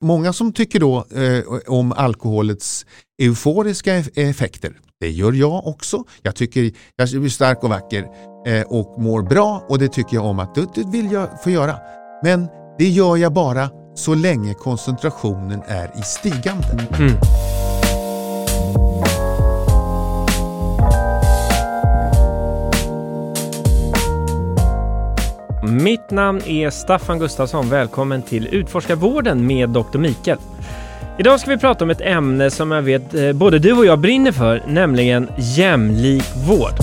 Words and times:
många 0.00 0.32
som 0.32 0.52
tycker 0.52 0.80
då 0.80 0.96
eh, 0.96 1.44
om 1.66 1.92
alkoholets 1.92 2.86
euforiska 3.22 3.94
effekter. 4.14 4.72
Det 5.00 5.10
gör 5.10 5.32
jag 5.32 5.66
också. 5.66 6.04
Jag 6.22 6.36
tycker 6.36 6.72
jag 6.96 7.08
blir 7.08 7.28
stark 7.28 7.64
och 7.64 7.70
vacker 7.70 8.06
eh, 8.46 8.62
och 8.62 9.02
mår 9.02 9.22
bra 9.22 9.66
och 9.68 9.78
det 9.78 9.88
tycker 9.88 10.16
jag 10.16 10.24
om 10.24 10.38
att 10.38 10.54
det, 10.54 10.66
det 10.74 10.84
vill 10.92 11.12
jag 11.12 11.42
få 11.42 11.50
göra. 11.50 11.76
Men 12.22 12.46
det 12.78 12.88
gör 12.88 13.16
jag 13.16 13.32
bara 13.32 13.70
så 13.94 14.14
länge 14.14 14.54
koncentrationen 14.54 15.62
är 15.66 15.98
i 15.98 16.02
stigande. 16.02 16.88
Mm. 16.98 17.12
Mitt 25.70 26.10
namn 26.10 26.42
är 26.46 26.70
Staffan 26.70 27.18
Gustafsson. 27.18 27.68
Välkommen 27.68 28.22
till 28.22 28.48
Utforskarvården 28.54 29.46
med 29.46 29.68
Dr. 29.68 29.98
Mikael. 29.98 30.38
Idag 31.18 31.40
ska 31.40 31.50
vi 31.50 31.58
prata 31.58 31.84
om 31.84 31.90
ett 31.90 32.00
ämne 32.00 32.50
som 32.50 32.70
jag 32.70 32.82
vet 32.82 33.14
eh, 33.14 33.32
både 33.32 33.58
du 33.58 33.72
och 33.72 33.86
jag 33.86 33.98
brinner 33.98 34.32
för, 34.32 34.62
nämligen 34.66 35.28
jämlik 35.38 36.24
vård. 36.48 36.74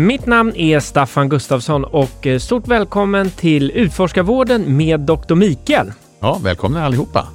Mitt 0.00 0.26
namn 0.26 0.56
är 0.56 0.80
Staffan 0.80 1.28
Gustafsson 1.28 1.84
och 1.84 2.26
eh, 2.26 2.38
stort 2.38 2.68
välkommen 2.68 3.30
till 3.30 3.70
Utforskarvården 3.70 4.76
med 4.76 5.00
Dr. 5.00 5.34
Mikael. 5.34 5.92
Ja, 6.20 6.40
välkomna 6.42 6.84
allihopa. 6.84 7.28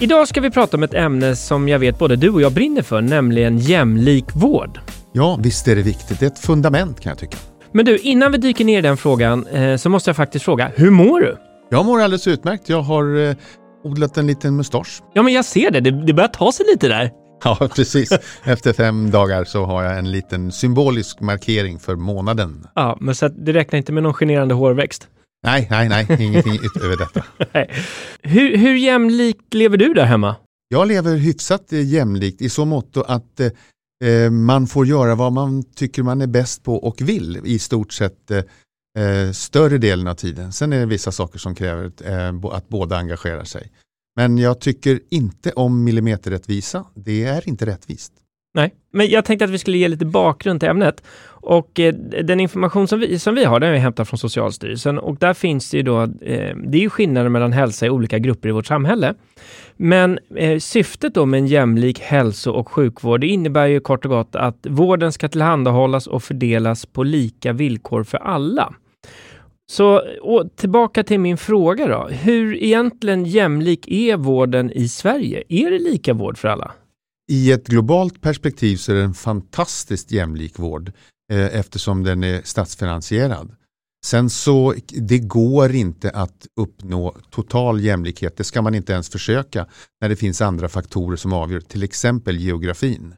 Idag 0.00 0.28
ska 0.28 0.40
vi 0.40 0.50
prata 0.50 0.76
om 0.76 0.82
ett 0.82 0.94
ämne 0.94 1.36
som 1.36 1.68
jag 1.68 1.78
vet 1.78 1.98
både 1.98 2.16
du 2.16 2.30
och 2.30 2.42
jag 2.42 2.52
brinner 2.52 2.82
för, 2.82 3.00
nämligen 3.00 3.58
jämlik 3.58 4.24
vård. 4.34 4.80
Ja, 5.12 5.38
visst 5.42 5.68
är 5.68 5.76
det 5.76 5.82
viktigt. 5.82 6.20
Det 6.20 6.26
är 6.26 6.30
ett 6.30 6.38
fundament 6.38 7.00
kan 7.00 7.10
jag 7.10 7.18
tycka. 7.18 7.36
Men 7.72 7.84
du, 7.84 7.98
innan 7.98 8.32
vi 8.32 8.38
dyker 8.38 8.64
ner 8.64 8.78
i 8.78 8.82
den 8.82 8.96
frågan 8.96 9.46
eh, 9.46 9.76
så 9.76 9.88
måste 9.88 10.08
jag 10.10 10.16
faktiskt 10.16 10.44
fråga, 10.44 10.70
hur 10.74 10.90
mår 10.90 11.20
du? 11.20 11.36
Jag 11.70 11.84
mår 11.84 12.00
alldeles 12.00 12.26
utmärkt. 12.26 12.68
Jag 12.68 12.82
har 12.82 13.28
eh, 13.28 13.36
odlat 13.84 14.16
en 14.16 14.26
liten 14.26 14.56
mustasch. 14.56 15.02
Ja, 15.14 15.22
men 15.22 15.32
jag 15.32 15.44
ser 15.44 15.70
det. 15.70 15.80
Det, 15.80 15.90
det 15.90 16.12
börjar 16.12 16.28
ta 16.28 16.52
sig 16.52 16.66
lite 16.66 16.88
där. 16.88 17.10
Ja, 17.44 17.68
precis. 17.76 18.12
Efter 18.44 18.72
fem 18.72 19.10
dagar 19.10 19.44
så 19.44 19.64
har 19.64 19.82
jag 19.82 19.98
en 19.98 20.10
liten 20.10 20.52
symbolisk 20.52 21.20
markering 21.20 21.78
för 21.78 21.96
månaden. 21.96 22.66
Ja, 22.74 22.98
men 23.00 23.14
så 23.14 23.28
det 23.28 23.52
räknar 23.52 23.76
inte 23.76 23.92
med 23.92 24.02
någon 24.02 24.14
generande 24.14 24.54
hårväxt? 24.54 25.08
Nej, 25.44 25.66
nej, 25.70 25.88
nej, 25.88 26.06
ingenting 26.20 26.58
utöver 26.62 26.96
detta. 26.96 27.24
hur, 28.22 28.56
hur 28.56 28.74
jämlikt 28.74 29.54
lever 29.54 29.76
du 29.76 29.94
där 29.94 30.04
hemma? 30.04 30.36
Jag 30.68 30.88
lever 30.88 31.16
hyfsat 31.16 31.72
jämlikt 31.72 32.42
i 32.42 32.48
så 32.48 32.64
mått 32.64 32.96
att 32.96 33.40
eh, 33.40 34.30
man 34.30 34.66
får 34.66 34.86
göra 34.86 35.14
vad 35.14 35.32
man 35.32 35.62
tycker 35.62 36.02
man 36.02 36.20
är 36.20 36.26
bäst 36.26 36.62
på 36.62 36.74
och 36.76 37.00
vill 37.00 37.40
i 37.44 37.58
stort 37.58 37.92
sett 37.92 38.30
eh, 38.30 39.32
större 39.32 39.78
delen 39.78 40.08
av 40.08 40.14
tiden. 40.14 40.52
Sen 40.52 40.72
är 40.72 40.80
det 40.80 40.86
vissa 40.86 41.12
saker 41.12 41.38
som 41.38 41.54
kräver 41.54 41.90
eh, 42.04 42.34
att 42.52 42.68
båda 42.68 42.96
engagerar 42.96 43.44
sig. 43.44 43.70
Men 44.16 44.38
jag 44.38 44.60
tycker 44.60 45.00
inte 45.10 45.52
om 45.52 45.84
millimeterrättvisa. 45.84 46.84
Det 46.94 47.24
är 47.24 47.48
inte 47.48 47.66
rättvist. 47.66 48.12
Nej, 48.54 48.74
men 48.92 49.08
jag 49.08 49.24
tänkte 49.24 49.44
att 49.44 49.50
vi 49.50 49.58
skulle 49.58 49.78
ge 49.78 49.88
lite 49.88 50.04
bakgrund 50.04 50.60
till 50.60 50.68
ämnet. 50.68 51.02
Och 51.26 51.80
eh, 51.80 51.94
den 52.24 52.40
information 52.40 52.88
som 52.88 53.00
vi, 53.00 53.18
som 53.18 53.34
vi 53.34 53.44
har, 53.44 53.60
den 53.60 53.66
har 53.66 53.74
vi 53.74 53.78
hämtat 53.78 54.08
från 54.08 54.18
Socialstyrelsen 54.18 54.98
och 54.98 55.16
där 55.16 55.34
finns 55.34 55.70
det 55.70 55.76
ju 55.76 55.82
då, 55.82 56.02
eh, 56.02 56.56
det 56.56 56.78
är 56.78 56.80
ju 56.80 56.90
skillnader 56.90 57.28
mellan 57.28 57.52
hälsa 57.52 57.86
i 57.86 57.90
olika 57.90 58.18
grupper 58.18 58.48
i 58.48 58.52
vårt 58.52 58.66
samhälle. 58.66 59.14
Men 59.76 60.18
eh, 60.36 60.58
syftet 60.58 61.14
då 61.14 61.26
med 61.26 61.38
en 61.38 61.46
jämlik 61.46 62.00
hälso 62.00 62.50
och 62.50 62.68
sjukvård, 62.68 63.20
det 63.20 63.26
innebär 63.26 63.66
ju 63.66 63.80
kort 63.80 64.04
och 64.04 64.10
gott 64.10 64.36
att 64.36 64.66
vården 64.68 65.12
ska 65.12 65.28
tillhandahållas 65.28 66.06
och 66.06 66.22
fördelas 66.22 66.86
på 66.86 67.02
lika 67.02 67.52
villkor 67.52 68.04
för 68.04 68.18
alla. 68.18 68.74
Så 69.74 70.02
tillbaka 70.56 71.04
till 71.04 71.20
min 71.20 71.36
fråga 71.36 71.86
då. 71.86 72.08
Hur 72.08 72.62
egentligen 72.62 73.24
jämlik 73.24 73.88
är 73.88 74.16
vården 74.16 74.70
i 74.70 74.88
Sverige? 74.88 75.42
Är 75.48 75.70
det 75.70 75.78
lika 75.78 76.14
vård 76.14 76.38
för 76.38 76.48
alla? 76.48 76.72
I 77.30 77.52
ett 77.52 77.66
globalt 77.66 78.20
perspektiv 78.20 78.76
så 78.76 78.92
är 78.92 78.96
det 78.96 79.02
en 79.02 79.14
fantastiskt 79.14 80.12
jämlik 80.12 80.58
vård 80.58 80.92
eh, 81.32 81.56
eftersom 81.56 82.02
den 82.02 82.24
är 82.24 82.42
statsfinansierad. 82.44 83.56
Sen 84.06 84.30
så, 84.30 84.74
det 84.86 85.18
går 85.18 85.74
inte 85.74 86.10
att 86.10 86.46
uppnå 86.60 87.16
total 87.30 87.80
jämlikhet. 87.80 88.36
Det 88.36 88.44
ska 88.44 88.62
man 88.62 88.74
inte 88.74 88.92
ens 88.92 89.08
försöka 89.08 89.66
när 90.00 90.08
det 90.08 90.16
finns 90.16 90.40
andra 90.40 90.68
faktorer 90.68 91.16
som 91.16 91.32
avgör, 91.32 91.60
till 91.60 91.82
exempel 91.82 92.36
geografin. 92.36 93.14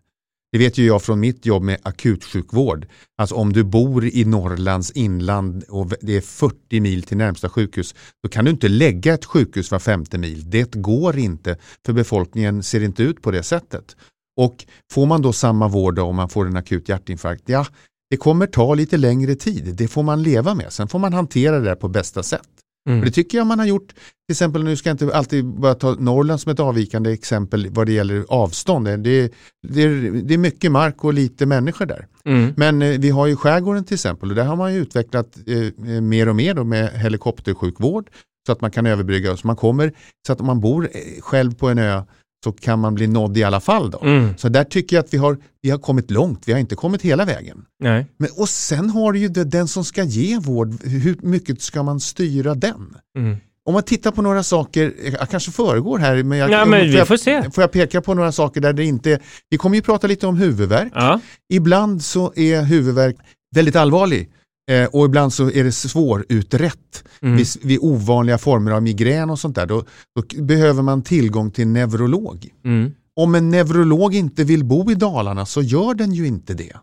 Det 0.56 0.60
vet 0.60 0.78
ju 0.78 0.86
jag 0.86 1.02
från 1.02 1.20
mitt 1.20 1.46
jobb 1.46 1.62
med 1.62 1.78
akutsjukvård. 1.82 2.86
Alltså 3.18 3.34
om 3.34 3.52
du 3.52 3.64
bor 3.64 4.04
i 4.04 4.24
Norrlands 4.24 4.90
inland 4.90 5.64
och 5.68 5.92
det 6.00 6.16
är 6.16 6.20
40 6.20 6.80
mil 6.80 7.02
till 7.02 7.16
närmsta 7.16 7.48
sjukhus, 7.48 7.94
då 8.22 8.28
kan 8.28 8.44
du 8.44 8.50
inte 8.50 8.68
lägga 8.68 9.14
ett 9.14 9.24
sjukhus 9.24 9.70
var 9.70 9.78
femte 9.78 10.18
mil. 10.18 10.50
Det 10.50 10.74
går 10.74 11.18
inte, 11.18 11.56
för 11.86 11.92
befolkningen 11.92 12.62
ser 12.62 12.82
inte 12.82 13.02
ut 13.02 13.22
på 13.22 13.30
det 13.30 13.42
sättet. 13.42 13.96
Och 14.40 14.66
får 14.92 15.06
man 15.06 15.22
då 15.22 15.32
samma 15.32 15.68
vård 15.68 15.98
om 15.98 16.16
man 16.16 16.28
får 16.28 16.46
en 16.46 16.56
akut 16.56 16.88
hjärtinfarkt, 16.88 17.42
ja, 17.46 17.66
det 18.10 18.16
kommer 18.16 18.46
ta 18.46 18.74
lite 18.74 18.96
längre 18.96 19.34
tid. 19.34 19.74
Det 19.74 19.88
får 19.88 20.02
man 20.02 20.22
leva 20.22 20.54
med. 20.54 20.72
Sen 20.72 20.88
får 20.88 20.98
man 20.98 21.12
hantera 21.12 21.60
det 21.60 21.76
på 21.76 21.88
bästa 21.88 22.22
sätt. 22.22 22.48
Mm. 22.86 23.04
det 23.04 23.10
tycker 23.10 23.38
jag 23.38 23.46
man 23.46 23.58
har 23.58 23.66
gjort, 23.66 23.88
till 23.88 24.32
exempel 24.32 24.64
nu 24.64 24.76
ska 24.76 24.88
jag 24.88 24.94
inte 24.94 25.16
alltid 25.16 25.44
bara 25.44 25.74
ta 25.74 25.96
Norrland 25.98 26.40
som 26.40 26.52
ett 26.52 26.60
avvikande 26.60 27.12
exempel 27.12 27.68
vad 27.70 27.86
det 27.86 27.92
gäller 27.92 28.24
avstånd. 28.28 28.84
Det 28.84 29.10
är, 29.10 29.30
det 29.68 29.82
är, 29.82 30.22
det 30.24 30.34
är 30.34 30.38
mycket 30.38 30.72
mark 30.72 31.04
och 31.04 31.14
lite 31.14 31.46
människor 31.46 31.86
där. 31.86 32.06
Mm. 32.24 32.54
Men 32.56 32.82
eh, 32.82 32.98
vi 32.98 33.10
har 33.10 33.26
ju 33.26 33.36
skärgården 33.36 33.84
till 33.84 33.94
exempel 33.94 34.30
och 34.30 34.36
där 34.36 34.44
har 34.44 34.56
man 34.56 34.74
ju 34.74 34.80
utvecklat 34.80 35.38
eh, 35.46 35.94
eh 35.94 36.00
mer 36.00 36.28
och 36.28 36.36
mer 36.36 36.54
då 36.54 36.64
med 36.64 36.90
helikoptersjukvård 36.90 38.10
så 38.46 38.52
att 38.52 38.60
man 38.60 38.70
kan 38.70 38.86
överbrygga. 38.86 39.36
Så 39.36 39.46
man 39.46 39.56
kommer, 39.56 39.92
så 40.26 40.32
att 40.32 40.40
om 40.40 40.46
man 40.46 40.60
bor 40.60 40.84
eh, 40.92 41.20
själv 41.20 41.54
på 41.54 41.68
en 41.68 41.78
ö 41.78 42.02
så 42.44 42.52
kan 42.52 42.78
man 42.78 42.94
bli 42.94 43.06
nådd 43.06 43.36
i 43.36 43.44
alla 43.44 43.60
fall. 43.60 43.90
Då. 43.90 44.00
Mm. 44.02 44.36
Så 44.36 44.48
där 44.48 44.64
tycker 44.64 44.96
jag 44.96 45.04
att 45.04 45.14
vi 45.14 45.18
har, 45.18 45.38
vi 45.62 45.70
har 45.70 45.78
kommit 45.78 46.10
långt, 46.10 46.42
vi 46.46 46.52
har 46.52 46.60
inte 46.60 46.74
kommit 46.74 47.02
hela 47.02 47.24
vägen. 47.24 47.64
Nej. 47.80 48.06
Men, 48.16 48.28
och 48.36 48.48
sen 48.48 48.90
har 48.90 49.12
du 49.12 49.18
ju 49.18 49.28
det, 49.28 49.44
den 49.44 49.68
som 49.68 49.84
ska 49.84 50.04
ge 50.04 50.38
vård, 50.38 50.82
hur 50.84 51.16
mycket 51.22 51.62
ska 51.62 51.82
man 51.82 52.00
styra 52.00 52.54
den? 52.54 52.96
Mm. 53.18 53.36
Om 53.66 53.74
man 53.74 53.82
tittar 53.82 54.10
på 54.10 54.22
några 54.22 54.42
saker, 54.42 54.94
jag 55.20 55.30
kanske 55.30 55.50
föregår 55.50 55.98
här, 55.98 56.22
men, 56.22 56.38
jag, 56.38 56.50
ja, 56.50 56.64
men 56.64 56.90
vi 56.90 57.04
får, 57.04 57.16
se. 57.16 57.50
får 57.50 57.62
jag 57.62 57.72
peka 57.72 58.00
på 58.00 58.14
några 58.14 58.32
saker 58.32 58.60
där 58.60 58.72
det 58.72 58.84
inte, 58.84 59.20
vi 59.50 59.58
kommer 59.58 59.76
ju 59.76 59.82
prata 59.82 60.06
lite 60.06 60.26
om 60.26 60.36
huvudvärk. 60.36 60.92
Ja. 60.94 61.20
Ibland 61.52 62.04
så 62.04 62.32
är 62.36 62.62
huvudvärk 62.62 63.16
väldigt 63.54 63.76
allvarlig 63.76 64.30
Eh, 64.70 64.84
och 64.86 65.04
ibland 65.04 65.32
så 65.32 65.50
är 65.50 65.64
det 65.64 65.72
svårutrett 65.72 67.04
mm. 67.22 67.36
vid, 67.36 67.46
vid 67.62 67.78
ovanliga 67.82 68.38
former 68.38 68.70
av 68.70 68.82
migrän 68.82 69.30
och 69.30 69.38
sånt 69.38 69.54
där. 69.54 69.66
Då, 69.66 69.84
då 70.14 70.42
behöver 70.42 70.82
man 70.82 71.02
tillgång 71.02 71.50
till 71.50 71.66
neurolog. 71.66 72.48
Mm. 72.64 72.92
Om 73.16 73.34
en 73.34 73.50
neurolog 73.50 74.14
inte 74.14 74.44
vill 74.44 74.64
bo 74.64 74.90
i 74.90 74.94
Dalarna 74.94 75.46
så 75.46 75.62
gör 75.62 75.94
den 75.94 76.12
ju 76.12 76.26
inte 76.26 76.54
det. 76.54 76.76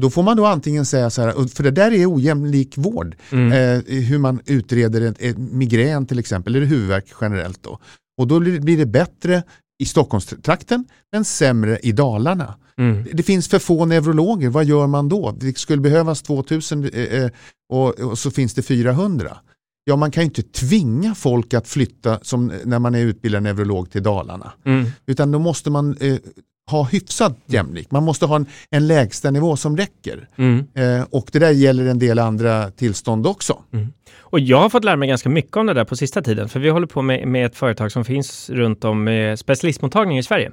Då 0.00 0.10
får 0.10 0.22
man 0.22 0.36
då 0.36 0.46
antingen 0.46 0.86
säga 0.86 1.10
så 1.10 1.22
här, 1.22 1.48
för 1.48 1.62
det 1.62 1.70
där 1.70 1.92
är 1.92 2.14
ojämlik 2.14 2.78
vård, 2.78 3.16
mm. 3.30 3.52
eh, 3.52 3.84
hur 3.86 4.18
man 4.18 4.40
utreder 4.46 5.14
ett 5.18 5.38
migrän 5.38 6.06
till 6.06 6.18
exempel, 6.18 6.56
eller 6.56 6.66
huvudvärk 6.66 7.06
generellt. 7.20 7.62
Då. 7.62 7.78
Och 8.18 8.26
då 8.26 8.40
blir 8.40 8.78
det 8.78 8.86
bättre 8.86 9.42
i 9.80 9.84
Stockholmstrakten 9.84 10.84
men 11.12 11.24
sämre 11.24 11.78
i 11.82 11.92
Dalarna. 11.92 12.54
Mm. 12.78 13.06
Det 13.12 13.22
finns 13.22 13.48
för 13.48 13.58
få 13.58 13.84
neurologer, 13.84 14.48
vad 14.48 14.64
gör 14.64 14.86
man 14.86 15.08
då? 15.08 15.36
Det 15.40 15.58
skulle 15.58 15.82
behövas 15.82 16.22
2000 16.22 16.84
eh, 16.84 17.02
eh, 17.02 17.30
och, 17.68 18.00
och, 18.00 18.18
så 18.18 18.30
finns 18.30 18.54
det 18.54 18.62
400. 18.62 19.36
Ja, 19.84 19.96
man 19.96 20.10
kan 20.10 20.22
ju 20.22 20.24
inte 20.24 20.42
tvinga 20.42 21.14
folk 21.14 21.54
att 21.54 21.68
flytta 21.68 22.18
som 22.22 22.52
när 22.64 22.78
man 22.78 22.94
är 22.94 23.00
utbildad 23.00 23.42
neurolog 23.42 23.90
till 23.90 24.02
Dalarna. 24.02 24.52
Mm. 24.64 24.86
Utan 25.06 25.32
då 25.32 25.38
måste 25.38 25.70
man 25.70 25.96
eh, 26.00 26.16
ha 26.70 26.84
hyfsat 26.84 27.38
jämlikt. 27.46 27.90
Man 27.90 28.04
måste 28.04 28.26
ha 28.26 28.36
en, 28.36 28.46
en 28.70 28.86
lägsta 28.86 29.30
nivå 29.30 29.56
som 29.56 29.76
räcker. 29.76 30.28
Mm. 30.36 30.66
Eh, 30.74 31.06
och 31.10 31.28
det 31.32 31.38
där 31.38 31.50
gäller 31.50 31.86
en 31.86 31.98
del 31.98 32.18
andra 32.18 32.70
tillstånd 32.70 33.26
också. 33.26 33.58
Mm. 33.72 33.92
Och 34.18 34.40
jag 34.40 34.58
har 34.58 34.68
fått 34.68 34.84
lära 34.84 34.96
mig 34.96 35.08
ganska 35.08 35.28
mycket 35.28 35.56
om 35.56 35.66
det 35.66 35.74
där 35.74 35.84
på 35.84 35.96
sista 35.96 36.22
tiden, 36.22 36.48
för 36.48 36.60
vi 36.60 36.68
håller 36.68 36.86
på 36.86 37.02
med, 37.02 37.28
med 37.28 37.46
ett 37.46 37.56
företag 37.56 37.92
som 37.92 38.04
finns 38.04 38.50
runt 38.50 38.84
om 38.84 39.04
med 39.04 39.38
specialistmottagning 39.38 40.18
i 40.18 40.22
Sverige. 40.22 40.52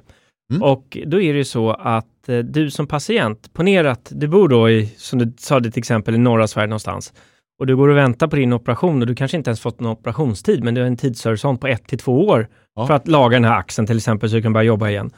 Mm. 0.50 0.62
Och 0.62 0.98
då 1.06 1.20
är 1.20 1.32
det 1.32 1.38
ju 1.38 1.44
så 1.44 1.70
att 1.70 2.28
eh, 2.28 2.38
du 2.38 2.70
som 2.70 2.86
patient, 2.86 3.52
ponera 3.52 3.90
att 3.90 4.12
du 4.14 4.28
bor 4.28 4.48
då 4.48 4.70
i, 4.70 4.94
som 4.96 5.18
du 5.18 5.32
sa 5.38 5.60
ditt 5.60 5.76
exempel, 5.76 6.14
i 6.14 6.18
norra 6.18 6.46
Sverige 6.48 6.66
någonstans 6.66 7.12
och 7.58 7.66
du 7.66 7.76
går 7.76 7.88
och 7.88 7.96
väntar 7.96 8.26
på 8.26 8.36
din 8.36 8.52
operation 8.52 9.00
och 9.00 9.06
du 9.06 9.14
kanske 9.14 9.36
inte 9.36 9.50
ens 9.50 9.60
fått 9.60 9.80
någon 9.80 9.92
operationstid, 9.92 10.64
men 10.64 10.74
du 10.74 10.80
har 10.80 10.88
en 10.88 10.96
tidshorisont 10.96 11.60
på 11.60 11.66
ett 11.66 11.86
till 11.86 11.98
två 11.98 12.26
år 12.26 12.48
ja. 12.74 12.86
för 12.86 12.94
att 12.94 13.08
laga 13.08 13.36
den 13.36 13.44
här 13.44 13.58
axeln 13.58 13.86
till 13.86 13.96
exempel 13.96 14.30
så 14.30 14.36
du 14.36 14.42
kan 14.42 14.52
börja 14.52 14.64
jobba 14.64 14.88
igen. 14.88 15.10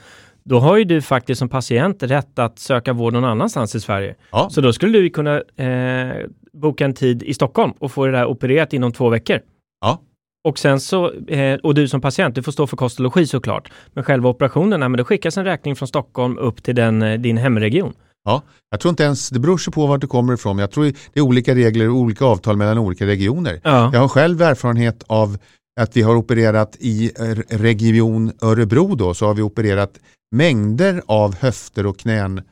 Då 0.45 0.59
har 0.59 0.77
ju 0.77 0.85
du 0.85 1.03
faktiskt 1.03 1.39
som 1.39 1.49
patient 1.49 2.03
rätt 2.03 2.39
att 2.39 2.59
söka 2.59 2.93
vård 2.93 3.13
någon 3.13 3.25
annanstans 3.25 3.75
i 3.75 3.81
Sverige. 3.81 4.15
Ja. 4.33 4.49
Så 4.51 4.61
då 4.61 4.73
skulle 4.73 4.99
du 4.99 5.11
kunna 5.11 5.37
eh, 5.57 6.27
boka 6.53 6.85
en 6.85 6.95
tid 6.95 7.23
i 7.23 7.35
Stockholm 7.35 7.73
och 7.79 7.93
få 7.93 8.07
det 8.07 8.13
där 8.13 8.27
opererat 8.27 8.73
inom 8.73 8.93
två 8.93 9.09
veckor. 9.09 9.41
Ja. 9.81 10.01
Och 10.49 10.59
sen 10.59 10.81
så, 10.81 11.13
eh, 11.13 11.55
och 11.55 11.75
du 11.75 11.89
som 11.89 12.01
patient, 12.01 12.35
du 12.35 12.43
får 12.43 12.53
stå 12.53 12.67
för 12.67 12.77
kost 12.77 12.99
och 12.99 13.03
logi 13.03 13.27
såklart. 13.27 13.73
Men 13.93 14.05
själva 14.05 14.29
operationen, 14.29 14.81
nej, 14.81 14.89
men 14.89 14.99
det 14.99 15.05
skickas 15.05 15.37
en 15.37 15.45
räkning 15.45 15.77
från 15.77 15.89
Stockholm 15.89 16.39
upp 16.39 16.63
till 16.63 16.75
den, 16.75 17.03
eh, 17.03 17.21
din 17.21 17.37
hemregion. 17.37 17.93
Ja, 18.25 18.43
jag 18.71 18.81
tror 18.81 18.91
inte 18.91 19.03
ens, 19.03 19.29
det 19.29 19.39
beror 19.39 19.59
sig 19.59 19.73
på 19.73 19.87
var 19.87 19.99
du 19.99 20.07
kommer 20.07 20.35
ifrån, 20.35 20.59
jag 20.59 20.71
tror 20.71 20.85
det 20.85 21.21
är 21.21 21.21
olika 21.21 21.55
regler 21.55 21.89
och 21.89 21.97
olika 21.97 22.25
avtal 22.25 22.57
mellan 22.57 22.79
olika 22.79 23.07
regioner. 23.07 23.61
Ja. 23.65 23.91
Jag 23.93 24.01
har 24.01 24.09
själv 24.09 24.43
erfarenhet 24.43 25.05
av 25.07 25.37
att 25.81 25.97
vi 25.97 26.03
har 26.03 26.17
opererat 26.17 26.77
i 26.81 27.11
eh, 27.19 27.57
region 27.59 28.33
Örebro 28.43 28.95
då, 28.95 29.15
så 29.15 29.27
har 29.27 29.35
vi 29.35 29.43
opererat 29.43 29.99
mängder 30.31 31.03
av 31.07 31.35
höfter 31.35 31.87
och 31.87 31.99
knän 31.99 32.43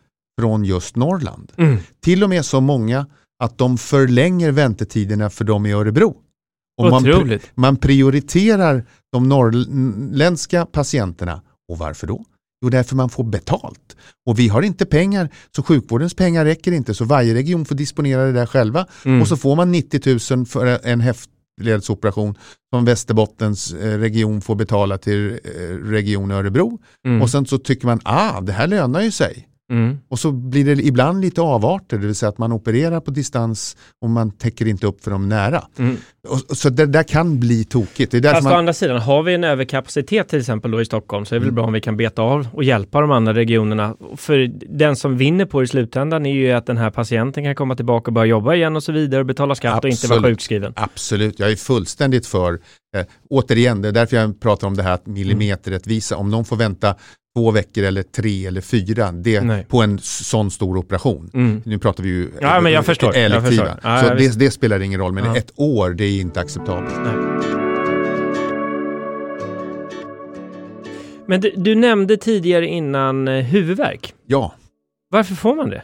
från 0.41 0.65
just 0.65 0.97
Norrland. 0.97 1.53
Mm. 1.57 1.79
Till 2.01 2.25
och 2.25 2.31
med 2.31 2.45
så 2.45 2.61
många 2.61 3.07
att 3.43 3.59
de 3.59 3.79
förlänger 3.79 4.53
väntetiderna 4.53 5.31
för 5.31 5.45
dem 5.45 5.67
i 5.67 5.73
Örebro. 5.73 6.17
Och 6.79 6.91
man, 6.91 7.05
pri- 7.05 7.41
man 7.55 7.77
prioriterar 7.77 8.85
de 9.13 9.29
norrländska 9.29 10.67
patienterna. 10.67 11.43
Och 11.69 11.79
varför 11.79 12.07
då? 12.07 12.25
Jo, 12.63 12.71
därför 12.71 12.97
man 12.97 13.11
får 13.11 13.25
betalt. 13.25 13.97
Och 14.27 14.39
vi 14.39 14.49
har 14.49 14.63
inte 14.63 14.87
pengar, 14.87 15.29
så 15.57 15.63
sjukvårdens 15.63 16.15
pengar 16.15 16.45
räcker 16.45 16.73
inte, 16.73 16.95
så 16.95 17.05
varje 17.05 17.35
region 17.35 17.65
får 17.65 17.75
disponera 17.75 18.25
det 18.25 18.33
där 18.33 18.47
själva. 18.47 18.87
Mm. 19.05 19.21
Och 19.21 19.29
så 19.29 19.37
får 19.37 19.57
man 19.57 19.73
90 19.73 20.37
000 20.37 20.47
för 20.47 20.87
en 20.87 21.01
höftledsoperation 21.59 22.35
som 22.71 22.85
Västerbottens 22.85 23.73
eh, 23.73 23.99
region 23.99 24.41
får 24.41 24.55
betala 24.55 24.99
till 24.99 25.31
eh, 25.45 25.61
region 25.85 26.31
Örebro. 26.31 26.79
Mm. 27.07 27.23
Och 27.23 27.31
sen 27.31 27.47
så 27.47 27.59
tycker 27.59 27.87
man, 27.87 28.01
ah, 28.05 28.41
det 28.41 28.53
här 28.53 28.67
lönar 28.67 29.01
ju 29.01 29.11
sig. 29.11 29.49
Mm. 29.73 29.99
Och 30.09 30.19
så 30.19 30.33
blir 30.33 30.65
det 30.65 30.83
ibland 30.83 31.21
lite 31.21 31.41
avarter, 31.41 31.99
det 31.99 32.07
vill 32.07 32.15
säga 32.15 32.29
att 32.29 32.39
man 32.39 32.53
opererar 32.53 33.01
på 33.01 33.11
distans 33.11 33.77
och 34.03 34.11
man 34.11 34.31
täcker 34.31 34.67
inte 34.67 34.87
upp 34.87 35.05
för 35.05 35.11
de 35.11 35.29
nära. 35.29 35.65
Mm. 35.79 35.97
Och, 36.29 36.57
så 36.57 36.71
det 36.71 36.87
där 36.87 37.03
kan 37.03 37.41
bli 37.41 37.65
tokigt. 37.65 38.13
Det 38.13 38.19
är 38.19 38.33
Fast 38.33 38.47
å 38.47 38.49
man, 38.51 38.59
andra 38.59 38.73
sidan, 38.73 39.01
har 39.01 39.23
vi 39.23 39.35
en 39.35 39.45
överkapacitet 39.45 40.29
till 40.29 40.39
exempel 40.39 40.71
då 40.71 40.81
i 40.81 40.85
Stockholm 40.85 41.25
så 41.27 41.35
är 41.35 41.37
det 41.37 41.41
väl 41.41 41.49
Mm. 41.49 41.55
bra 41.55 41.65
om 41.65 41.73
vi 41.73 41.81
kan 41.81 41.97
beta 41.97 42.23
av 42.23 42.49
och 42.53 42.65
hjälpa 42.65 43.01
de 43.01 43.11
andra 43.11 43.35
regionerna. 43.35 43.95
För 44.17 44.51
den 44.79 44.97
som 44.97 45.17
vinner 45.17 45.45
på 45.45 45.61
det 45.61 45.65
i 45.65 45.69
slutändan 45.69 46.27
är 46.27 46.35
ju 46.35 46.53
att 46.53 46.67
den 46.67 46.77
här 46.77 46.91
patienten 46.91 47.45
kan 47.45 47.55
komma 47.55 47.77
tillbaka 47.77 48.09
och 48.09 48.13
börja 48.13 48.27
jobba 48.27 48.55
igen 48.55 48.77
och 48.77 48.83
så 48.83 48.93
vidare 48.93 49.21
och 49.21 49.27
betala 49.27 49.55
skatt 49.55 49.85
och 49.85 49.91
inte 49.91 50.07
vara 50.07 50.17
Absolut. 50.19 50.37
sjukskriven. 50.37 50.73
Absolut, 50.77 51.39
jag 51.39 51.51
är 51.51 51.57
fullständigt 51.57 52.27
för, 52.27 52.53
eh, 52.97 53.05
återigen, 53.31 53.83
det 53.83 53.89
är 53.89 53.93
därför 53.93 54.17
jag 54.17 54.41
pratar 54.41 54.67
om 54.67 54.77
det 54.77 54.83
här 54.83 54.93
att 54.93 55.07
millimeterrättvisa, 55.07 56.17
om 56.17 56.31
de 56.31 56.45
får 56.45 56.57
vänta 56.57 56.95
två 57.37 57.51
veckor 57.51 57.85
eller 57.85 58.03
tre 58.03 58.47
eller 58.47 58.61
fyra 58.61 59.13
det, 59.13 59.41
Nej. 59.41 59.67
på 59.69 59.83
en 59.83 59.99
sån 60.03 60.51
stor 60.51 60.77
operation. 60.77 61.31
Mm. 61.35 61.63
Nu 61.65 61.79
pratar 61.79 62.03
vi 62.03 62.09
ju 62.09 62.31
Ja, 62.41 62.61
men 62.61 62.73
jag 62.73 62.87
förstår. 62.87 63.15
Jag 63.17 63.25
elektiva. 63.25 63.79
Ja, 63.83 64.01
så 64.01 64.07
ja, 64.07 64.15
det, 64.15 64.39
det 64.39 64.51
spelar 64.51 64.81
ingen 64.81 65.01
roll, 65.01 65.13
men 65.13 65.37
ett 65.37 65.53
år 65.57 65.91
det 65.91 66.05
är 66.05 66.18
inte 66.21 66.41
acceptabelt. 66.41 66.95
Men 71.27 71.41
du, 71.41 71.53
du 71.57 71.75
nämnde 71.75 72.17
tidigare 72.17 72.67
innan 72.67 73.29
eh, 73.29 73.45
huvudvärk. 73.45 74.15
Ja, 74.27 74.55
Varför 75.11 75.35
får 75.35 75.55
man 75.55 75.71
det? 75.71 75.83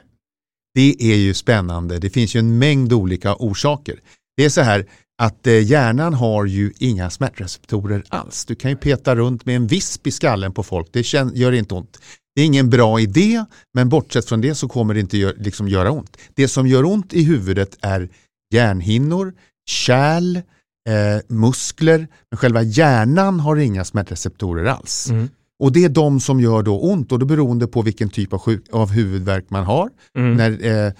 det 0.75 0.97
är 1.01 1.17
ju 1.17 1.35
spännande. 1.35 1.99
Det 1.99 2.11
finns 2.11 2.37
ju 2.37 2.39
en 2.39 2.59
mängd 2.59 2.93
olika 2.93 3.37
orsaker. 3.39 4.01
Det 4.37 4.45
är 4.45 4.49
så 4.49 4.61
här 4.61 4.87
att 5.23 5.47
eh, 5.47 5.63
hjärnan 5.63 6.15
har 6.15 6.45
ju 6.45 6.73
inga 6.79 7.11
smärtreceptorer 7.11 8.05
alls. 8.09 8.45
Du 8.45 8.55
kan 8.55 8.71
ju 8.71 8.77
peta 8.77 9.17
runt 9.17 9.47
med 9.47 9.57
en 9.57 9.67
visp 9.67 10.07
i 10.07 10.11
skallen 10.11 10.53
på 10.53 10.63
folk, 10.63 10.89
det 10.93 11.13
gör 11.35 11.53
inte 11.53 11.75
ont. 11.75 11.99
Det 12.35 12.43
är 12.43 12.47
ingen 12.47 12.71
bra 12.71 13.01
idé, 13.01 13.45
men 13.75 13.89
bortsett 13.89 14.29
från 14.29 14.41
det 14.41 14.55
så 14.55 14.69
kommer 14.69 14.95
det 14.95 15.01
inte 15.01 15.35
liksom 15.37 15.69
göra 15.69 15.91
ont. 15.91 16.17
Det 16.35 16.49
som 16.49 16.67
gör 16.67 16.85
ont 16.85 17.13
i 17.13 17.23
huvudet 17.23 17.79
är 17.81 18.09
hjärnhinnor, 18.55 19.35
kärl, 19.67 20.37
eh, 20.37 21.21
muskler, 21.29 22.09
men 22.31 22.39
själva 22.39 22.63
hjärnan 22.63 23.41
har 23.41 23.57
inga 23.57 23.85
smärtreceptorer 23.85 24.65
alls. 24.65 25.11
Mm. 25.11 25.29
Och 25.59 25.73
det 25.73 25.85
är 25.85 25.89
de 25.89 26.21
som 26.21 26.41
gör 26.41 26.63
då 26.63 26.81
ont 26.81 27.13
och 27.13 27.19
då 27.19 27.27
beroende 27.27 27.67
på 27.67 27.83
vilken 27.83 28.09
typ 28.11 28.33
av, 28.33 28.39
sjuk- 28.39 28.71
av 28.73 28.91
huvudvärk 28.91 29.51
man 29.51 29.65
har. 29.65 29.91
Mm. 30.19 30.35
När, 30.37 30.87
eh, 30.87 30.93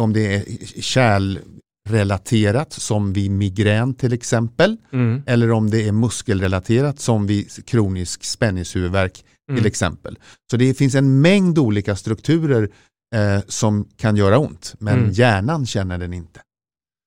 om 0.00 0.12
det 0.12 0.34
är 0.34 0.44
kärlrelaterat 0.80 2.72
som 2.72 3.12
vid 3.12 3.30
migrän 3.30 3.94
till 3.94 4.12
exempel. 4.12 4.76
Mm. 4.92 5.22
Eller 5.26 5.50
om 5.50 5.70
det 5.70 5.88
är 5.88 5.92
muskelrelaterat 5.92 7.00
som 7.00 7.26
vid 7.26 7.66
kronisk 7.66 8.24
spänningshuvudvärk 8.24 9.12
till 9.14 9.24
Mm. 9.58 9.66
exempel. 9.66 10.18
Så 10.50 10.56
det 10.56 10.74
finns 10.74 10.94
en 10.94 11.20
mängd 11.20 11.58
olika 11.58 11.96
strukturer 11.96 12.68
eh, 13.14 13.40
som 13.48 13.84
kan 13.96 14.16
göra 14.16 14.38
ont. 14.38 14.74
Men 14.78 14.98
Mm. 14.98 15.10
hjärnan 15.10 15.66
känner 15.66 15.98
den 15.98 16.12
inte. 16.12 16.40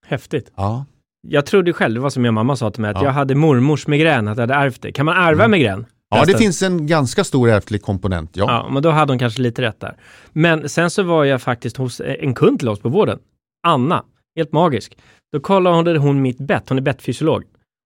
Häftigt. 0.06 0.51
Ja. 0.56 0.86
Jag 1.28 1.46
trodde 1.46 1.74
själv, 1.74 1.94
det 1.94 2.00
var 2.00 2.10
som 2.10 2.24
min 2.24 2.34
mamma 2.34 2.56
sa 2.56 2.72
till 2.72 2.81
mig, 2.81 2.92
att 2.92 2.98
Ja. 2.98 3.04
jag 3.04 3.12
hade 3.12 3.36
mormors 3.36 3.88
migrän, 3.88 4.28
att 4.28 4.38
jag 4.38 4.42
hade 4.42 4.54
ärvt 4.54 4.81
det. 4.81 4.92
Kan 4.92 5.06
man 5.06 5.18
ärva 5.18 5.44
Mm. 5.44 5.52
migrän? 5.52 5.86
ja, 6.16 6.25
det 6.25 6.38
finns 6.38 6.64
en 6.64 6.88
ganska 6.88 7.24
stor 7.24 7.50
ärftlig 7.50 7.81
komponent. 7.81 8.31
Ja. 8.34 8.46
Ja, 8.48 8.70
men 8.74 8.84
då 8.84 8.90
hade 8.90 9.12
hon 9.12 9.20
kanske 9.20 9.42
lite 9.42 9.62
rätt 9.62 9.80
där. 9.80 9.96
Men 10.31 10.70
sen 10.70 10.90
så 10.90 11.04
var 11.04 11.24
jag 11.24 11.42
faktiskt 11.42 11.78
hos 11.78 12.02
en 12.06 12.34
kund 12.34 12.60
till 12.60 12.70
oss 12.70 12.80
på 12.80 12.90
vården, 12.90 13.20
Anna, 13.68 14.04
helt 14.36 14.52
magisk. 14.52 14.98
Då 15.34 15.40
kollade 15.40 15.98
hon 15.98 16.22
mitt 16.22 16.38
bett, 16.38 16.70
hon 16.70 16.78
är 16.78 16.81
bettfysiolog, 16.81 17.44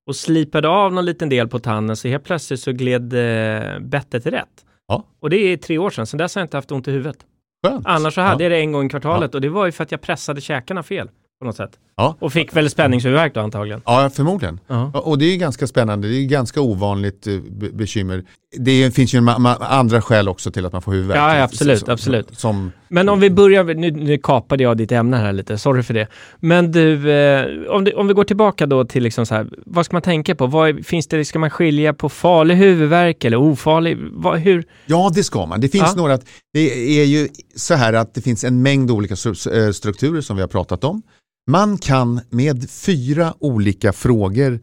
och 0.09 0.15
slipade 0.15 0.67
av 0.67 0.93
någon 0.93 1.05
liten 1.05 1.29
del 1.29 1.47
på 1.47 1.59
tanden, 1.59 1.95
så 1.95 2.07
helt 2.07 2.23
plötsligt 2.23 2.59
så 2.59 2.71
gled 2.71 3.13
eh, 3.13 3.79
bettet 3.79 4.25
rätt. 4.25 4.65
Ja. 4.87 5.03
Och 5.21 5.29
det 5.29 5.37
är 5.37 5.57
tre 5.57 5.77
år 5.77 5.89
sedan, 5.89 6.07
sen 6.07 6.17
dess 6.17 6.35
har 6.35 6.39
jag 6.41 6.45
inte 6.45 6.57
haft 6.57 6.71
ont 6.71 6.87
i 6.87 6.91
huvudet. 6.91 7.17
Skönt. 7.67 7.85
Annars 7.87 8.13
så 8.13 8.21
hade 8.21 8.43
ja. 8.43 8.49
jag 8.49 8.51
det 8.51 8.57
en 8.59 8.71
gång 8.71 8.85
i 8.85 8.89
kvartalet 8.89 9.35
och 9.35 9.41
det 9.41 9.49
var 9.49 9.65
ju 9.65 9.71
för 9.71 9.83
att 9.83 9.91
jag 9.91 10.01
pressade 10.01 10.41
käkarna 10.41 10.83
fel 10.83 11.09
på 11.39 11.45
något 11.45 11.55
sätt. 11.55 11.79
Ja. 11.97 12.15
Och 12.19 12.33
fick 12.33 12.55
väl 12.55 12.69
spänningshuvudvärk 12.69 13.33
då 13.33 13.39
antagligen. 13.41 13.81
Ja, 13.85 14.09
förmodligen. 14.13 14.59
Ja. 14.67 14.91
Ja, 14.93 14.99
Och 14.99 15.17
det 15.17 15.25
är 15.25 15.37
ganska 15.37 15.67
spännande, 15.67 16.07
det 16.07 16.15
är 16.15 16.25
ganska 16.25 16.61
ovanligt 16.61 17.27
eh, 17.27 17.33
be- 17.51 17.69
bekymmer. 17.71 18.23
Det 18.55 18.95
finns 18.95 19.13
ju 19.13 19.29
andra 19.59 20.01
skäl 20.01 20.29
också 20.29 20.51
till 20.51 20.65
att 20.65 20.73
man 20.73 20.81
får 20.81 20.91
huvudvärk. 20.91 21.17
Ja, 21.17 21.35
ja, 21.37 21.43
absolut, 21.43 21.79
Som- 21.79 21.89
absolut. 21.93 22.39
Som, 22.39 22.71
Men 22.87 23.09
om 23.09 23.19
vi 23.19 23.29
börjar, 23.29 23.63
nu, 23.63 23.91
nu 23.91 24.17
kapade 24.17 24.63
jag 24.63 24.77
ditt 24.77 24.91
ämne 24.91 25.17
här 25.17 25.33
lite, 25.33 25.57
sorry 25.57 25.83
för 25.83 25.93
det. 25.93 26.07
Men 26.39 26.71
du, 26.71 27.11
eh, 27.11 27.45
om, 27.69 27.83
du 27.83 27.91
om 27.93 28.07
vi 28.07 28.13
går 28.13 28.23
tillbaka 28.23 28.65
då 28.65 28.85
till 28.85 29.03
liksom 29.03 29.25
så 29.25 29.35
här, 29.35 29.47
vad 29.65 29.85
ska 29.85 29.95
man 29.95 30.01
tänka 30.01 30.35
på? 30.35 30.47
Vad 30.47 30.85
finns 30.85 31.07
det, 31.07 31.25
ska 31.25 31.39
man 31.39 31.49
skilja 31.49 31.93
på 31.93 32.09
farlig 32.09 32.55
huvudvärk 32.55 33.23
eller 33.25 33.37
ofarlig? 33.37 33.97
Vad, 34.11 34.39
hur? 34.39 34.65
ja, 34.85 35.11
det 35.15 35.23
ska 35.23 35.45
man. 35.45 35.61
Det 35.61 35.69
finns 35.69 35.83
Ja. 35.95 36.01
några, 36.01 36.19
det 36.53 36.99
är 37.01 37.05
ju 37.05 37.27
så 37.55 37.73
här 37.73 37.93
att 37.93 38.13
det 38.13 38.21
finns 38.21 38.43
en 38.43 38.61
mängd 38.61 38.91
olika 38.91 39.13
eh, 39.53 39.71
strukturer 39.71 40.21
som 40.21 40.35
vi 40.35 40.41
har 40.41 40.49
pratat 40.49 40.83
om. 40.83 41.01
Man 41.49 41.77
kan 41.77 42.21
med 42.29 42.69
fyra 42.69 43.33
olika 43.39 43.93
frågor, 43.93 44.59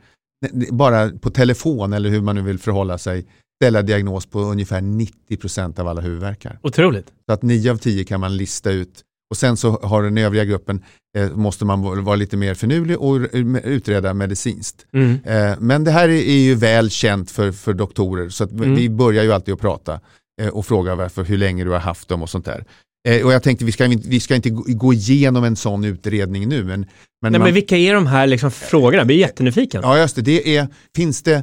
bara 0.71 1.11
på 1.11 1.31
telefon 1.31 1.93
eller 1.93 2.11
hur 2.11 2.21
man 2.21 2.35
nu 2.37 2.43
vill 2.43 2.59
förhålla 2.59 2.99
sig, 2.99 3.27
ställa 3.63 3.83
diagnos 3.83 4.27
på 4.27 4.41
ungefär 4.41 4.81
90% 4.81 5.81
av 5.81 5.89
alla 5.89 6.01
huvudvärkar. 6.01 6.59
Otroligt. 6.63 7.07
Så 7.27 7.33
att 7.33 7.43
9 7.43 7.71
av 7.71 7.77
10 7.77 8.05
kan 8.05 8.21
man 8.21 8.37
lista 8.37 8.71
ut. 8.71 9.03
Och 9.31 9.37
sen 9.37 9.57
så 9.57 9.71
har 9.83 10.03
den 10.03 10.19
övriga 10.19 10.45
gruppen, 10.45 10.83
eh, 11.19 11.31
måste 11.31 11.65
man 11.65 12.05
vara 12.05 12.17
lite 12.17 12.37
mer 12.37 12.55
finurlig 12.55 12.99
och 12.99 13.21
utreda 13.65 14.15
medicinskt. 14.15 14.87
Mm. 14.93 15.19
Eh, 15.25 15.57
men 15.61 15.85
det 15.85 15.91
här 15.91 16.09
är, 16.09 16.13
är 16.29 16.39
ju 16.39 16.55
väl 16.55 16.91
känt 16.91 17.31
för, 17.31 17.53
för 17.53 17.73
doktorer 17.75 18.29
så 18.29 18.45
att 18.45 18.53
vi- 18.53 18.65
Mm. 18.65 18.75
vi 18.75 18.89
börjar 18.89 19.25
ju 19.25 19.33
alltid 19.33 19.55
att 19.55 19.61
prata 19.61 20.01
eh, 20.43 20.49
och 20.49 20.67
fråga 20.67 20.95
varför, 20.95 21.25
hur 21.25 21.39
länge 21.39 21.65
du 21.65 21.71
har 21.71 21.79
haft 21.79 22.09
dem 22.09 22.23
och 22.23 22.31
sånt 22.31 22.45
där. 22.45 22.65
Eh, 23.09 23.27
och 23.27 23.33
jag 23.33 23.43
tänkte 23.43 23.65
vi 23.65 23.73
ska, 23.73 23.87
vi 23.87 24.21
ska 24.21 24.35
inte 24.35 24.51
gå- 24.51 24.93
igenom 24.93 25.45
en 25.45 25.57
sån 25.57 25.85
utredning 25.85 26.49
nu. 26.49 26.65
Men, 26.65 26.81
men, 26.81 26.89
Nej, 27.23 27.33
man, 27.33 27.41
men 27.41 27.55
vilka 27.55 27.77
är 27.77 27.95
de 27.95 28.07
här 28.07 28.27
liksom 28.27 28.51
frågorna? 28.51 28.97
Jag 28.97 29.07
blir 29.07 29.17
jättenyfiken. 29.19 29.81
Ja 29.85 29.99
just 29.99 30.17
det, 30.17 30.23
det 30.23 30.57
är, 30.57 30.69
finns 30.97 31.23
det 31.23 31.43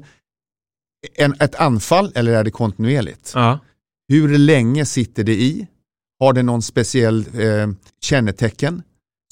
en, 1.15 1.34
ett 1.39 1.55
anfall 1.55 2.12
eller 2.15 2.31
är 2.34 2.43
det 2.43 2.51
kontinuerligt? 2.51 3.31
Ja. 3.36 3.60
Hur 4.10 4.38
länge 4.38 4.86
sitter 4.86 5.24
det 5.24 5.34
i? 5.41 5.67
Har 6.20 6.34
det 6.34 6.43
någon 6.43 6.62
speciell 6.62 7.20
eh, 7.41 7.67
kännetecken? 8.01 8.81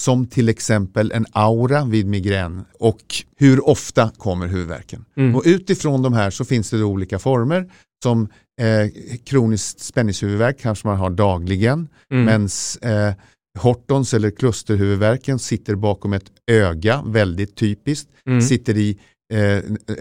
Som 0.01 0.27
till 0.27 0.49
exempel 0.49 1.11
en 1.11 1.25
aura 1.31 1.85
vid 1.85 2.05
migrän 2.05 2.65
och 2.79 3.01
hur 3.37 3.69
ofta 3.69 4.09
kommer 4.17 4.47
huvudvärken? 4.47 5.05
Mm. 5.17 5.35
Och 5.35 5.43
utifrån 5.45 6.01
de 6.01 6.13
här 6.13 6.29
så 6.29 6.45
finns 6.45 6.69
det 6.69 6.83
olika 6.83 7.19
former 7.19 7.71
som 8.03 8.29
eh, 8.61 8.91
kroniskt 9.25 9.79
spänningshuvudvärk 9.79 10.59
kanske 10.59 10.87
man 10.87 10.97
har 10.97 11.09
dagligen 11.09 11.87
Mm. 12.11 12.25
medan 12.25 12.49
eh, 12.81 13.13
Hortons 13.59 14.13
eller 14.13 14.31
klusterhuvudvärken 14.31 15.39
sitter 15.39 15.75
bakom 15.75 16.13
ett 16.13 16.25
öga, 16.51 17.03
väldigt 17.05 17.55
typiskt, 17.55 18.09
Mm. 18.27 18.41
sitter 18.41 18.77
i 18.77 18.99
eh, 19.33 19.57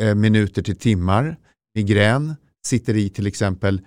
eh, 0.08 0.14
minuter 0.14 0.62
till 0.62 0.76
timmar. 0.76 1.37
Migrän 1.75 2.34
sitter 2.66 2.96
i 2.96 3.08
till 3.08 3.26
exempel 3.26 3.80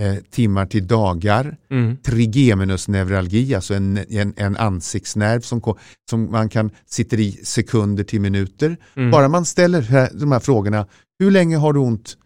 eh, 0.00 0.14
timmar 0.30 0.66
till 0.66 0.86
dagar. 0.86 1.56
Mm. 1.70 1.96
Trigeminusneuralgi, 1.96 3.54
alltså 3.54 3.74
en, 3.74 3.98
en, 4.08 4.34
en 4.36 4.56
ansiktsnerv 4.56 5.40
som, 5.40 5.74
som 6.10 6.30
man 6.30 6.48
kan 6.48 6.70
sitter 6.86 7.20
i 7.20 7.32
sekunder 7.32 8.04
till 8.04 8.20
minuter. 8.20 8.76
Mm. 8.96 9.10
Bara 9.10 9.28
man 9.28 9.44
ställer 9.44 9.82
här, 9.82 10.10
de 10.14 10.32
här 10.32 10.40
frågorna, 10.40 10.86
hur 11.18 11.30
länge 11.30 11.56
har 11.56 11.72
du 11.72 11.78
ont 11.80 12.16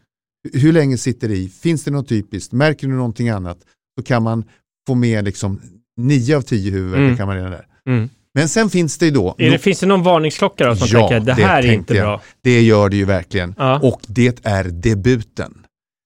hur 0.52 0.73
länge 0.73 0.99
sitter 0.99 1.28
det 1.28 1.37
i? 1.37 1.49
Finns 1.49 1.85
det 1.85 1.90
något 1.90 2.09
typiskt? 2.09 2.52
Märker 2.52 2.87
du 2.88 2.95
någonting 2.95 3.28
annat? 3.28 3.59
Så 3.99 4.04
kan 4.04 4.23
man 4.23 4.45
få 4.87 4.95
med 4.95 5.25
liksom 5.25 5.61
nio 5.97 6.37
av 6.37 6.42
tio 6.42 6.71
huvudvärk. 6.71 7.00
Mm. 7.00 7.16
Kan 7.16 7.26
man 7.26 7.37
redan 7.37 7.50
där. 7.50 7.66
Mm. 7.87 8.09
Men 8.35 8.49
sen 8.49 8.71
finns 8.71 8.99
det 8.99 9.05
ju 9.05 9.11
då, 9.11 9.35
Är 9.39 9.51
det, 9.51 9.59
finns 9.59 9.81
det 9.81 9.87
någon 9.87 10.03
varningsklocka 10.03 10.67
då 10.67 10.77
som 10.77 10.89
Ja, 10.91 11.09
tänker 11.09 11.21
det 11.27 11.35
det 11.35 11.47
här 11.47 11.62
är 11.62 11.73
inte 11.73 11.95
jag. 11.95 12.05
bra? 12.05 12.23
det 12.43 12.62
gör 12.62 12.89
det 12.89 12.97
ju 12.97 13.05
verkligen. 13.05 13.55
Ja. 13.59 13.79
Och 13.83 14.01
det 14.07 14.47
är 14.47 14.65
debuten. 14.65 15.59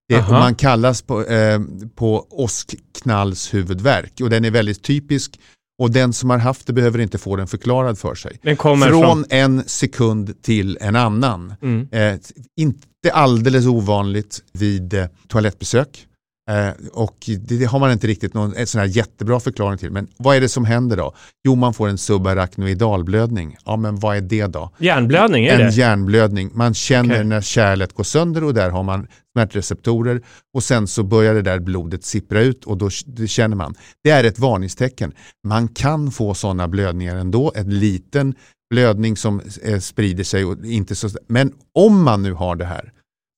Det, 0.09 0.29
man 0.29 0.55
kallas 0.55 1.01
på, 1.01 1.25
eh, 1.25 1.59
på 1.95 2.27
åskknallshuvudvärk 2.29 4.13
och 4.21 4.29
den 4.29 4.45
är 4.45 4.51
väldigt 4.51 4.83
typisk 4.83 5.39
och 5.81 5.91
den 5.91 6.13
som 6.13 6.29
har 6.29 6.37
haft 6.37 6.67
det 6.67 6.73
behöver 6.73 6.99
inte 6.99 7.17
få 7.17 7.35
den 7.35 7.47
förklarad 7.47 7.97
för 7.97 8.15
sig. 8.15 8.39
Från 8.57 8.81
från... 8.81 9.25
en 9.29 9.63
sekund 9.67 10.41
till 10.41 10.77
en 10.81 10.95
annan. 10.95 11.53
Mm. 11.61 11.87
Eh, 11.91 12.19
inte 12.59 12.87
alldeles 13.13 13.65
ovanligt 13.65 14.43
vid 14.53 14.93
eh, 14.93 15.05
toalettbesök. 15.27 16.06
Eh, 16.49 16.69
och 16.93 17.15
det, 17.39 17.57
det 17.57 17.65
har 17.65 17.79
man 17.79 17.91
inte 17.91 18.07
riktigt 18.07 18.33
någon 18.33 18.55
en 18.55 18.67
sån 18.67 18.79
här 18.79 18.87
jättebra 18.87 19.39
förklaring 19.39 19.77
till. 19.77 19.91
Men 19.91 20.07
vad 20.17 20.35
är 20.35 20.41
det 20.41 20.49
som 20.49 20.65
händer 20.65 20.97
då? 20.97 21.13
Jo, 21.43 21.55
man 21.55 21.73
får 21.73 21.87
en 21.87 21.97
subarachnoidalblödning. 21.97 23.57
Ja, 23.65 23.77
men 23.77 23.99
vad 23.99 24.17
är 24.17 24.21
det 24.21 24.47
då? 24.47 24.71
Hjärnblödning, 24.77 25.45
är 25.45 25.59
en 25.59 25.67
det? 25.67 25.73
hjärnblödning. 25.73 26.51
Man 26.53 26.73
känner 26.73 27.15
Okej. 27.15 27.23
när 27.23 27.41
kärlet 27.41 27.93
går 27.93 28.03
sönder 28.03 28.43
och 28.43 28.53
där 28.53 28.69
har 28.69 28.83
man 28.83 29.07
smärtreceptorer 29.35 30.21
och 30.53 30.63
sen 30.63 30.87
så 30.87 31.03
börjar 31.03 31.33
det 31.33 31.41
där 31.41 31.59
blodet 31.59 32.03
sippra 32.03 32.41
ut 32.41 32.63
och 32.63 32.77
då 32.77 32.89
känner 33.27 33.55
man. 33.55 33.75
Det 34.03 34.09
är 34.09 34.23
ett 34.23 34.39
varningstecken. 34.39 35.13
Man 35.47 35.67
kan 35.67 36.11
få 36.11 36.33
sådana 36.33 36.67
blödningar 36.67 37.15
ändå, 37.15 37.51
en 37.55 37.79
liten 37.79 38.35
blödning 38.69 39.17
som 39.17 39.41
eh, 39.63 39.79
sprider 39.79 40.23
sig 40.23 40.45
och 40.45 40.65
inte 40.65 40.95
så 40.95 41.09
Men 41.27 41.53
om 41.73 42.03
man 42.03 42.23
nu 42.23 42.33
har 42.33 42.55
det 42.55 42.65
här, 42.65 42.91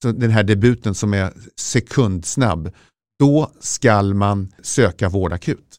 så 0.03 0.11
den 0.11 0.31
här 0.31 0.43
debuten 0.43 0.95
som 0.95 1.13
är 1.13 1.33
sekundsnabb, 1.59 2.71
då 3.19 3.51
skall 3.59 4.13
man 4.13 4.53
söka 4.61 5.09
vård 5.09 5.33
akut. 5.33 5.75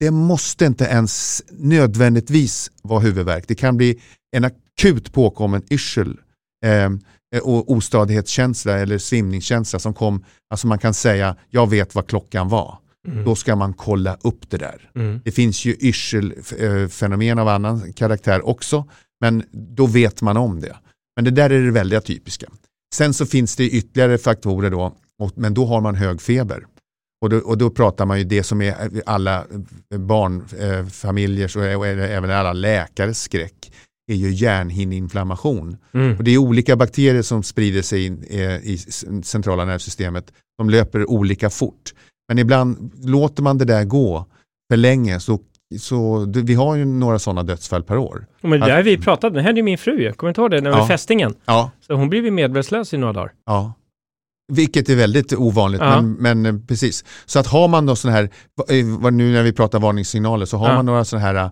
Det 0.00 0.10
måste 0.10 0.64
inte 0.64 0.84
ens 0.84 1.42
nödvändigtvis 1.50 2.70
vara 2.82 3.00
huvudvärk. 3.00 3.44
Det 3.48 3.54
kan 3.54 3.76
bli 3.76 4.00
en 4.36 4.44
akut 4.44 5.12
påkommen 5.12 5.62
yrsel 5.70 6.18
eh, 6.64 6.90
och 7.42 7.70
ostadighetskänsla 7.70 8.78
eller 8.78 8.98
svimningskänsla 8.98 9.78
som 9.78 9.94
kom, 9.94 10.24
alltså 10.50 10.66
man 10.66 10.78
kan 10.78 10.94
säga 10.94 11.36
jag 11.50 11.70
vet 11.70 11.94
vad 11.94 12.06
klockan 12.06 12.48
var. 12.48 12.78
Mm. 13.08 13.24
Då 13.24 13.34
ska 13.34 13.56
man 13.56 13.72
kolla 13.72 14.16
upp 14.20 14.50
det 14.50 14.56
där. 14.56 14.90
Mm. 14.94 15.20
Det 15.24 15.32
finns 15.32 15.64
ju 15.64 15.76
yrselfenomen 15.80 17.38
av 17.38 17.48
annan 17.48 17.92
karaktär 17.92 18.46
också, 18.46 18.88
men 19.20 19.44
då 19.52 19.86
vet 19.86 20.22
man 20.22 20.36
om 20.36 20.60
det. 20.60 20.76
Men 21.16 21.24
det 21.24 21.30
där 21.30 21.50
är 21.50 21.62
det 21.62 21.70
väldigt 21.70 22.04
typiska. 22.04 22.46
Sen 22.94 23.14
så 23.14 23.26
finns 23.26 23.56
det 23.56 23.64
ytterligare 23.70 24.18
faktorer 24.18 24.70
då, 24.70 24.96
och, 25.22 25.32
men 25.34 25.54
då 25.54 25.64
har 25.66 25.80
man 25.80 25.94
hög 25.94 26.20
feber. 26.20 26.66
Och 27.22 27.30
då, 27.30 27.36
och 27.36 27.58
då 27.58 27.70
pratar 27.70 28.06
man 28.06 28.18
ju 28.18 28.24
det 28.24 28.42
som 28.42 28.62
är 28.62 28.74
alla 29.06 29.44
barnfamiljers 29.96 31.56
och 31.56 31.64
även 31.66 32.30
alla 32.30 32.52
läkares 32.52 33.22
skräck 33.22 33.72
är 34.12 34.14
ju 34.14 34.30
hjärnhinneinflammation. 34.30 35.76
Mm. 35.94 36.16
Och 36.18 36.24
det 36.24 36.30
är 36.30 36.38
olika 36.38 36.76
bakterier 36.76 37.22
som 37.22 37.42
sprider 37.42 37.82
sig 37.82 38.06
in, 38.06 38.24
eh, 38.30 38.40
i 38.56 38.78
centrala 39.24 39.64
nervsystemet. 39.64 40.32
De 40.58 40.70
löper 40.70 41.10
olika 41.10 41.50
fort. 41.50 41.94
Men 42.28 42.38
ibland 42.38 42.92
låter 43.04 43.42
man 43.42 43.58
det 43.58 43.64
där 43.64 43.84
gå 43.84 44.26
för 44.70 44.76
länge 44.76 45.20
så, 45.20 45.38
så 45.80 46.26
vi 46.44 46.54
har 46.54 46.76
ju 46.76 46.84
några 46.84 47.18
sådana 47.18 47.42
dödsfall 47.42 47.82
per 47.82 47.96
år. 47.96 48.26
Men 48.40 48.60
det 48.60 48.66
där 48.66 48.76
har 48.76 48.82
vi 48.82 48.98
pratat 48.98 49.24
om, 49.24 49.32
det 49.34 49.42
hände 49.42 49.58
ju 49.58 49.62
min 49.64 49.78
fru. 49.78 50.12
Kommer 50.12 50.28
du 50.28 50.28
inte 50.28 50.40
ihåg 50.40 50.50
det? 50.50 50.60
När 50.60 50.70
vi 50.70 50.76
Ja. 50.76 50.86
fästingen. 50.88 51.34
Ja, 51.44 51.70
Så 51.86 51.94
hon 51.94 52.08
blev 52.08 52.24
ju 52.24 52.30
medvetslös 52.30 52.94
i 52.94 52.96
några 52.96 53.12
dagar. 53.12 53.32
ja. 53.46 53.72
Vilket 54.52 54.88
är 54.88 54.96
väldigt 54.96 55.32
ovanligt, 55.32 55.80
Ja. 55.80 56.00
men, 56.02 56.12
men 56.12 56.46
eh, 56.46 56.66
precis. 56.68 57.04
Så 57.26 57.38
att 57.38 57.46
har 57.46 57.68
man 57.68 57.86
då 57.86 57.96
sådana 57.96 58.16
här, 58.16 58.24
eh, 58.68 59.10
nu 59.12 59.32
när 59.32 59.42
vi 59.42 59.52
pratar 59.52 59.78
varningssignaler, 59.80 60.46
så 60.46 60.56
har 60.56 60.68
Ja. 60.68 60.74
man 60.74 60.86
några 60.86 61.04
sådana 61.04 61.26
här, 61.26 61.34
eh, 61.34 61.50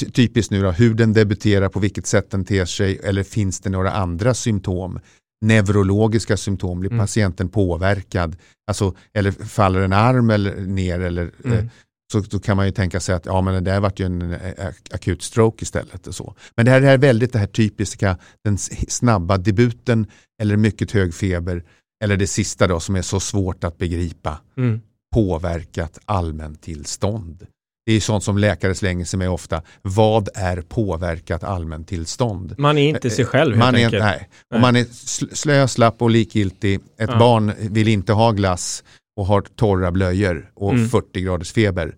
ty- 0.00 0.10
typiskt 0.10 0.50
nu 0.52 0.62
då, 0.62 0.70
hur 0.70 0.94
den 0.94 1.12
debuterar, 1.12 1.68
på 1.68 1.80
vilket 1.80 2.06
sätt 2.06 2.30
den 2.30 2.44
ter 2.44 2.64
sig, 2.64 3.00
eller 3.04 3.22
finns 3.22 3.60
det 3.60 3.70
några 3.70 3.92
andra 3.92 4.34
symptom? 4.34 4.98
Neurologiska 5.44 6.36
symptom, 6.36 6.80
blir 6.80 6.90
Mm. 6.90 7.00
patienten 7.00 7.48
påverkad? 7.48 8.36
Alltså, 8.66 8.94
eller 9.14 9.30
faller 9.30 9.80
en 9.80 9.92
arm 9.92 10.30
eller 10.30 10.56
ner 10.56 11.00
eller 11.00 11.22
eh, 11.44 11.52
Mm. 11.52 11.70
så 12.12 12.20
då 12.20 12.38
kan 12.38 12.56
man 12.56 12.66
ju 12.66 12.72
tänka 12.72 13.00
sig 13.00 13.14
att 13.14 13.26
ja, 13.26 13.40
men 13.40 13.54
det 13.54 13.60
där 13.70 13.80
vart 13.80 14.00
ju 14.00 14.06
en 14.06 14.32
eh, 14.32 14.66
akut 14.90 15.22
stroke 15.22 15.62
istället. 15.62 16.06
Och 16.06 16.14
så. 16.14 16.34
Men 16.56 16.64
det 16.66 16.70
här 16.72 16.82
är 16.82 16.98
väldigt 16.98 17.32
det 17.32 17.38
här 17.38 17.46
typiska, 17.46 18.18
den 18.44 18.58
snabba 18.88 19.36
debuten 19.38 20.06
eller 20.42 20.56
mycket 20.56 20.90
hög 20.90 21.14
feber 21.14 21.64
eller 22.04 22.16
det 22.16 22.26
sista 22.26 22.66
då 22.66 22.80
som 22.80 22.96
är 22.96 23.02
så 23.02 23.20
svårt 23.20 23.64
att 23.64 23.78
begripa, 23.78 24.38
Mm. 24.56 24.80
påverkat 25.14 25.98
allmäntillstånd. 26.04 27.46
Det 27.86 27.92
är 27.92 28.00
sånt 28.00 28.24
som 28.24 28.38
läkare 28.38 28.74
slänger 28.74 29.04
sig 29.04 29.18
med 29.18 29.30
ofta. 29.30 29.62
Vad 29.82 30.28
är 30.34 30.60
påverkat 30.60 31.44
allmäntillstånd? 31.44 32.54
Man 32.58 32.78
är 32.78 32.88
inte 32.88 33.10
sig 33.10 33.24
själv 33.24 33.50
helt 33.56 33.58
Man 33.64 33.74
är, 33.74 33.84
enkelt. 33.84 34.02
nej. 34.04 34.18
Nej. 34.18 34.28
Om 34.54 34.60
man 34.60 34.76
är 34.76 34.84
sl- 34.84 35.34
slö, 35.34 35.68
slapp 35.68 36.02
och 36.02 36.10
likgiltig, 36.10 36.80
ett 36.98 37.10
Ja. 37.10 37.18
barn 37.18 37.52
vill 37.58 37.88
inte 37.88 38.12
ha 38.12 38.30
glass 38.30 38.84
och 39.16 39.26
har 39.26 39.40
torra 39.40 39.90
blöjor 39.90 40.50
och 40.54 40.72
Mm. 40.72 40.88
40 40.88 41.20
graders 41.20 41.52
feber. 41.52 41.94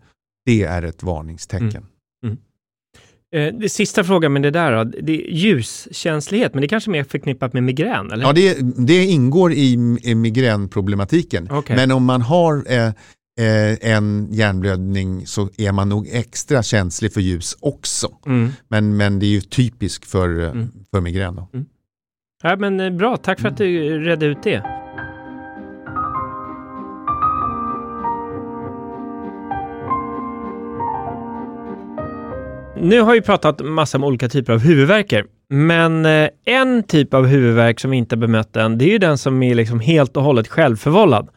Det 0.47 0.63
är 0.63 0.83
ett 0.83 1.03
varningstecken. 1.03 1.87
Eh, 3.35 3.55
det 3.55 3.69
sista 3.69 4.05
frågan 4.05 4.33
med 4.33 4.43
det 4.43 4.51
där 4.51 4.73
då, 4.73 4.85
det 4.85 5.13
är 5.13 5.31
ljuskänslighet, 5.31 6.55
men 6.55 6.61
det 6.61 6.67
är 6.67 6.69
kanske 6.69 6.91
mer 6.91 7.05
förknippat 7.05 7.53
med 7.53 7.63
migrän, 7.63 8.13
eller? 8.13 8.25
Ja, 8.25 8.33
det, 8.33 8.57
det 8.87 9.05
ingår 9.05 9.53
i, 9.53 9.99
i 10.03 10.15
migränproblematiken. 10.15 11.49
Okej. 11.51 11.77
Men 11.77 11.93
om 11.93 12.05
man 12.05 12.23
har 12.23 12.73
eh, 12.73 12.87
eh, 12.87 13.93
en 13.95 14.29
hjärnblödning 14.31 15.27
så 15.27 15.49
är 15.59 15.73
man 15.73 15.89
nog 15.89 16.09
extra 16.13 16.63
känslig 16.63 17.13
för 17.13 17.21
ljus 17.21 17.57
också. 17.61 18.09
Mm. 18.27 18.49
Men, 18.69 18.97
men 18.97 19.19
det 19.19 19.27
är 19.27 19.31
ju 19.31 19.41
typiskt 19.41 20.11
för, 20.11 20.41
eh, 20.43 20.51
Mm. 20.51 20.69
för 20.91 21.01
migrän. 21.01 21.37
Då. 21.37 21.49
Ja, 22.43 22.57
men 22.57 22.81
eh, 22.81 22.91
bra, 22.91 23.17
tack 23.17 23.41
för 23.41 23.49
att 23.49 23.57
du 23.57 23.99
redde 24.05 24.27
ut 24.27 24.43
det. 24.43 24.63
Nu 32.81 33.01
har 33.01 33.13
vi 33.13 33.21
pratat 33.21 33.61
massa 33.65 33.99
om 33.99 34.05
olika 34.05 34.29
typer 34.29 34.53
av 34.53 34.59
huvudvärker, 34.59 35.25
men 35.51 36.07
eh, 36.07 36.29
en 36.47 36.83
typ 36.83 37.15
av 37.15 37.27
huvudvärk 37.27 37.81
som 37.81 37.91
vi 37.91 37.97
inte 37.97 38.17
har 38.17 38.21
bemött 38.21 38.57
än, 38.57 38.79
det 38.79 38.85
är 38.85 38.89
ju 38.91 38.99
den 38.99 39.19
som 39.19 39.43
är 39.43 39.55
liksom 39.55 39.81
helt 39.81 40.17
och 40.17 40.23
hållet 40.23 40.49
självförvållad 40.49 41.29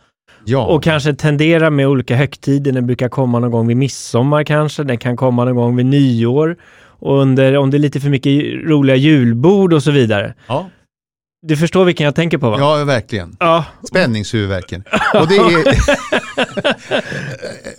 Ja, 0.45 0.65
och 0.65 0.83
kanske 0.83 1.13
tenderar 1.13 1.69
med 1.69 1.87
olika 1.87 2.15
högtider. 2.15 2.71
Den 2.71 2.85
brukar 2.87 3.09
komma 3.09 3.39
någon 3.39 3.51
gång 3.51 3.67
vid 3.67 3.77
midsommar 3.77 4.43
kanske, 4.43 4.83
den 4.83 4.97
kan 4.97 5.17
komma 5.17 5.45
någon 5.45 5.55
gång 5.55 5.75
vid 5.75 5.85
nyår 5.85 6.57
och 6.81 7.21
under, 7.21 7.57
om 7.57 7.71
det 7.71 7.77
är 7.77 7.79
lite 7.79 7.99
för 7.99 8.09
mycket 8.09 8.31
roliga 8.69 8.95
julbord 8.95 9.73
och 9.73 9.83
så 9.83 9.91
vidare. 9.91 10.33
ja, 10.47 10.69
Du 11.47 11.57
förstår 11.57 11.85
vilken 11.85 12.05
jag 12.05 12.15
tänker 12.15 12.37
på 12.37 12.49
va? 12.49 12.57
ja, 12.59 12.85
verkligen. 12.85 13.35
Ja, 13.39 13.65
Spänningshuvudvärken. 13.87 14.83
Och 15.13 15.27
det 15.27 15.35
är, 15.35 15.63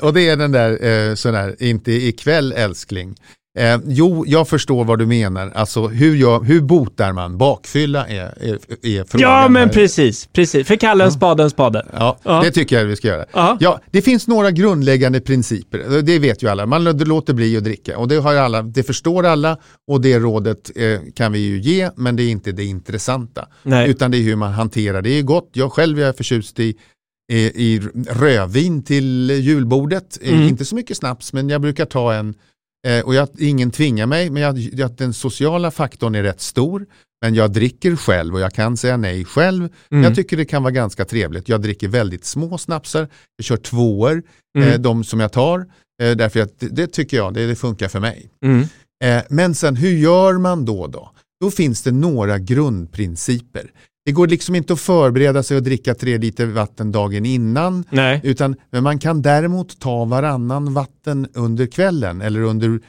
och 0.05 0.15
det 0.15 0.29
är 0.29 0.37
den 0.37 0.53
där, 0.53 0.85
eh, 0.87 1.15
sån 1.15 1.33
där, 1.33 1.63
inte 1.63 1.93
ikväll 1.93 2.53
älskling. 2.53 3.15
Eh, 3.59 3.79
jo, 3.87 4.25
jag 4.27 4.49
förstår 4.49 4.85
vad 4.85 4.99
du 4.99 5.07
menar. 5.07 5.51
Alltså 5.55 5.87
hur, 5.89 6.17
jag, 6.17 6.45
hur 6.45 6.61
botar 6.61 7.13
man? 7.13 7.39
Bakfylla 7.39 8.07
är, 8.09 8.23
är, 8.45 8.59
är 8.87 9.05
frågan. 9.05 9.31
ja 9.31 9.49
men 9.49 9.63
här. 9.69 9.75
precis, 9.75 10.27
precis. 10.33 10.67
För 10.67 10.77
kalla 10.77 11.05
en 11.05 11.13
spade 11.13 11.43
en 11.43 11.51
spade. 11.51 11.87
Ja, 11.93 12.19
Ja. 12.23 12.41
det 12.45 12.51
tycker 12.51 12.79
jag 12.79 12.85
vi 12.85 12.97
ska 12.97 13.09
göra. 13.09 13.25
Ja. 13.33 13.57
Ja, 13.61 13.81
det 13.91 14.03
finns 14.03 14.27
några 14.29 14.51
grundläggande 14.51 15.21
principer. 15.21 16.03
Det 16.03 16.19
vet 16.19 16.43
ju 16.43 16.49
alla. 16.49 16.67
Man 16.67 16.85
låter 16.85 17.35
bli 17.35 17.57
att 17.57 17.65
dricka 17.65 17.99
och 17.99 18.09
det, 18.09 18.17
har 18.17 18.35
alla, 18.35 18.63
det 18.63 18.83
förstår 18.83 19.27
alla 19.27 19.57
och 19.91 20.01
det 20.01 20.19
rådet 20.19 20.71
eh, 20.77 21.01
kan 21.15 21.33
vi 21.33 21.39
ju 21.39 21.61
ge 21.61 21.91
men 21.97 22.17
det 22.17 22.23
är 22.23 22.31
inte 22.31 22.53
det 22.53 22.65
intressanta. 22.65 23.47
Nej. 23.63 23.91
Utan 23.91 24.11
det 24.11 24.17
är 24.19 24.23
hur 24.23 24.37
man 24.37 24.53
hanterar 24.53 25.03
det. 25.03 25.09
Det 25.11 25.19
är 25.19 25.23
gott. 25.23 25.51
Jag 25.53 25.73
själv 25.73 26.01
är 26.01 26.13
förtjust 26.13 26.61
i, 26.61 26.75
i, 27.33 27.37
i 27.39 27.81
rödvin 28.11 28.83
till 28.83 29.31
julbordet. 29.31 30.19
Eh, 30.23 30.33
Mm. 30.35 30.49
Inte 30.49 30.65
så 30.65 30.75
mycket 30.75 30.97
snaps 30.97 31.33
men 31.33 31.49
jag 31.49 31.61
brukar 31.61 31.85
ta 31.85 32.15
en 32.15 32.35
eh, 32.87 33.05
och 33.05 33.15
jag, 33.15 33.29
ingen 33.39 33.71
tvingar 33.71 34.07
mig 34.07 34.31
men 34.31 34.43
jag, 34.43 34.59
jag, 34.59 34.93
den 34.93 35.13
sociala 35.15 35.71
faktorn 35.71 36.15
är 36.15 36.23
rätt 36.23 36.41
stor. 36.41 36.87
Men 37.25 37.35
jag 37.35 37.53
dricker 37.53 37.97
själv 37.97 38.35
och 38.35 38.41
jag 38.41 38.53
kan 38.53 38.77
säga 38.77 38.97
nej 38.97 39.25
själv. 39.25 39.69
Mm. 39.91 40.05
Jag 40.05 40.15
tycker 40.15 40.37
det 40.37 40.45
kan 40.45 40.63
vara 40.63 40.73
ganska 40.73 41.05
trevligt. 41.05 41.49
Jag 41.49 41.63
dricker 41.63 41.89
väldigt 41.89 42.25
små 42.25 42.59
snapsar. 42.59 43.09
Jag 43.37 43.45
kör 43.45 43.57
tvåor, 43.57 44.23
Mm. 44.59 44.69
eh, 44.69 44.79
de 44.79 45.05
som 45.05 45.21
jag 45.21 45.33
tar. 45.33 45.59
Eh, 46.03 46.11
därför 46.17 46.41
att 46.41 46.59
det, 46.61 46.69
det 46.69 46.87
tycker 46.87 47.17
jag, 47.17 47.35
det, 47.35 47.47
det 47.47 47.57
funkar 47.57 47.89
för 47.89 48.01
mig. 48.01 48.31
Mm. 48.45 48.67
Eh, 49.05 49.23
men 49.31 49.55
sen 49.55 49.77
hur 49.77 49.91
gör 49.91 50.39
man 50.39 50.65
då? 50.65 50.87
Då 50.87 51.11
Då 51.41 51.51
finns 51.51 51.83
det 51.83 51.93
några 51.93 52.39
grundprinciper. 52.39 53.71
Det 54.05 54.13
går 54.13 54.27
liksom 54.27 54.55
inte 54.55 54.73
att 54.73 54.81
förbereda 54.81 55.43
sig 55.43 55.57
och 55.57 55.63
dricka 55.63 55.95
tre 55.95 56.19
liter 56.19 56.47
vatten 56.47 56.93
dagen 56.93 57.27
innan. 57.27 57.85
Nej. 57.91 58.21
Utan 58.25 58.57
men 58.71 58.83
man 58.83 58.99
kan 58.99 59.23
däremot 59.23 59.81
ta 59.81 60.05
varannan 60.05 60.75
vatten 60.75 61.29
under 61.35 61.67
kvällen 61.67 62.21
eller 62.21 62.41
under, 62.41 62.81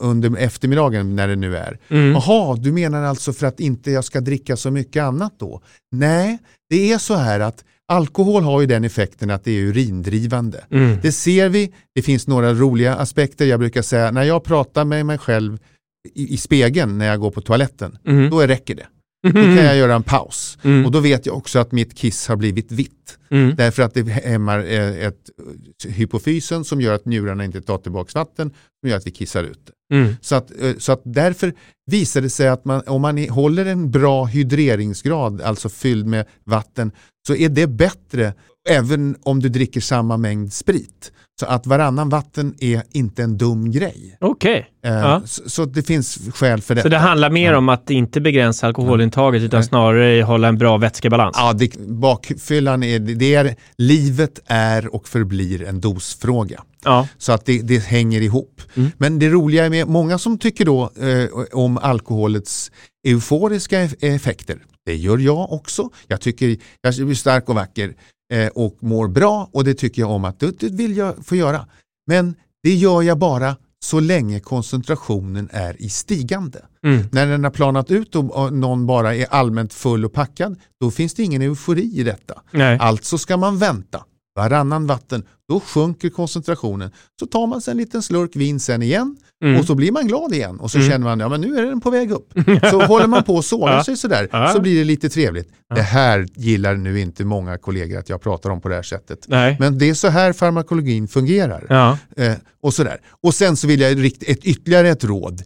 under 0.00 0.36
eftermiddagen 0.36 1.16
när 1.16 1.28
det 1.28 1.36
nu 1.36 1.56
är. 1.56 1.78
Mm. 1.88 2.12
Jaha, 2.12 2.56
du 2.56 2.72
menar 2.72 3.02
alltså 3.02 3.32
för 3.32 3.46
att 3.46 3.60
inte 3.60 3.90
jag 3.90 4.04
ska 4.04 4.20
dricka 4.20 4.56
så 4.56 4.70
mycket 4.70 5.02
annat 5.02 5.34
då? 5.38 5.62
Nej, 5.92 6.38
det 6.70 6.92
är 6.92 6.98
så 6.98 7.14
här 7.14 7.40
att 7.40 7.64
alkohol 7.88 8.42
har 8.42 8.60
ju 8.60 8.66
den 8.66 8.84
effekten 8.84 9.30
att 9.30 9.44
det 9.44 9.50
är 9.50 9.60
urindrivande. 9.62 10.64
Mm. 10.70 10.98
Det 11.02 11.12
ser 11.12 11.48
vi, 11.48 11.72
det 11.94 12.02
finns 12.02 12.26
några 12.26 12.54
roliga 12.54 12.94
aspekter. 12.94 13.46
Jag 13.46 13.60
brukar 13.60 13.82
säga 13.82 14.10
när 14.10 14.22
jag 14.22 14.44
pratar 14.44 14.84
med 14.84 15.06
mig 15.06 15.18
själv 15.18 15.58
i, 16.14 16.34
i 16.34 16.36
spegeln 16.36 16.98
när 16.98 17.06
jag 17.06 17.20
går 17.20 17.30
på 17.30 17.40
toaletten, 17.40 17.98
Mm. 18.06 18.30
då 18.30 18.40
räcker 18.40 18.74
det. 18.74 18.86
Då 19.32 19.32
kan 19.32 19.64
jag 19.64 19.76
göra 19.76 19.94
en 19.94 20.02
paus. 20.02 20.58
Mm. 20.62 20.86
Och 20.86 20.92
då 20.92 21.00
vet 21.00 21.26
jag 21.26 21.36
också 21.36 21.58
att 21.58 21.72
mitt 21.72 21.94
kiss 21.94 22.28
har 22.28 22.36
blivit 22.36 22.72
vitt. 22.72 23.18
Mm. 23.30 23.54
Därför 23.56 23.82
att 23.82 23.94
det 23.94 24.02
hämmar 24.02 24.58
eh, 24.58 25.06
ett, 25.06 25.30
hypofysen 25.84 26.64
som 26.64 26.80
gör 26.80 26.94
att 26.94 27.04
njurarna 27.04 27.44
inte 27.44 27.62
tar 27.62 27.78
tillbaka 27.78 28.18
vatten, 28.18 28.50
som 28.80 28.90
gör 28.90 28.96
att 28.96 29.06
vi 29.06 29.10
kissar 29.10 29.44
ut 29.44 29.60
det. 29.66 29.96
Mm. 29.96 30.16
Så, 30.20 30.34
att, 30.34 30.62
eh, 30.62 30.74
så 30.78 30.92
att 30.92 31.02
därför 31.04 31.54
visar 31.90 32.20
det 32.20 32.30
sig 32.30 32.48
att 32.48 32.64
man, 32.64 32.82
om 32.86 33.02
man 33.02 33.28
håller 33.28 33.66
en 33.66 33.90
bra 33.90 34.24
hydreringsgrad, 34.24 35.40
alltså 35.40 35.68
fylld 35.68 36.06
med 36.06 36.26
vatten, 36.44 36.92
så 37.26 37.34
är 37.34 37.48
det 37.48 37.66
bättre 37.66 38.34
även 38.68 39.16
om 39.22 39.40
du 39.40 39.48
dricker 39.48 39.80
samma 39.80 40.16
mängd 40.16 40.52
sprit. 40.52 41.12
Så 41.40 41.46
att 41.46 41.66
varannan 41.66 42.08
vatten 42.08 42.54
är 42.60 42.82
inte 42.92 43.22
en 43.22 43.38
dum 43.38 43.70
grej. 43.70 44.16
Okej. 44.20 44.66
Eh, 44.84 44.92
Ja. 44.92 45.22
så, 45.24 45.50
så 45.50 45.64
det 45.64 45.82
finns 45.82 46.18
skäl 46.34 46.60
för 46.60 46.74
Så 46.74 46.74
detta. 46.74 46.88
det 46.88 46.98
handlar 46.98 47.30
mer 47.30 47.52
Ja. 47.52 47.58
om 47.58 47.68
att 47.68 47.90
inte 47.90 48.20
begränsa 48.20 48.66
alkoholintaget 48.66 49.42
utan 49.42 49.60
Nej. 49.60 49.68
snarare 49.68 50.22
hålla 50.22 50.48
en 50.48 50.58
bra 50.58 50.76
vätskebalans? 50.76 51.36
Ja, 51.38 51.52
det, 51.52 51.76
bakfyllan 51.88 52.82
är, 52.82 52.98
det 52.98 53.34
är, 53.34 53.56
livet 53.78 54.40
är 54.46 54.94
och 54.94 55.08
förblir 55.08 55.62
en 55.64 55.80
dosfråga. 55.80 56.62
Ja. 56.84 57.08
Så 57.18 57.32
att 57.32 57.46
det, 57.46 57.58
det 57.62 57.78
hänger 57.78 58.20
ihop. 58.20 58.60
Mm. 58.74 58.90
Men 58.98 59.18
det 59.18 59.28
roliga 59.28 59.64
är 59.66 59.70
med 59.70 59.88
många 59.88 60.18
som 60.18 60.38
tycker 60.38 60.64
då 60.64 60.82
eh, 60.82 61.44
om 61.52 61.78
alkoholets 61.78 62.70
euforiska 63.08 63.84
eff- 63.84 63.96
effekter. 64.14 64.58
Det 64.86 64.94
gör 64.96 65.18
jag 65.18 65.52
också. 65.52 65.88
Jag 66.06 66.20
tycker 66.20 66.56
jag 66.82 66.94
blir 66.94 67.14
stark 67.14 67.48
och 67.48 67.54
vacker 67.54 67.94
eh, 68.34 68.48
och 68.48 68.76
mår 68.80 69.08
bra 69.08 69.48
och 69.52 69.64
det 69.64 69.74
tycker 69.74 70.02
jag 70.02 70.10
om 70.10 70.24
att 70.24 70.40
det, 70.40 70.62
vill 70.62 70.96
jag 70.96 71.26
få 71.26 71.36
göra. 71.36 71.66
Men 72.06 72.34
det 72.62 72.74
gör 72.74 73.02
jag 73.02 73.18
bara 73.18 73.56
så 73.84 74.00
länge 74.00 74.40
koncentrationen 74.40 75.48
är 75.52 75.82
i 75.82 75.88
stigande. 75.88 76.64
Mm. 76.86 77.06
När 77.12 77.26
den 77.26 77.44
har 77.44 77.50
planat 77.50 77.90
ut 77.90 78.16
och 78.16 78.44
och 78.44 78.52
någon 78.52 78.86
bara 78.86 79.14
är 79.14 79.26
allmänt 79.30 79.74
full 79.74 80.04
och 80.04 80.12
packad, 80.12 80.56
då 80.80 80.90
finns 80.90 81.14
det 81.14 81.22
ingen 81.22 81.42
eufori 81.42 82.00
i 82.00 82.02
detta. 82.02 82.42
Nej. 82.50 82.78
Alltså 82.80 83.18
ska 83.18 83.36
man 83.36 83.58
vänta. 83.58 84.04
Varannan 84.36 84.86
vatten, 84.86 85.24
då 85.48 85.60
sjunker 85.60 86.10
koncentrationen. 86.10 86.90
Så 87.20 87.26
tar 87.26 87.46
man 87.46 87.60
sig 87.60 87.70
en 87.72 87.78
liten 87.78 88.02
slurk 88.02 88.36
vin 88.36 88.60
sen 88.60 88.82
igen 88.82 89.16
Mm. 89.44 89.60
och 89.60 89.64
så 89.66 89.74
blir 89.74 89.92
man 89.92 90.06
glad 90.06 90.32
igen 90.34 90.60
och 90.60 90.70
så 90.70 90.78
Mm. 90.78 90.90
känner 90.90 91.04
man 91.04 91.20
ja 91.20 91.28
men 91.28 91.40
nu 91.40 91.56
är 91.58 91.62
den 91.62 91.80
på 91.80 91.90
väg 91.90 92.10
upp. 92.10 92.32
Så 92.70 92.82
håller 92.82 93.06
man 93.06 93.24
på 93.24 93.34
och 93.34 93.44
sågar 93.44 93.82
sig 93.82 93.96
sådär 93.96 94.52
så 94.52 94.60
blir 94.60 94.78
det 94.78 94.84
lite 94.84 95.08
trevligt. 95.08 95.48
Det 95.74 95.82
här 95.82 96.26
gillar 96.34 96.74
nu 96.76 97.00
inte 97.00 97.24
många 97.24 97.58
kollegor 97.58 97.98
att 97.98 98.08
jag 98.08 98.20
pratar 98.22 98.50
om 98.50 98.60
på 98.60 98.68
det 98.68 98.74
här 98.74 98.82
sättet. 98.82 99.24
Nej. 99.28 99.56
Men 99.60 99.78
det 99.78 99.88
är 99.90 99.94
så 99.94 100.08
här 100.08 100.32
farmakologin 100.32 101.08
fungerar. 101.08 101.66
Ja. 101.68 101.98
Eh, 102.16 102.32
och, 102.62 102.74
sådär. 102.74 103.00
och 103.22 103.34
sen 103.34 103.56
så 103.56 103.66
vill 103.66 103.80
jag 103.80 104.02
rikta 104.02 104.26
ett, 104.26 104.44
ytterligare 104.44 104.88
ett 104.88 105.04
råd. 105.04 105.42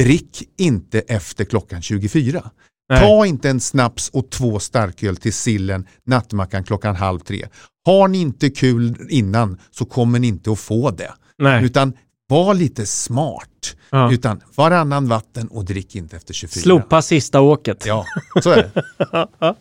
Drick 0.00 0.42
inte 0.58 1.00
efter 1.00 1.44
klockan 1.44 1.82
24. 1.82 2.50
Nej. 2.88 3.00
Ta 3.00 3.26
inte 3.26 3.50
en 3.50 3.60
snaps 3.60 4.08
och 4.08 4.30
två 4.30 4.58
starköl 4.58 5.16
till 5.16 5.32
sillen 5.32 5.86
nattmackan 6.06 6.64
klockan 6.64 6.96
halv 6.96 7.18
tre. 7.18 7.46
Har 7.86 8.08
ni 8.08 8.20
inte 8.20 8.50
kul 8.50 8.96
innan 9.08 9.58
så 9.70 9.84
kommer 9.84 10.18
ni 10.18 10.26
inte 10.26 10.52
att 10.52 10.58
få 10.58 10.90
det. 10.90 11.12
Nej. 11.38 11.64
Utan 11.64 11.92
var 12.28 12.54
lite 12.54 12.86
smart. 12.86 13.76
Ja. 13.90 14.12
Utan 14.12 14.40
varannan 14.56 15.08
vatten 15.08 15.48
och 15.48 15.64
drick 15.64 15.94
inte 15.96 16.16
efter 16.16 16.34
24. 16.34 16.62
Slopa 16.62 17.02
sista 17.02 17.40
åket. 17.40 17.84
Ja, 17.86 18.04
så 18.42 18.50
är 18.50 18.56
det. 18.56 18.70
ja. 19.38 19.56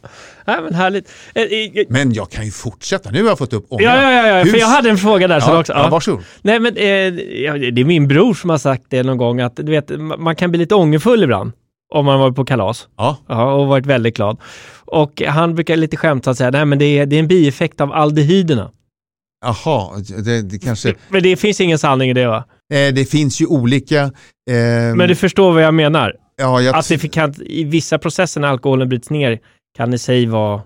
Men 0.45 0.73
härligt. 0.73 1.11
Eh, 1.35 1.43
eh, 1.43 1.85
Men 1.89 2.13
jag 2.13 2.31
kan 2.31 2.45
ju 2.45 2.51
fortsätta. 2.51 3.11
Nu 3.11 3.21
har 3.21 3.29
jag 3.29 3.37
fått 3.37 3.53
upp 3.53 3.65
ångan. 3.69 3.83
Ja, 3.83 4.01
ja, 4.11 4.27
ja, 4.27 4.37
ja, 4.39 4.45
för 4.45 4.57
jag 4.57 4.67
hade 4.67 4.89
en 4.89 4.97
fråga 4.97 5.27
där. 5.27 5.39
Ja, 5.39 5.59
också. 5.59 5.73
ja, 5.73 5.89
varsågod. 5.89 6.23
Nej, 6.41 6.59
men 6.59 6.77
eh, 6.77 6.85
ja, 7.43 7.53
det 7.57 7.81
är 7.81 7.85
min 7.85 8.07
bror 8.07 8.33
som 8.33 8.49
har 8.49 8.57
sagt 8.57 8.83
det 8.89 9.03
någon 9.03 9.17
gång 9.17 9.41
att 9.41 9.55
du 9.55 9.71
vet, 9.71 9.89
ma- 9.91 10.17
man 10.17 10.35
kan 10.35 10.49
bli 10.51 10.57
lite 10.59 10.75
ångerfull 10.75 11.23
ibland 11.23 11.51
om 11.93 12.05
man 12.05 12.19
varit 12.19 12.35
på 12.35 12.45
kalas 12.45 12.87
Ja, 12.97 13.17
ja, 13.27 13.53
och 13.53 13.67
varit 13.67 13.85
väldigt 13.85 14.15
glad. 14.15 14.37
Och 14.85 15.21
han 15.21 15.55
brukar 15.55 15.75
lite 15.77 15.97
skämtsamt 15.97 16.37
säga, 16.37 16.51
nej 16.51 16.65
men 16.65 16.79
det 16.79 16.85
är, 16.85 17.05
det 17.05 17.15
är 17.15 17.19
en 17.19 17.27
bieffekt 17.27 17.81
av 17.81 17.91
aldehyderna. 17.93 18.71
Jaha, 19.45 19.91
det, 20.25 20.41
det 20.41 20.59
kanske... 20.59 20.95
Men 21.09 21.23
det 21.23 21.35
finns 21.35 21.61
ingen 21.61 21.79
sanning 21.79 22.09
i 22.09 22.13
det 22.13 22.27
va? 22.27 22.43
Eh, 22.73 22.93
det 22.93 23.05
finns 23.05 23.41
ju 23.41 23.45
olika... 23.45 24.01
Eh, 24.49 24.95
Men 24.95 25.07
du 25.07 25.15
förstår 25.15 25.53
vad 25.53 25.63
jag 25.63 25.73
menar? 25.73 26.13
ja, 26.37 26.61
jag, 26.61 26.75
Att 26.75 26.87
det 26.87 27.13
kan, 27.13 27.33
i 27.45 27.63
vissa 27.63 27.97
processer 27.97 28.41
när 28.41 28.47
alkoholen 28.47 28.89
bryts 28.89 29.09
ner 29.09 29.39
kan 29.77 29.91
det 29.91 29.99
sig 29.99 30.25
vara... 30.25 30.61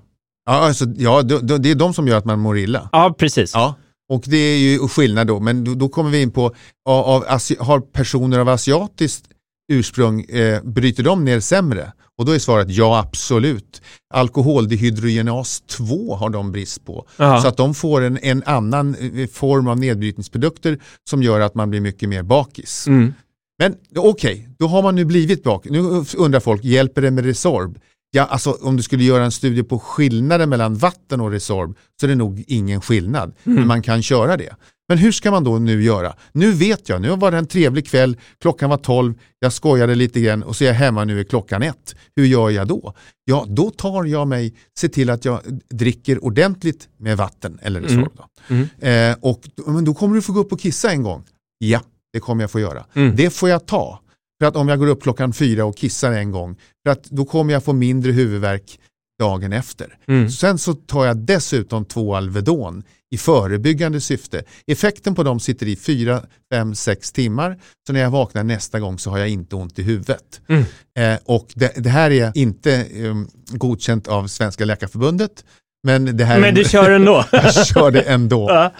ja, 0.45 0.53
alltså, 0.53 0.85
ja 0.97 1.21
det, 1.21 1.57
det 1.57 1.71
är 1.71 1.75
de 1.75 1.93
som 1.93 2.07
gör 2.07 2.17
att 2.17 2.25
man 2.25 2.39
mår 2.39 2.57
illa. 2.57 2.89
Ja, 2.91 3.15
precis. 3.19 3.51
Ja, 3.53 3.75
och 4.09 4.23
det 4.25 4.37
är 4.37 4.57
ju 4.57 4.87
skillnad 4.87 5.27
då, 5.27 5.39
men 5.39 5.63
då, 5.63 5.73
då 5.73 5.89
kommer 5.89 6.09
vi 6.09 6.21
in 6.21 6.31
på, 6.31 6.45
av, 6.89 7.03
av, 7.05 7.23
har 7.59 7.79
personer 7.79 8.39
av 8.39 8.49
asiatiskt 8.49 9.25
ursprung, 9.67 10.21
eh, 10.21 10.63
bryter 10.63 11.03
de 11.03 11.25
ner 11.25 11.39
sämre? 11.39 11.91
Och 12.17 12.25
då 12.25 12.31
är 12.31 12.39
svaret 12.39 12.67
ja, 12.69 12.99
absolut. 12.99 13.81
Alkoholdehydrogenas 14.13 15.61
2 15.67 16.15
har 16.15 16.29
de 16.29 16.51
brist 16.51 16.85
på. 16.85 17.07
Jaha. 17.17 17.41
Så 17.41 17.47
att 17.47 17.57
de 17.57 17.73
får 17.73 18.01
en, 18.01 18.19
en 18.21 18.43
annan 18.45 18.95
eh, 18.95 19.27
form 19.27 19.67
av 19.67 19.79
nedbrytningsprodukter 19.79 20.79
som 21.09 21.23
gör 21.23 21.39
att 21.39 21.55
man 21.55 21.69
blir 21.69 21.81
mycket 21.81 22.09
mer 22.09 22.23
bakis. 22.23 22.87
Mm. 22.87 23.13
Men 23.59 23.75
okej, 23.95 24.49
då 24.59 24.67
har 24.67 24.83
man 24.83 24.95
nu 24.95 25.05
blivit 25.05 25.43
bak. 25.43 25.65
Nu 25.69 25.79
undrar 26.17 26.39
folk, 26.39 26.63
hjälper 26.63 27.01
det 27.01 27.11
med 27.11 27.25
Resorb? 27.25 27.79
Ja, 28.11 28.25
alltså 28.25 28.51
om 28.61 28.77
du 28.77 28.83
skulle 28.83 29.03
göra 29.03 29.25
en 29.25 29.31
studie 29.31 29.63
på 29.63 29.79
skillnaden 29.79 30.49
mellan 30.49 30.75
vatten 30.75 31.21
och 31.21 31.31
Resorb 31.31 31.77
så 31.99 32.05
är 32.05 32.07
det 32.07 32.15
nog 32.15 32.43
ingen 32.47 32.81
skillnad. 32.81 33.33
Men 33.43 33.67
man 33.67 33.81
kan 33.81 34.03
köra 34.03 34.37
det. 34.37 34.55
Men 34.87 34.97
hur 34.97 35.11
ska 35.11 35.31
man 35.31 35.43
då 35.43 35.59
nu 35.59 35.83
göra? 35.83 36.13
Nu 36.31 36.51
vet 36.51 36.89
jag, 36.89 37.01
nu 37.01 37.09
var 37.09 37.31
det 37.31 37.37
en 37.37 37.47
trevlig 37.47 37.87
kväll, 37.87 38.17
klockan 38.41 38.69
var 38.69 38.77
12, 38.77 39.13
jag 39.39 39.53
skojade 39.53 39.95
lite 39.95 40.21
grann 40.21 40.43
och 40.43 40.55
så 40.55 40.63
är 40.63 40.67
jag 40.67 40.75
hemma 40.75 41.03
nu 41.03 41.19
är 41.19 41.23
klockan 41.23 41.63
ett. 41.63 41.95
Hur 42.15 42.25
gör 42.25 42.49
jag 42.49 42.67
då? 42.67 42.93
Ja, 43.25 43.45
då 43.47 43.69
tar 43.69 44.05
jag 44.05 44.27
mig, 44.27 44.55
ser 44.79 44.87
till 44.87 45.09
att 45.09 45.25
jag 45.25 45.41
dricker 45.69 46.23
ordentligt 46.23 46.89
med 46.97 47.17
vatten 47.17 47.59
eller 47.61 47.81
Resorb. 47.81 48.11
Då. 48.15 48.25
Mm. 48.47 48.67
Eh, 48.79 49.17
och, 49.21 49.41
men 49.65 49.85
då 49.85 49.93
kommer 49.93 50.15
du 50.15 50.21
få 50.21 50.33
gå 50.33 50.39
upp 50.39 50.51
och 50.51 50.59
kissa 50.59 50.91
en 50.91 51.03
gång. 51.03 51.23
Ja, 51.57 51.81
det 52.13 52.19
kommer 52.19 52.43
jag 52.43 52.51
få 52.51 52.59
göra. 52.59 52.85
Mm. 52.93 53.15
Det 53.15 53.29
får 53.29 53.49
jag 53.49 53.65
ta. 53.65 53.99
För 54.39 54.47
att 54.47 54.55
om 54.55 54.67
jag 54.67 54.79
går 54.79 54.87
upp 54.87 55.03
klockan 55.03 55.33
fyra 55.33 55.65
och 55.65 55.77
kissar 55.77 56.11
en 56.11 56.31
gång, 56.31 56.55
för 56.85 56.91
att 56.91 57.03
då 57.03 57.25
kommer 57.25 57.53
jag 57.53 57.63
få 57.63 57.73
mindre 57.73 58.11
huvudvärk 58.11 58.79
dagen 59.19 59.53
efter. 59.53 59.97
Mm. 60.07 60.29
Sen 60.29 60.57
så 60.57 60.73
tar 60.73 61.05
jag 61.05 61.17
dessutom 61.17 61.85
två 61.85 62.15
Alvedon 62.15 62.83
i 63.11 63.17
förebyggande 63.17 64.01
syfte. 64.01 64.43
Effekten 64.67 65.15
på 65.15 65.23
dem 65.23 65.39
sitter 65.39 65.65
i 65.67 65.75
fyra, 65.75 66.21
fem, 66.53 66.75
sex 66.75 67.11
timmar. 67.11 67.57
Så 67.87 67.93
när 67.93 67.99
jag 67.99 68.09
vaknar 68.09 68.43
nästa 68.43 68.79
gång 68.79 68.99
så 68.99 69.09
har 69.09 69.17
jag 69.17 69.29
inte 69.29 69.55
ont 69.55 69.79
i 69.79 69.83
huvudet. 69.83 70.41
Mm. 70.49 70.63
Eh, 70.99 71.19
och 71.25 71.47
det, 71.55 71.73
det 71.75 71.89
här 71.89 72.11
är 72.11 72.31
inte 72.35 72.73
eh, 72.73 73.15
godkänt 73.47 74.07
av 74.07 74.27
Svenska 74.27 74.65
Läkarförbundet. 74.65 75.45
Men 75.83 76.17
det 76.17 76.25
här 76.25 76.39
Men 76.39 76.55
du 76.55 76.63
kör 76.63 76.91
ändå? 76.91 77.25
jag 77.31 77.67
kör 77.67 77.91
det 77.91 78.01
ändå. 78.01 78.49
ja. 78.49 78.73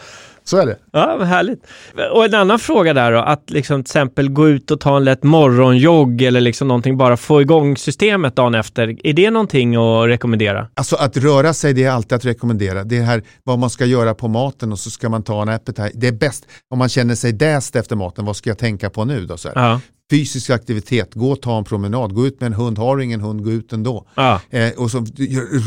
Så 0.47 0.57
är 0.57 0.65
det. 0.65 0.77
Ja, 0.91 1.15
vad 1.17 1.27
härligt. 1.27 1.67
Och 2.13 2.25
en 2.25 2.33
annan 2.33 2.59
fråga 2.59 2.93
där 2.93 3.11
då, 3.11 3.19
att 3.19 3.49
liksom 3.49 3.83
till 3.83 3.89
exempel 3.89 4.29
gå 4.29 4.49
ut 4.49 4.71
och 4.71 4.79
ta 4.79 4.97
en 4.97 5.03
lätt 5.03 5.23
morgonjogg 5.23 6.21
eller 6.21 6.41
liksom 6.41 6.67
någonting, 6.67 6.97
bara 6.97 7.17
få 7.17 7.41
igång 7.41 7.77
systemet 7.77 8.35
dagen 8.35 8.55
efter. 8.55 9.07
Är 9.07 9.13
det 9.13 9.31
någonting 9.31 9.75
att 9.75 10.07
rekommendera? 10.07 10.67
Alltså 10.73 10.95
att 10.95 11.17
röra 11.17 11.53
sig 11.53 11.73
det 11.73 11.83
är 11.83 11.91
alltid 11.91 12.13
att 12.13 12.25
rekommendera. 12.25 12.83
Det 12.83 12.97
är 12.97 13.03
här 13.03 13.23
vad 13.43 13.59
man 13.59 13.69
ska 13.69 13.85
göra 13.85 14.13
på 14.13 14.27
maten 14.27 14.71
och 14.71 14.79
så 14.79 14.89
ska 14.89 15.09
man 15.09 15.23
ta 15.23 15.41
en 15.41 15.49
appetite. 15.49 15.91
Det 15.93 16.07
är 16.07 16.11
bäst 16.11 16.45
om 16.69 16.79
man 16.79 16.89
känner 16.89 17.15
sig 17.15 17.33
däst 17.33 17.75
efter 17.75 17.95
maten. 17.95 18.25
Vad 18.25 18.35
ska 18.35 18.49
jag 18.49 18.57
tänka 18.57 18.89
på 18.89 19.05
nu 19.05 19.25
då? 19.25 19.37
Så. 19.37 19.49
Ja. 19.55 19.81
Fysisk 20.11 20.49
aktivitet, 20.49 21.13
gå 21.13 21.31
och 21.31 21.41
ta 21.41 21.57
en 21.57 21.63
promenad, 21.63 22.13
gå 22.13 22.27
ut 22.27 22.41
med 22.41 22.47
en 22.47 22.53
hund. 22.53 22.77
Har 22.77 22.97
du 22.97 23.03
ingen 23.03 23.21
hund, 23.21 23.43
gå 23.43 23.51
ut 23.51 23.73
ändå. 23.73 24.07
Ja. 24.15 24.41
Eh, 24.49 24.71
och 24.77 24.91
så, 24.91 25.05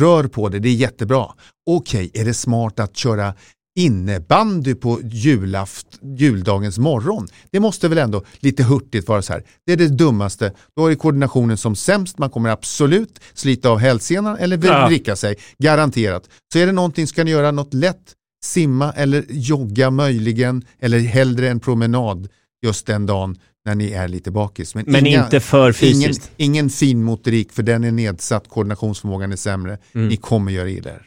rör 0.00 0.28
på 0.28 0.48
det, 0.48 0.58
det 0.58 0.68
är 0.68 0.74
jättebra. 0.74 1.26
Okej, 1.70 2.10
är 2.14 2.24
det 2.24 2.34
smart 2.34 2.80
att 2.80 2.96
köra 2.96 3.34
innebandy 3.80 4.74
på 4.74 5.00
julaft, 5.04 5.86
juldagens 6.18 6.78
morgon. 6.78 7.28
Det 7.50 7.60
måste 7.60 7.88
väl 7.88 7.98
ändå 7.98 8.24
lite 8.40 8.62
hurtigt 8.62 9.08
vara 9.08 9.22
så 9.22 9.32
här. 9.32 9.44
Det 9.66 9.72
är 9.72 9.76
det 9.76 9.88
dummaste. 9.88 10.52
Då 10.76 10.86
är 10.86 10.94
koordinationen 10.94 11.56
som 11.56 11.76
sämst. 11.76 12.18
Man 12.18 12.30
kommer 12.30 12.50
absolut 12.50 13.20
slita 13.34 13.68
av 13.70 13.78
hälsenan 13.78 14.36
eller 14.36 14.66
Ja. 14.66 14.86
vricka 14.86 15.16
sig. 15.16 15.36
Garanterat. 15.58 16.28
Så 16.52 16.58
är 16.58 16.66
det 16.66 16.72
någonting, 16.72 17.06
ska 17.06 17.24
ni 17.24 17.30
göra 17.30 17.50
något 17.50 17.74
lätt, 17.74 18.14
simma 18.44 18.92
eller 18.92 19.24
jogga 19.28 19.90
möjligen 19.90 20.64
eller 20.80 20.98
hellre 20.98 21.48
en 21.48 21.60
promenad 21.60 22.28
just 22.66 22.86
den 22.86 23.06
dagen 23.06 23.36
när 23.64 23.74
ni 23.74 23.90
är 23.92 24.08
lite 24.08 24.30
bakis. 24.30 24.74
Men 24.74 25.06
inte 25.06 25.40
för 25.40 25.58
Ingen, 25.60 25.74
fysiskt. 25.74 26.30
ingen 26.36 26.70
fin 26.70 27.02
motorik 27.04 27.52
för 27.52 27.62
den 27.62 27.84
är 27.84 27.92
nedsatt, 27.92 28.48
koordinationsförmågan 28.48 29.32
är 29.32 29.36
sämre. 29.36 29.78
Mm. 29.94 30.08
Ni 30.08 30.16
kommer 30.16 30.52
göra 30.52 30.68
illa 30.70 30.90
er. 30.90 31.06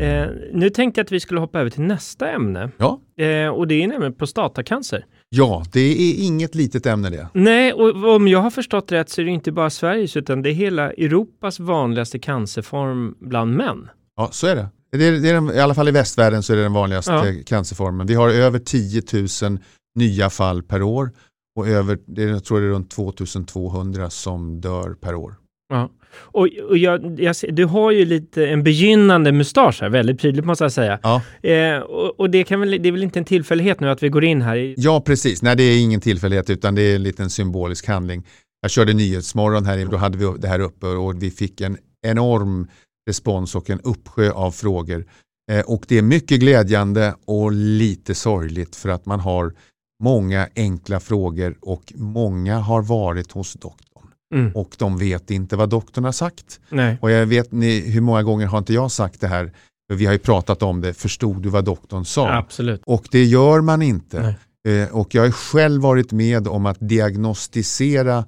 Eh, 0.00 0.28
nu 0.52 0.70
tänkte 0.70 0.98
jag 0.98 1.04
att 1.04 1.12
vi 1.12 1.20
skulle 1.20 1.40
hoppa 1.40 1.60
över 1.60 1.70
till 1.70 1.82
nästa 1.82 2.30
ämne. 2.30 2.70
Ja. 2.76 3.00
Eh, 3.24 3.48
och 3.48 3.66
det 3.66 3.82
är 3.82 3.88
nämligen 3.88 4.14
prostatacancer. 4.14 5.06
Ja, 5.28 5.64
det 5.72 5.80
är 5.80 6.24
inget 6.26 6.54
litet 6.54 6.86
ämne 6.86 7.10
det. 7.10 7.28
Nej, 7.32 7.72
och 7.72 8.14
om 8.14 8.28
jag 8.28 8.38
har 8.38 8.50
förstått 8.50 8.92
rätt 8.92 9.10
så 9.10 9.20
är 9.20 9.24
det 9.24 9.30
inte 9.30 9.52
bara 9.52 9.70
Sveriges 9.70 10.16
utan 10.16 10.42
det 10.42 10.50
är 10.50 10.54
hela 10.54 10.92
Europas 10.92 11.60
vanligaste 11.60 12.18
cancerform 12.18 13.14
bland 13.20 13.56
män. 13.56 13.88
Ja, 14.16 14.28
så 14.32 14.46
är 14.46 14.56
det. 14.56 14.68
det, 14.92 15.04
är, 15.04 15.12
det 15.12 15.28
är 15.28 15.34
den, 15.34 15.50
I 15.50 15.60
alla 15.60 15.74
fall 15.74 15.88
i 15.88 15.90
västvärlden 15.90 16.42
så 16.42 16.52
är 16.52 16.56
det 16.56 16.62
den 16.62 16.72
vanligaste 16.72 17.12
ja. 17.12 17.42
cancerformen. 17.46 18.06
Vi 18.06 18.14
har 18.14 18.28
över 18.28 18.58
10 18.58 19.02
000 19.42 19.58
nya 19.94 20.30
fall 20.30 20.62
per 20.62 20.82
år 20.82 21.10
och 21.56 21.68
över, 21.68 21.98
det 22.06 22.22
jag 22.22 22.44
tror 22.44 22.60
det 22.60 22.66
är 22.66 22.70
runt 22.70 22.90
2200 22.90 24.10
som 24.10 24.60
dör 24.60 24.94
per 25.00 25.14
år. 25.14 25.34
Ja. 25.68 25.90
Och, 26.16 26.48
och 26.68 26.78
jag, 26.78 27.20
jag, 27.20 27.36
du 27.48 27.64
har 27.64 27.90
ju 27.90 28.04
lite 28.04 28.46
en 28.46 28.62
begynnande 28.62 29.32
mustasch 29.32 29.80
här, 29.80 29.88
väldigt 29.88 30.20
prydligt 30.20 30.46
måste 30.46 30.64
jag 30.64 30.72
säga. 30.72 30.98
Ja. 31.02 31.22
Eh, 31.50 31.78
och, 31.78 32.20
och 32.20 32.30
det, 32.30 32.44
kan 32.44 32.60
väl, 32.60 32.70
det 32.70 32.88
är 32.88 32.92
väl 32.92 33.02
inte 33.02 33.18
en 33.18 33.24
tillfällighet 33.24 33.80
nu 33.80 33.90
att 33.90 34.02
vi 34.02 34.08
går 34.08 34.24
in 34.24 34.42
här? 34.42 34.56
I... 34.56 34.74
Ja, 34.78 35.00
precis. 35.00 35.42
Nej, 35.42 35.56
det 35.56 35.62
är 35.62 35.82
ingen 35.82 36.00
tillfällighet 36.00 36.50
utan 36.50 36.74
det 36.74 36.82
är 36.82 36.96
en 36.96 37.02
liten 37.02 37.30
symbolisk 37.30 37.86
handling. 37.86 38.26
Jag 38.60 38.70
körde 38.70 38.92
Nyhetsmorgon 38.92 39.66
här, 39.66 39.86
då 39.90 39.96
hade 39.96 40.18
vi 40.18 40.34
det 40.38 40.48
här 40.48 40.60
uppe 40.60 40.86
och 40.86 41.22
vi 41.22 41.30
fick 41.30 41.60
en 41.60 41.78
enorm 42.06 42.68
respons 43.08 43.54
och 43.54 43.70
en 43.70 43.80
uppsjö 43.80 44.30
av 44.30 44.50
frågor. 44.50 45.04
Eh, 45.52 45.60
och 45.60 45.84
det 45.88 45.98
är 45.98 46.02
mycket 46.02 46.40
glädjande 46.40 47.14
och 47.24 47.52
lite 47.52 48.14
sorgligt 48.14 48.76
för 48.76 48.88
att 48.88 49.06
man 49.06 49.20
har 49.20 49.52
många 50.02 50.48
enkla 50.56 51.00
frågor 51.00 51.56
och 51.60 51.92
många 51.94 52.58
har 52.58 52.82
varit 52.82 53.32
hos 53.32 53.52
doktorn. 53.52 53.85
Mm. 54.34 54.52
Och 54.54 54.74
de 54.78 54.98
vet 54.98 55.30
inte 55.30 55.56
vad 55.56 55.68
doktorn 55.68 56.04
har 56.04 56.12
sagt. 56.12 56.60
Nej. 56.68 56.98
Och 57.00 57.10
jag 57.10 57.26
vet 57.26 57.52
ni, 57.52 57.90
hur 57.90 58.00
många 58.00 58.22
gånger 58.22 58.46
har 58.46 58.58
inte 58.58 58.74
jag 58.74 58.90
sagt 58.90 59.20
det 59.20 59.28
här? 59.28 59.52
Vi 59.92 60.06
har 60.06 60.12
ju 60.12 60.18
pratat 60.18 60.62
om 60.62 60.80
det, 60.80 60.94
förstod 60.94 61.42
du 61.42 61.48
vad 61.48 61.64
doktorn 61.64 62.04
sa? 62.04 62.32
Absolut. 62.32 62.82
Och 62.86 63.04
det 63.10 63.24
gör 63.24 63.60
man 63.60 63.82
inte. 63.82 64.34
Eh, 64.68 64.96
och 64.96 65.14
jag 65.14 65.22
har 65.22 65.30
själv 65.30 65.82
varit 65.82 66.12
med 66.12 66.48
om 66.48 66.66
att 66.66 66.76
diagnostisera, 66.80 68.24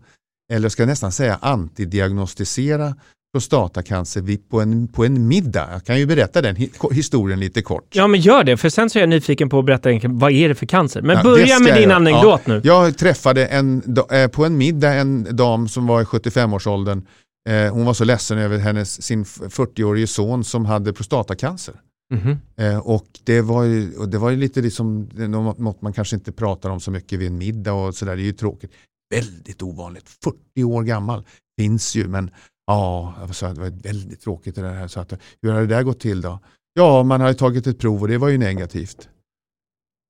eller 0.53 0.69
ska 0.69 0.83
jag 0.83 0.89
nästan 0.89 1.13
säga 1.13 1.39
antidiagnostisera 1.43 2.95
prostatacancer 3.33 4.39
på 4.51 4.61
en, 4.61 4.89
på 4.89 5.05
en 5.05 5.29
middag. 5.29 5.69
Jag 5.73 5.85
kan 5.85 5.99
ju 5.99 6.07
berätta 6.07 6.43
den 6.43 6.57
historien 6.93 7.41
lite 7.41 7.63
kort. 7.63 7.87
Ja, 7.93 8.07
men 8.07 8.21
gör 8.21 8.45
det, 8.45 8.57
för 8.57 8.69
sen 8.69 8.91
så 8.91 8.99
är 8.99 9.01
jag 9.01 9.09
nyfiken 9.09 9.49
på 9.49 9.59
att 9.59 9.65
berätta 9.65 9.91
vad 10.09 10.33
är 10.33 10.49
det 10.49 10.55
för 10.55 10.67
cancer. 10.67 11.03
Men 11.03 11.17
ja, 11.17 11.23
börja 11.23 11.59
med 11.59 11.75
din 11.75 11.91
anekdot 11.91 12.41
ja, 12.45 12.53
nu. 12.53 12.61
Jag 12.65 12.99
träffade 12.99 13.47
en, 13.47 13.97
eh, 14.11 14.29
på 14.29 14.45
en 14.45 14.59
middag 14.59 14.95
en 14.95 15.37
dam 15.37 15.69
som 15.69 15.87
var 15.87 16.03
i 16.03 16.05
75-årsåldern. 16.05 17.07
Eh, 17.49 17.73
hon 17.73 17.85
var 17.85 17.95
så 17.95 18.05
ledsen 18.05 18.39
över 18.39 18.59
hennes, 18.59 19.03
sin 19.03 19.25
40-årige 19.25 20.07
son 20.07 20.45
som 20.45 20.67
hade 20.67 20.93
prostatacancer. 20.93 21.75
Mm 22.15 22.39
-hmm. 22.57 22.79
och 22.79 23.07
det 23.25 23.41
var, 23.41 23.65
ju, 23.65 23.97
och 23.97 24.09
det 24.09 24.19
var 24.19 24.31
ju 24.31 24.37
lite 24.37 24.61
liksom, 24.61 25.09
något 25.15 25.81
man 25.83 25.93
kanske 25.93 26.17
inte 26.17 26.33
pratar 26.33 26.71
om 26.71 26.81
så 26.81 26.91
mycket 26.91 27.19
vid 27.19 27.29
en 27.29 27.39
middag 27.39 27.73
och 27.73 27.95
sådär. 27.95 28.17
Det 28.17 28.23
är 28.23 28.25
ju 28.25 28.33
tråkigt. 28.33 28.71
Väldigt 29.15 29.63
ovanligt. 29.63 30.05
40 30.25 30.65
år 30.65 30.83
gammal 30.83 31.25
finns 31.61 31.97
ju 31.97 32.09
men 32.09 32.31
Ja, 32.69 33.15
jag 33.19 33.55
det 33.55 33.61
var 33.61 33.83
väldigt 33.83 34.21
tråkigt 34.21 34.55
det 34.55 34.63
där. 34.63 34.89
Så 34.89 35.01
att, 35.01 35.13
hur 35.43 35.53
har 35.53 35.61
det 35.61 35.67
där 35.67 35.83
gått 35.83 36.01
till 36.01 36.21
då? 36.21 36.39
Ja, 36.73 37.03
man 37.03 37.21
hade 37.21 37.35
tagit 37.35 37.67
ett 37.67 37.79
prov 37.79 38.03
och 38.03 38.09
det 38.09 38.19
var 38.19 38.29
ju 38.29 38.39
negativt. 38.39 39.09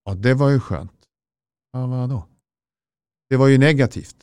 Ja, 0.04 0.14
det 0.14 0.34
var 0.34 0.50
ju 0.50 0.60
skönt. 0.60 0.92
Ja, 1.72 1.86
vadå? 1.86 2.26
Det 3.30 3.36
var 3.36 3.48
ju 3.48 3.58
negativt. 3.58 4.16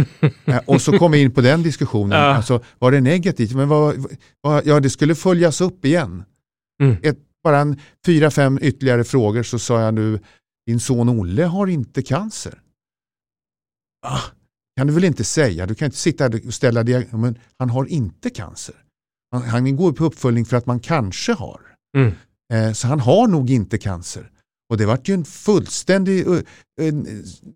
och 0.66 0.82
så 0.82 0.98
kom 0.98 1.12
vi 1.12 1.22
in 1.22 1.34
på 1.34 1.40
den 1.40 1.62
diskussionen. 1.62 2.18
Ja. 2.18 2.34
Alltså, 2.34 2.64
var 2.78 2.92
det 2.92 3.00
negativt? 3.00 3.54
Men 3.54 3.68
vad, 3.68 4.06
vad, 4.40 4.66
ja, 4.66 4.80
det 4.80 4.90
skulle 4.90 5.14
följas 5.14 5.60
upp 5.60 5.84
igen. 5.84 6.24
Mm. 6.82 6.96
Ett, 7.02 7.18
bara 7.42 7.58
en, 7.58 7.80
fyra, 8.06 8.30
fem 8.30 8.58
ytterligare 8.62 9.04
frågor 9.04 9.42
så 9.42 9.58
sa 9.58 9.80
jag 9.80 9.94
nu, 9.94 10.20
din 10.66 10.80
son 10.80 11.08
Olle 11.08 11.44
har 11.44 11.66
inte 11.66 12.02
cancer. 12.02 12.60
Ah, 14.06 14.20
kan 14.76 14.86
du 14.86 14.92
väl 14.92 15.04
inte 15.04 15.24
säga, 15.24 15.66
du 15.66 15.74
kan 15.74 15.86
inte 15.86 15.98
sitta 15.98 16.26
och 16.26 16.54
ställa 16.54 16.82
diagnos, 16.82 17.12
men 17.12 17.38
han 17.58 17.70
har 17.70 17.86
inte 17.86 18.30
cancer. 18.30 18.74
Han, 19.32 19.42
han 19.42 19.76
går 19.76 19.92
på 19.92 20.04
uppföljning 20.04 20.44
för 20.44 20.56
att 20.56 20.66
man 20.66 20.80
kanske 20.80 21.32
har. 21.32 21.60
Mm. 21.96 22.12
Eh, 22.52 22.72
så 22.72 22.86
han 22.86 23.00
har 23.00 23.28
nog 23.28 23.50
inte 23.50 23.78
cancer. 23.78 24.30
Och 24.70 24.76
det 24.76 24.86
vart 24.86 25.08
ju 25.08 25.14
en 25.14 25.24
fullständig 25.24 26.26
uh, 26.26 26.40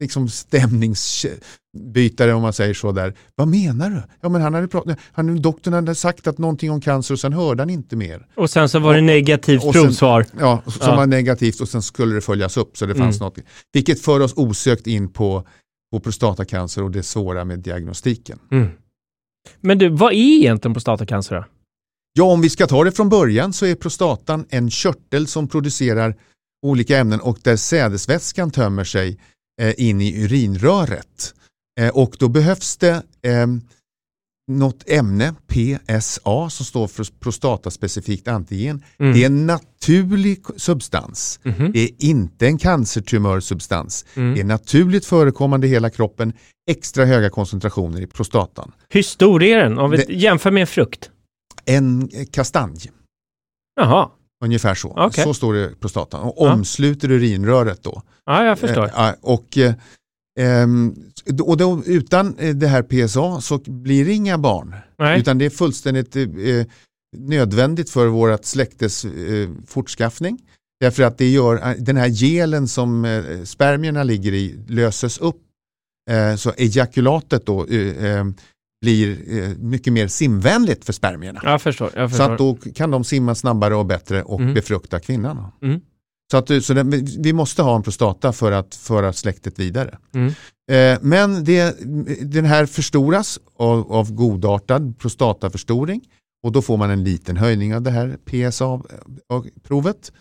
liksom 0.00 0.28
stämningsbytare 0.28 2.32
om 2.32 2.42
man 2.42 2.52
säger 2.52 2.74
så 2.74 2.92
där. 2.92 3.14
Vad 3.34 3.48
menar 3.48 3.90
du? 3.90 4.02
Ja, 4.20 4.28
men 4.28 4.42
han 4.42 4.54
hade 4.54 4.68
pratat, 4.68 4.98
han, 5.12 5.42
doktorn 5.42 5.74
hade 5.74 5.94
sagt 5.94 6.26
att 6.26 6.38
någonting 6.38 6.70
om 6.70 6.80
cancer 6.80 7.14
och 7.14 7.20
sen 7.20 7.32
hörde 7.32 7.62
han 7.62 7.70
inte 7.70 7.96
mer. 7.96 8.26
Och 8.34 8.50
sen 8.50 8.68
så 8.68 8.78
var 8.78 8.94
det 8.94 9.00
negativt 9.00 9.62
och, 9.62 9.68
och 9.68 9.74
provsvar. 9.74 10.26
Ja, 10.38 10.62
som 10.66 10.74
ja. 10.80 10.96
var 10.96 11.06
negativt 11.06 11.60
och 11.60 11.68
sen 11.68 11.82
skulle 11.82 12.14
det 12.14 12.20
följas 12.20 12.56
upp 12.56 12.76
så 12.76 12.86
det 12.86 12.94
fanns 12.94 13.20
mm. 13.20 13.24
något. 13.24 13.38
Vilket 13.72 14.00
för 14.00 14.20
oss 14.20 14.32
osökt 14.36 14.86
in 14.86 15.12
på 15.12 15.46
på 15.92 16.00
prostatacancer 16.00 16.82
och 16.82 16.90
det 16.90 17.02
svåra 17.02 17.44
med 17.44 17.58
diagnostiken. 17.58 18.38
Mm. 18.50 18.68
Men 19.60 19.78
du, 19.78 19.88
vad 19.88 20.12
är 20.12 20.16
egentligen 20.16 20.74
prostatacancer 20.74 21.36
då? 21.36 21.44
Ja, 22.12 22.24
om 22.24 22.40
vi 22.40 22.50
ska 22.50 22.66
ta 22.66 22.84
det 22.84 22.92
från 22.92 23.08
början 23.08 23.52
så 23.52 23.66
är 23.66 23.74
prostatan 23.74 24.46
en 24.50 24.70
körtel 24.70 25.26
som 25.26 25.48
producerar 25.48 26.14
olika 26.66 26.98
ämnen 26.98 27.20
och 27.20 27.38
där 27.42 27.56
sädesvätskan 27.56 28.50
tömmer 28.50 28.84
sig 28.84 29.18
eh, 29.60 29.74
in 29.76 30.00
i 30.00 30.24
urinröret. 30.24 31.34
Eh, 31.80 31.88
och 31.88 32.16
då 32.18 32.28
behövs 32.28 32.76
det 32.76 33.02
eh, 33.22 33.46
något 34.48 34.90
ämne, 34.90 35.34
PSA, 35.46 36.50
som 36.50 36.66
står 36.66 36.88
för 36.88 37.06
prostataspecifikt 37.20 38.28
antigen. 38.28 38.82
Mm. 38.98 39.12
Det 39.12 39.22
är 39.22 39.26
en 39.26 39.46
naturlig 39.46 40.44
substans. 40.56 41.40
Mm. 41.44 41.72
Det 41.72 41.78
är 41.84 41.90
inte 41.98 42.46
en 42.46 42.58
cancertumörsubstans. 42.58 44.04
Mm. 44.14 44.34
Det 44.34 44.40
är 44.40 44.44
naturligt 44.44 45.04
förekommande 45.04 45.66
i 45.66 45.70
hela 45.70 45.90
kroppen, 45.90 46.32
extra 46.70 47.04
höga 47.04 47.30
koncentrationer 47.30 48.00
i 48.00 48.06
prostatan. 48.06 48.72
Hur 48.88 49.02
stor 49.02 49.42
är 49.42 49.58
den? 49.58 49.78
Om 49.78 49.90
vi 49.90 49.96
det, 49.96 50.12
jämför 50.12 50.50
med 50.50 50.60
en 50.60 50.66
frukt? 50.66 51.10
En 51.64 52.10
kastanj. 52.30 52.90
Jaha. 53.80 54.08
Ungefär 54.44 54.74
så. 54.74 55.06
Okay. 55.06 55.24
Så 55.24 55.34
står 55.34 55.54
det 55.54 55.70
i 55.70 55.74
prostatan 55.74 56.20
och 56.22 56.34
ja. 56.38 56.52
omsluter 56.52 57.10
urinröret 57.10 57.82
då. 57.82 58.02
Ja, 58.26 58.44
jag 58.44 58.58
förstår. 58.58 58.84
Eh, 58.84 59.12
och 59.20 59.58
eh, 59.58 59.74
och 61.42 61.56
då, 61.56 61.82
utan 61.86 62.38
eh, 62.38 62.54
det 62.54 62.66
här 62.66 62.82
PSA 62.82 63.40
så 63.40 63.58
blir 63.58 64.04
det 64.04 64.12
inga 64.12 64.38
barn. 64.38 64.74
Nej. 64.98 65.20
Utan 65.20 65.38
det 65.38 65.44
är 65.44 65.50
fullständigt 65.50 66.16
eh, 66.16 66.26
nödvändigt 67.16 67.90
för 67.90 68.06
vårt 68.06 68.44
släktes 68.44 69.04
eh, 69.04 69.48
fortskaffning. 69.66 70.38
Därför 70.80 71.02
att 71.02 71.18
det 71.18 71.28
gör, 71.28 71.68
eh, 71.68 71.76
den 71.78 71.96
här 71.96 72.08
gelen 72.08 72.68
som 72.68 73.04
eh, 73.04 73.44
spermierna 73.44 74.02
ligger 74.02 74.32
i 74.32 74.58
löses 74.68 75.18
upp. 75.18 75.42
Eh, 76.10 76.36
så 76.36 76.52
ejakulatet 76.56 77.46
då 77.46 77.66
eh, 77.66 78.24
blir 78.80 79.18
mycket 79.58 79.92
mer 79.92 80.08
simvänligt 80.08 80.84
för 80.84 80.92
spermierna. 80.92 81.40
Jag 81.44 81.62
förstår, 81.62 81.90
jag 81.94 82.10
förstår. 82.10 82.26
Så 82.26 82.32
att 82.32 82.38
då 82.38 82.54
kan 82.74 82.90
de 82.90 83.04
simma 83.04 83.34
snabbare 83.34 83.74
och 83.74 83.86
bättre 83.86 84.22
och 84.22 84.40
mm. 84.40 84.54
befrukta 84.54 85.00
kvinnan. 85.00 85.46
Mm. 85.62 85.80
Så, 86.30 86.36
att, 86.36 86.64
så 86.64 86.74
den, 86.74 86.90
vi 87.18 87.32
måste 87.32 87.62
ha 87.62 87.76
en 87.76 87.82
prostata 87.82 88.32
för 88.32 88.52
att 88.52 88.74
föra 88.74 89.12
släktet 89.12 89.58
vidare. 89.58 89.98
Mm. 90.14 90.32
Eh, 90.70 90.98
men 91.02 91.44
det, 91.44 91.76
den 92.22 92.44
här 92.44 92.66
förstoras 92.66 93.38
av, 93.58 93.92
av 93.92 94.12
godartad 94.12 94.98
prostataförstoring 94.98 96.00
och 96.42 96.52
då 96.52 96.62
får 96.62 96.76
man 96.76 96.90
en 96.90 97.04
liten 97.04 97.36
höjning 97.36 97.74
av 97.74 97.82
det 97.82 97.90
här 97.90 98.16
PSA-provet. 98.24 100.12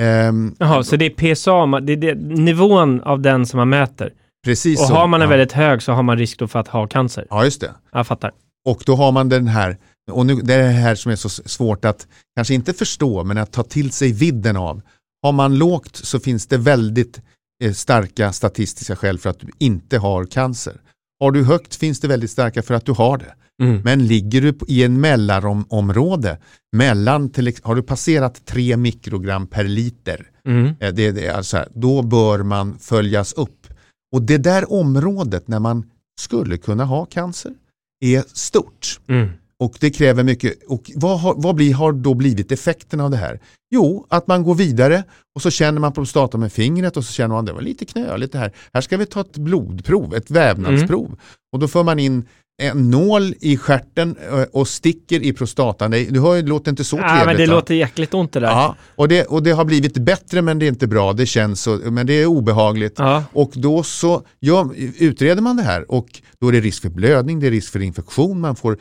Eh, 0.00 0.32
Jaha, 0.58 0.82
så 0.82 0.96
det 0.96 1.04
är 1.04 1.34
PSA, 1.34 1.80
det 1.80 1.92
är 1.92 1.96
det, 1.96 2.14
nivån 2.14 3.00
av 3.00 3.20
den 3.20 3.46
som 3.46 3.58
man 3.58 3.68
mäter? 3.68 4.12
Precis 4.44 4.80
Och 4.80 4.86
så, 4.86 4.94
har 4.94 5.06
man 5.06 5.22
en 5.22 5.30
ja. 5.30 5.36
väldigt 5.36 5.52
hög 5.52 5.82
så 5.82 5.92
har 5.92 6.02
man 6.02 6.18
risk 6.18 6.48
för 6.48 6.58
att 6.58 6.68
ha 6.68 6.86
cancer? 6.86 7.26
Ja, 7.30 7.44
just 7.44 7.60
det. 7.60 7.74
Jag 7.92 8.06
fattar. 8.06 8.32
Och 8.64 8.82
då 8.86 8.94
har 8.94 9.12
man 9.12 9.28
den 9.28 9.46
här, 9.46 9.78
och 10.10 10.26
nu, 10.26 10.34
det 10.34 10.54
är 10.54 10.62
det 10.62 10.68
här 10.68 10.94
som 10.94 11.12
är 11.12 11.16
så 11.16 11.28
svårt 11.28 11.84
att 11.84 12.06
kanske 12.36 12.54
inte 12.54 12.72
förstå, 12.72 13.24
men 13.24 13.38
att 13.38 13.52
ta 13.52 13.62
till 13.62 13.92
sig 13.92 14.12
vidden 14.12 14.56
av 14.56 14.82
har 15.22 15.32
man 15.32 15.58
lågt 15.58 15.96
så 15.96 16.20
finns 16.20 16.46
det 16.46 16.56
väldigt 16.56 17.20
eh, 17.64 17.72
starka 17.72 18.32
statistiska 18.32 18.96
skäl 18.96 19.18
för 19.18 19.30
att 19.30 19.40
du 19.40 19.48
inte 19.58 19.98
har 19.98 20.24
cancer. 20.24 20.80
Har 21.20 21.32
du 21.32 21.44
högt 21.44 21.74
finns 21.74 22.00
det 22.00 22.08
väldigt 22.08 22.30
starka 22.30 22.62
för 22.62 22.74
att 22.74 22.86
du 22.86 22.92
har 22.92 23.18
det. 23.18 23.34
Mm. 23.62 23.80
Men 23.84 24.06
ligger 24.06 24.40
du 24.40 24.58
i 24.68 24.84
en 24.84 25.00
mellanområde, 25.00 26.38
mellan 26.72 27.30
till, 27.30 27.52
har 27.62 27.74
du 27.74 27.82
passerat 27.82 28.46
3 28.46 28.76
mikrogram 28.76 29.46
per 29.46 29.64
liter, 29.64 30.30
mm. 30.46 30.74
Eh, 30.80 30.94
det, 30.94 31.12
det, 31.12 31.28
alltså 31.28 31.64
då 31.74 32.02
bör 32.02 32.42
man 32.42 32.78
följas 32.78 33.32
upp. 33.32 33.66
Och 34.12 34.22
det 34.22 34.38
där 34.38 34.72
området 34.72 35.48
när 35.48 35.60
man 35.60 35.90
skulle 36.20 36.58
kunna 36.58 36.84
ha 36.84 37.06
cancer 37.06 37.52
är 38.00 38.24
stort. 38.32 39.00
Mm. 39.08 39.28
Och 39.60 39.76
det 39.80 39.90
kräver 39.90 40.22
mycket. 40.24 40.62
Och 40.68 40.90
vad, 40.94 41.20
har, 41.20 41.34
vad 41.36 41.54
blir, 41.54 41.74
har 41.74 41.92
då 41.92 42.14
blivit 42.14 42.52
effekten 42.52 43.00
av 43.00 43.10
det 43.10 43.16
här? 43.16 43.40
Jo, 43.70 44.06
att 44.08 44.26
man 44.26 44.42
går 44.42 44.54
vidare 44.54 45.04
och 45.34 45.42
så 45.42 45.50
känner 45.50 45.80
man 45.80 45.92
prostatan 45.92 46.40
med 46.40 46.52
fingret 46.52 46.96
och 46.96 47.04
så 47.04 47.12
känner 47.12 47.28
man 47.28 47.38
att 47.38 47.46
det 47.46 47.52
var 47.52 47.60
lite 47.60 47.84
knöligt 47.84 48.32
det 48.32 48.38
här. 48.38 48.52
Här 48.72 48.80
ska 48.80 48.96
vi 48.96 49.06
ta 49.06 49.20
ett 49.20 49.36
blodprov, 49.36 50.14
ett 50.14 50.30
vävnadsprov. 50.30 51.06
Mm. 51.06 51.18
Och 51.52 51.58
då 51.58 51.68
för 51.68 51.82
man 51.82 51.98
in 51.98 52.24
en 52.62 52.90
nål 52.90 53.34
i 53.40 53.56
stjärten 53.56 54.16
eh, 54.30 54.42
och 54.42 54.68
sticker 54.68 55.22
i 55.22 55.32
prostatan. 55.32 55.90
Du 55.90 56.20
hör, 56.20 56.42
det 56.42 56.48
låter 56.48 56.70
inte 56.70 56.84
så 56.84 56.96
trevligt. 56.96 57.18
Ja, 57.18 57.26
men 57.26 57.36
det 57.36 57.46
va? 57.46 57.54
låter 57.54 57.74
jäkligt 57.74 58.14
ont 58.14 58.32
det 58.32 58.40
där. 58.40 58.46
Ja, 58.48 58.76
och 58.96 59.08
det, 59.08 59.24
och 59.24 59.42
det 59.42 59.50
har 59.50 59.64
blivit 59.64 59.98
bättre 59.98 60.42
men 60.42 60.58
det 60.58 60.66
är 60.66 60.68
inte 60.68 60.86
bra. 60.86 61.12
Det 61.12 61.26
känns 61.26 61.62
så, 61.62 61.76
men 61.76 62.06
det 62.06 62.12
är 62.12 62.26
obehagligt. 62.26 62.94
Ja. 62.98 63.24
Och 63.32 63.52
då 63.54 63.82
så 63.82 64.22
ja, 64.38 64.70
utreder 64.98 65.42
man 65.42 65.56
det 65.56 65.62
här 65.62 65.90
och 65.90 66.22
då 66.40 66.48
är 66.48 66.52
det 66.52 66.60
risk 66.60 66.82
för 66.82 66.88
blödning, 66.90 67.40
det 67.40 67.46
är 67.46 67.50
risk 67.50 67.72
för 67.72 67.80
infektion. 67.82 68.40
Man 68.40 68.56
får 68.56 68.78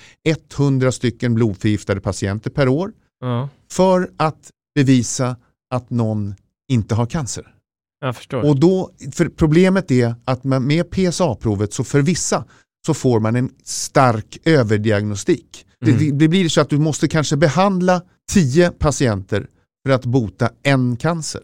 100 0.57 0.91
stycken 0.91 1.33
blodförgiftade 1.35 2.01
patienter 2.01 2.49
per 2.49 2.67
år 2.67 2.91
Ja, 3.19 3.49
för 3.71 4.09
att 4.17 4.49
bevisa 4.75 5.35
att 5.75 5.89
någon 5.89 6.35
inte 6.71 6.95
har 6.95 7.05
cancer. 7.05 7.43
jag 8.01 8.15
förstår. 8.15 8.45
Och 8.49 8.59
då, 8.59 8.91
för 9.13 9.29
problemet 9.29 9.91
är 9.91 10.15
att 10.25 10.43
med 10.43 10.91
PSA-provet 10.91 11.73
så 11.73 11.83
för 11.83 12.01
vissa 12.01 12.45
så 12.87 12.93
får 12.93 13.19
man 13.19 13.35
en 13.35 13.49
stark 13.63 14.37
överdiagnostik. 14.45 15.65
Mm. 15.85 15.97
Det, 15.99 16.11
det, 16.11 16.27
blir 16.27 16.49
så 16.49 16.61
att 16.61 16.69
du 16.69 16.77
måste 16.77 17.07
kanske 17.07 17.37
behandla 17.37 18.01
10 18.31 18.71
patienter 18.71 19.47
för 19.85 19.93
att 19.93 20.05
bota 20.05 20.49
en 20.63 20.97
cancer. 20.97 21.41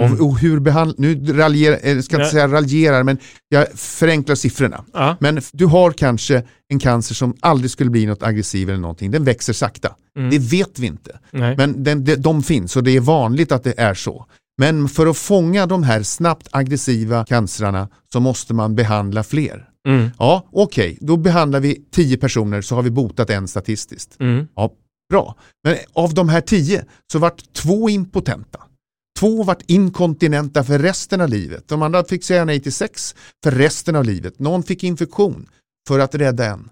Mm. 0.00 0.12
Och, 0.12 0.26
och 0.26 0.38
hur 0.38 0.60
behandla, 0.60 0.94
nu 0.98 1.32
raljerar, 1.32 1.78
jag 1.84 2.04
ska 2.04 2.16
inte 2.16 2.26
Ja. 2.26 2.30
säga 2.30 2.48
raljerar, 2.48 3.02
men 3.02 3.18
jag 3.48 3.66
förenklar 3.74 4.34
siffrorna. 4.34 4.84
Ja. 4.92 5.16
Men 5.20 5.40
du 5.52 5.66
har 5.66 5.92
kanske 5.92 6.42
en 6.68 6.78
cancer 6.78 7.14
som 7.14 7.36
aldrig 7.40 7.70
skulle 7.70 7.90
bli 7.90 8.06
något 8.06 8.22
aggressiv 8.22 8.68
eller 8.68 8.80
någonting. 8.80 9.10
Den 9.10 9.24
växer 9.24 9.52
sakta. 9.52 9.94
Mm. 10.18 10.30
Det 10.30 10.38
vet 10.38 10.78
vi 10.78 10.86
inte. 10.86 11.18
Nej. 11.30 11.56
Men 11.56 11.84
den, 11.84 12.04
de, 12.04 12.16
de 12.16 12.42
finns 12.42 12.76
och 12.76 12.84
det 12.84 12.96
är 12.96 13.00
vanligt 13.00 13.52
att 13.52 13.64
det 13.64 13.74
är 13.80 13.94
så. 13.94 14.26
Men 14.58 14.88
för 14.88 15.06
att 15.06 15.16
fånga 15.16 15.66
de 15.66 15.82
här 15.82 16.02
snabbt 16.02 16.48
aggressiva 16.50 17.24
cancerna 17.24 17.88
så 18.12 18.20
måste 18.20 18.54
man 18.54 18.74
behandla 18.74 19.22
fler. 19.22 19.67
Mm. 19.88 20.10
Ja, 20.18 20.48
okej, 20.52 20.98
då 21.00 21.16
behandlar 21.16 21.60
vi 21.60 21.84
10 21.90 22.16
personer 22.16 22.60
så 22.60 22.74
har 22.74 22.82
vi 22.82 22.90
botat 22.90 23.30
en 23.30 23.48
statistiskt. 23.48 24.16
Mm. 24.20 24.48
Ja, 24.54 24.72
bra. 25.10 25.34
Men 25.64 25.76
av 25.92 26.14
de 26.14 26.28
här 26.28 26.40
10 26.40 26.84
så 27.12 27.18
vart 27.18 27.52
två 27.52 27.90
impotenta. 27.90 28.60
Två 29.18 29.42
vart 29.42 29.62
inkontinenta 29.66 30.64
för 30.64 30.78
resten 30.78 31.20
av 31.20 31.28
livet. 31.28 31.68
De 31.68 31.82
andra 31.82 32.04
fick 32.04 32.24
säga 32.24 32.44
nej 32.44 32.60
till 32.60 32.72
sex 32.72 33.14
för 33.44 33.50
resten 33.50 33.96
av 33.96 34.04
livet. 34.04 34.38
Någon 34.38 34.62
fick 34.62 34.84
infektion 34.84 35.46
för 35.88 35.98
att 35.98 36.14
rädda 36.14 36.46
en. 36.46 36.70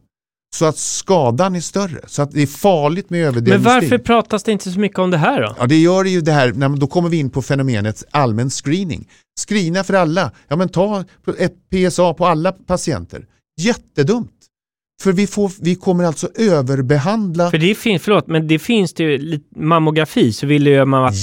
Så 0.54 0.64
att 0.64 0.76
skadan 0.78 1.54
är 1.56 1.61
större. 1.61 2.00
Så 2.06 2.22
att 2.22 2.30
det 2.32 2.42
är 2.42 2.46
farligt 2.46 3.11
med 3.11 3.20
Men 3.20 3.28
överdiagnostik. 3.28 3.66
varför 3.66 3.98
pratas 3.98 4.42
det 4.42 4.52
inte 4.52 4.70
så 4.70 4.80
mycket 4.80 4.98
om 4.98 5.11
det 5.11 5.16
här 5.18 5.42
då? 5.42 5.56
Ja, 5.59 5.66
det 5.66 5.76
gör 5.76 6.04
det 6.04 6.11
ju 6.11 6.20
det 6.20 6.32
här, 6.32 6.76
då 6.76 6.87
kommer 6.87 7.09
vi 7.09 7.16
in 7.16 7.30
på 7.30 7.42
fenomenet 7.42 8.04
allmän 8.11 8.50
screening. 8.50 9.09
Screena 9.48 9.85
för 9.85 9.94
alla, 9.94 10.30
ja 10.48 10.56
men 10.56 10.68
ta 10.68 11.04
ett 11.38 11.54
PSA 11.70 12.14
på 12.14 12.26
alla 12.26 12.52
patienter. 12.52 13.26
Jättedumt. 13.61 14.30
För 15.00 15.12
vi, 15.12 15.26
får, 15.26 15.52
vi 15.61 15.74
kommer 15.74 16.04
alltså 16.04 16.28
överbehandla 16.35 17.50
För 17.50 17.59
det 17.59 17.74
finns, 17.74 18.02
förlåt, 18.02 18.26
men 18.26 18.48
det 18.48 18.59
finns 18.59 18.94
det 18.94 19.02
ju 19.04 19.40
mammografi 19.56 20.32
så 20.32 20.46
vill 20.46 20.66
ju 20.66 20.85
man 20.85 21.04
att, 21.04 21.14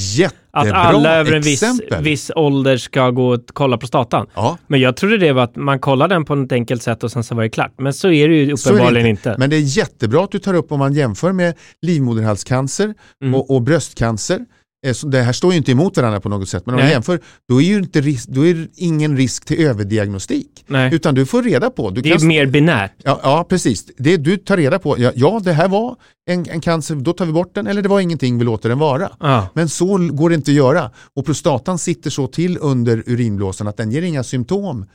att 0.51 0.71
alla 0.71 1.15
över 1.15 1.33
en 1.33 1.41
viss, 1.41 1.63
viss 1.99 2.31
ålder 2.35 2.77
ska 2.77 3.09
gå 3.09 3.33
och 3.33 3.39
kolla 3.53 3.77
prostatan. 3.77 4.27
Ja, 4.35 4.57
Men 4.67 4.79
jag 4.79 4.95
trodde 4.97 5.17
det 5.17 5.33
var 5.33 5.43
att 5.43 5.55
man 5.55 5.79
kollar 5.79 6.07
den 6.07 6.25
på 6.25 6.33
ett 6.33 6.51
enkelt 6.51 6.83
sätt 6.83 7.03
och 7.03 7.11
sen 7.11 7.23
så 7.23 7.35
var 7.35 7.43
det 7.43 7.49
klart. 7.49 7.73
Men 7.77 7.93
så 7.93 8.11
är 8.11 8.27
det 8.29 8.35
ju 8.35 8.43
är 8.43 8.47
det 8.47 8.53
uppenbarligen 8.53 9.07
inte. 9.07 9.35
Men 9.39 9.49
det 9.49 9.55
är 9.55 9.77
jättebra 9.77 10.23
att 10.23 10.31
du 10.31 10.39
tar 10.39 10.53
upp 10.53 10.71
om 10.71 10.79
man 10.79 10.93
jämför 10.93 11.31
med 11.31 11.53
livmoderhalscancer 11.81 12.93
Mm. 13.21 13.35
och, 13.35 13.55
och 13.55 13.61
bröstcancer. 13.61 14.39
Eh, 14.83 14.95
Det 15.05 15.21
här 15.21 15.33
står 15.33 15.51
ju 15.51 15.57
inte 15.57 15.71
emot 15.71 15.97
varandra 15.97 16.19
på 16.19 16.29
något 16.29 16.49
sätt, 16.49 16.65
men 16.65 16.75
om 16.75 16.79
man 16.79 16.85
Nej. 16.85 16.93
jämför, 16.93 17.19
då 17.49 17.61
är 17.61 17.65
ju 17.65 17.77
inte 17.77 18.01
risk, 18.01 18.29
då 18.29 18.45
är 18.45 18.67
ingen 18.75 19.17
risk 19.17 19.45
till 19.45 19.65
överdiagnostik. 19.65 20.65
Nej. 20.67 20.95
Utan 20.95 21.15
du 21.15 21.25
får 21.25 21.43
reda 21.43 21.69
på. 21.69 21.89
Du 21.89 22.01
Det 22.01 22.11
är 22.11 22.17
kan- 22.17 22.27
mer 22.27 22.45
binärt. 22.45 22.91
Ja, 23.03 23.19
ja 23.23 23.45
precis. 23.49 23.85
Det 23.97 24.17
du 24.17 24.37
tar 24.37 24.57
reda 24.57 24.79
på, 24.79 24.99
ja, 24.99 25.11
ja 25.15 25.41
det 25.43 25.53
här 25.53 25.67
var 25.67 25.95
en, 26.29 26.45
en 26.49 26.61
cancer, 26.61 26.95
då 26.95 27.13
tar 27.13 27.25
vi 27.25 27.31
bort 27.31 27.55
den, 27.55 27.67
eller 27.67 27.81
det 27.81 27.89
var 27.89 27.99
ingenting, 27.99 28.37
vi 28.37 28.43
låter 28.45 28.69
den 28.69 28.79
vara. 28.79 29.09
Ja. 29.19 29.47
Men 29.53 29.69
så 29.69 29.97
går 29.97 30.29
det 30.29 30.35
inte 30.35 30.51
att 30.51 30.55
göra. 30.57 30.91
Och 31.15 31.25
prostatan 31.25 31.77
sitter 31.79 32.09
så 32.09 32.27
till 32.27 32.57
under 32.61 33.03
urinblåsan 33.05 33.67
att 33.67 33.77
den 33.77 33.91
ger 33.91 34.01
inga 34.01 34.23
symptom 34.23 34.85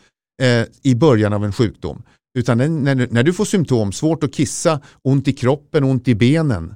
eh, 0.42 0.64
i 0.82 0.94
början 0.94 1.32
av 1.32 1.44
en 1.44 1.52
sjukdom. 1.52 2.02
Utan 2.38 2.58
när, 2.58 3.08
när 3.10 3.22
du 3.22 3.32
får 3.32 3.44
symptom, 3.44 3.92
svårt 3.92 4.24
att 4.24 4.34
kissa, 4.34 4.80
ont 5.02 5.28
i 5.28 5.32
kroppen, 5.32 5.84
ont 5.84 6.08
i 6.08 6.14
benen, 6.14 6.74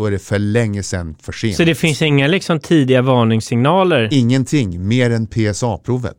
då 0.00 0.06
är 0.06 0.10
det 0.10 0.18
för 0.18 0.38
länge 0.38 0.82
sedan 0.82 1.16
för 1.22 1.32
sent. 1.32 1.56
Så 1.56 1.64
det 1.64 1.74
finns 1.74 2.02
inga 2.02 2.26
liksom 2.26 2.60
tidiga 2.60 3.02
varningssignaler. 3.02 4.08
Ingenting 4.12 4.88
mer 4.88 5.10
än 5.10 5.26
PSA-provet. 5.26 6.16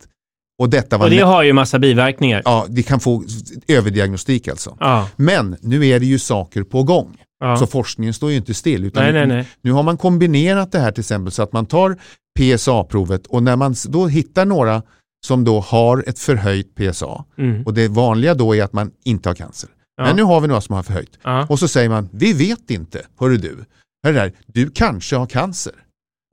Och 0.61 0.69
detta 0.69 0.97
var 0.97 1.05
Och 1.05 1.11
det 1.11 1.19
har 1.19 1.43
ju 1.43 1.53
massa 1.53 1.79
biverkningar. 1.79 2.41
ja, 2.45 2.65
det 2.69 2.83
kan 2.83 2.99
få 2.99 3.23
överdiagnostik 3.67 4.47
alltså. 4.47 4.77
Ja. 4.79 5.07
Men 5.15 5.55
nu 5.61 5.85
är 5.87 5.99
det 5.99 6.05
ju 6.05 6.19
saker 6.19 6.63
på 6.63 6.83
gång. 6.83 7.17
ja. 7.39 7.57
Så 7.57 7.67
forskningen 7.67 8.13
står 8.13 8.31
ju 8.31 8.37
inte 8.37 8.53
still. 8.53 8.83
Utan 8.85 9.03
nej, 9.03 9.13
nej, 9.13 9.27
nej. 9.27 9.47
nu 9.61 9.71
har 9.71 9.83
man 9.83 9.97
kombinerat 9.97 10.71
det 10.71 10.79
här 10.79 10.91
till 10.91 11.01
exempel 11.01 11.31
så 11.31 11.43
att 11.43 11.53
man 11.53 11.65
tar 11.65 11.97
PSA-provet 12.39 13.27
och 13.27 13.43
när 13.43 13.55
man 13.55 13.75
då 13.89 14.07
hittar 14.07 14.45
några 14.45 14.81
som 15.27 15.43
då 15.43 15.59
har 15.59 16.03
ett 16.07 16.19
förhöjt 16.19 16.75
PSA 16.75 17.25
Mm. 17.37 17.63
och 17.63 17.73
det 17.73 17.87
vanliga 17.87 18.33
då 18.33 18.55
är 18.55 18.63
att 18.63 18.73
man 18.73 18.91
inte 19.05 19.29
har 19.29 19.35
cancer. 19.35 19.69
Ja. 20.01 20.07
Men 20.07 20.15
nu 20.15 20.23
har 20.23 20.41
vi 20.41 20.47
några 20.47 20.61
som 20.61 20.75
har 20.75 20.83
förhöjt. 20.83 21.19
Ja. 21.23 21.45
Och 21.49 21.59
så 21.59 21.67
säger 21.67 21.89
man, 21.89 22.09
vi 22.11 22.33
vet 22.33 22.71
inte, 22.71 23.01
hörru 23.19 23.37
du, 23.37 23.57
hörru 24.05 24.15
där, 24.15 24.31
du 24.45 24.69
kanske 24.71 25.15
har 25.15 25.25
cancer. 25.25 25.73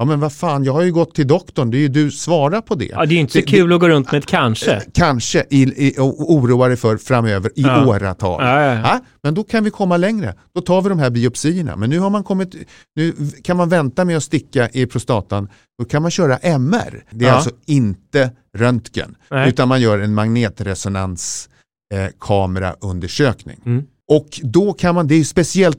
Ja 0.00 0.04
men 0.04 0.20
vad 0.20 0.32
fan, 0.32 0.64
jag 0.64 0.72
har 0.72 0.82
ju 0.82 0.92
gått 0.92 1.14
till 1.14 1.26
doktorn, 1.26 1.70
det 1.70 1.76
är 1.76 1.80
ju 1.80 1.88
du, 1.88 2.10
svara 2.10 2.62
på 2.62 2.74
det. 2.74 2.84
ja, 2.84 2.98
det 3.06 3.12
är 3.12 3.14
ju 3.14 3.20
inte 3.20 3.38
Det- 3.38 3.42
kul 3.46 3.72
att 3.72 3.80
gå 3.80 3.88
runt 3.88 4.12
med 4.12 4.18
ett 4.18 4.26
kanske. 4.26 4.74
Eh, 4.74 4.82
Kanske 4.94 5.44
i, 5.50 5.62
i, 5.88 5.94
och 5.98 6.32
oroa 6.32 6.68
dig 6.68 6.76
för 6.76 6.96
framöver 6.96 7.50
i 7.56 7.62
Ja. 7.62 7.86
åratal. 7.86 8.42
Ja, 8.44 8.62
ja, 8.62 8.74
ja. 8.74 9.00
Men 9.22 9.34
då 9.34 9.44
kan 9.44 9.64
vi 9.64 9.70
komma 9.70 9.96
längre. 9.96 10.34
Då 10.54 10.60
tar 10.60 10.82
vi 10.82 10.88
de 10.88 10.98
här 10.98 11.10
biopsierna. 11.10 11.76
Men 11.76 11.90
nu, 11.90 11.98
har 11.98 12.10
man 12.10 12.24
kommit, 12.24 12.54
nu 12.96 13.14
kan 13.44 13.56
man 13.56 13.68
vänta 13.68 14.04
med 14.04 14.16
att 14.16 14.22
sticka 14.22 14.68
i 14.72 14.86
prostatan. 14.86 15.48
Då 15.78 15.84
kan 15.84 16.02
man 16.02 16.10
köra 16.10 16.36
MR. 16.36 17.04
Det 17.10 17.24
är 17.26 17.32
alltså 17.32 17.50
inte 17.66 18.30
röntgen. 18.56 19.14
Nej. 19.30 19.48
Utan 19.48 19.68
man 19.68 19.80
gör 19.80 19.98
en 19.98 20.14
magnetresonanskamerundersökning. 20.14 21.57
Eh, 21.94 22.08
kameraundersökning. 22.18 23.60
Mm. 23.66 23.84
och 24.10 24.40
då 24.42 24.72
kan 24.72 24.94
man, 24.94 25.06
det 25.08 25.14
är 25.14 25.18
ju 25.18 25.24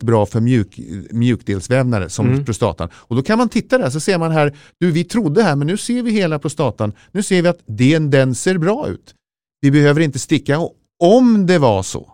bra 0.01 0.25
för 0.25 0.39
mjuk, 0.39 0.79
mjukdelsvävnader 1.11 2.07
som 2.07 2.27
Mm. 2.27 2.45
prostatan. 2.45 2.89
Och 2.93 3.15
då 3.15 3.21
kan 3.21 3.37
man 3.37 3.49
titta 3.49 3.77
där 3.77 3.89
så 3.89 3.99
ser 3.99 4.17
man 4.17 4.31
här, 4.31 4.55
du 4.79 4.91
vi 4.91 5.03
trodde 5.03 5.43
här 5.43 5.55
men 5.55 5.67
nu 5.67 5.77
ser 5.77 6.03
vi 6.03 6.11
hela 6.11 6.39
prostatan. 6.39 6.93
Nu 7.11 7.23
ser 7.23 7.41
vi 7.41 7.47
att 7.47 7.59
den, 7.65 8.09
den 8.09 8.35
ser 8.35 8.57
bra 8.57 8.87
ut. 8.87 9.13
Vi 9.61 9.71
behöver 9.71 10.01
inte 10.01 10.19
sticka. 10.19 10.59
Och 10.59 10.73
om 10.99 11.45
det 11.45 11.57
var 11.57 11.83
så 11.83 12.11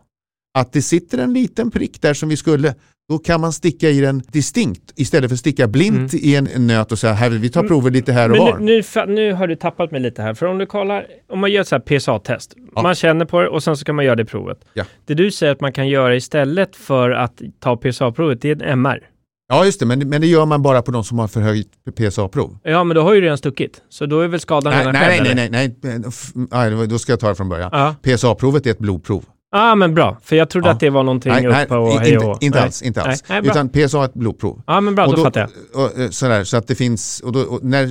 att 0.57 0.73
det 0.73 0.81
sitter 0.81 1.17
en 1.17 1.33
liten 1.33 1.71
prick 1.71 2.01
där 2.01 2.13
som 2.13 2.29
vi 2.29 2.37
skulle, 2.37 2.75
då 3.09 3.17
kan 3.19 3.41
man 3.41 3.53
sticka 3.53 3.89
i 3.89 4.01
den 4.01 4.21
distinkt 4.31 4.93
istället 4.95 5.29
för 5.29 5.35
att 5.35 5.39
sticka 5.39 5.67
blint 5.67 6.13
i 6.13 6.35
en, 6.35 6.47
en 6.55 6.67
nöt 6.67 6.91
och 6.91 6.99
säga 6.99 7.13
här, 7.13 7.29
vi 7.29 7.49
tar 7.49 7.63
prover 7.63 7.91
lite 7.91 8.13
här 8.13 8.29
och 8.31 8.35
Mm. 8.35 8.45
Men 8.45 8.53
var. 8.53 9.05
nu, 9.07 9.15
nu, 9.15 9.21
nu 9.27 9.33
har 9.33 9.47
du 9.47 9.55
tappat 9.55 9.91
mig 9.91 10.01
lite 10.01 10.21
här. 10.21 10.33
För 10.33 10.45
om 10.45 10.57
du 10.57 10.65
kollar, 10.65 11.05
om 11.29 11.39
man 11.39 11.51
gör 11.51 11.61
ett 11.61 11.67
så 11.67 11.79
PSA-test. 11.79 12.53
Ja. 12.75 12.81
Man 12.81 12.95
känner 12.95 13.25
på 13.25 13.41
det 13.41 13.47
och 13.47 13.63
sen 13.63 13.77
så 13.77 13.85
kan 13.85 13.95
man 13.95 14.05
göra 14.05 14.15
det 14.15 14.25
provet. 14.25 14.57
Ja. 14.73 14.83
Det 15.05 15.13
du 15.13 15.31
säger 15.31 15.51
att 15.53 15.61
man 15.61 15.73
kan 15.73 15.87
göra 15.87 16.15
istället 16.15 16.75
för 16.75 17.11
att 17.11 17.41
ta 17.59 17.77
PSA-provet, 17.77 18.41
det 18.41 18.49
är 18.49 18.55
ett 18.55 18.61
MR. 18.61 18.99
Ja 19.47 19.65
just 19.65 19.79
det, 19.79 19.85
men, 19.85 20.09
men 20.09 20.21
det 20.21 20.27
gör 20.27 20.45
man 20.45 20.61
bara 20.61 20.81
på 20.81 20.91
de 20.91 21.03
som 21.03 21.19
har 21.19 21.27
förhöjt 21.27 21.67
PSA-prov. 21.97 22.57
Ja, 22.63 22.83
men 22.83 22.95
då 22.95 23.01
har 23.01 23.13
ju 23.13 23.21
redan 23.21 23.37
stuckit. 23.37 23.81
Så 23.89 24.05
då 24.05 24.19
är 24.19 24.27
väl 24.27 24.39
skadan 24.39 24.71
Nej, 24.73 24.79
redan 24.79 24.93
nej, 24.93 25.17
skedd, 25.17 25.35
nej, 25.35 25.49
nej, 25.49 25.75
nej, 25.81 26.03
nej, 26.51 26.75
nej, 26.75 26.87
då 26.87 26.99
ska 26.99 27.11
jag 27.11 27.19
ta 27.19 27.29
det 27.29 27.35
från 27.35 27.49
början. 27.49 27.69
Ja. 27.73 27.95
PSA-provet 28.03 28.65
är 28.65 28.71
ett 28.71 28.79
blodprov. 28.79 29.25
Ah, 29.57 29.75
men 29.75 29.93
bra. 29.93 30.17
För 30.23 30.35
jag 30.35 30.49
trodde 30.49 30.67
Ja. 30.67 30.73
att 30.73 30.79
det 30.79 30.89
var 30.89 31.03
någonting 31.03 31.31
Nej, 31.31 31.47
uppe 31.65 31.75
och 31.75 31.91
hej 31.99 32.17
och 32.17 32.33
inte, 32.33 32.45
inte 32.45 32.61
alls. 32.63 32.81
Inte 32.81 33.01
alls. 33.01 33.23
nej. 33.29 33.41
Utan 33.43 33.69
PSA 33.69 34.01
är 34.01 34.05
ett 34.05 34.13
blodprov. 34.13 34.61
Ja, 34.67 34.81
men 34.81 34.95
bra, 34.95 35.05
då, 35.05 35.11
Och 35.11 35.19
fattar 35.19 35.41
jag. 35.73 35.81
och, 35.85 36.05
och, 36.05 36.13
sådär, 36.13 36.43
så 36.43 36.57
att 36.57 36.67
det 36.67 36.75
finns, 36.75 37.19
och, 37.19 37.31
då, 37.31 37.39
och 37.39 37.63
när 37.63 37.89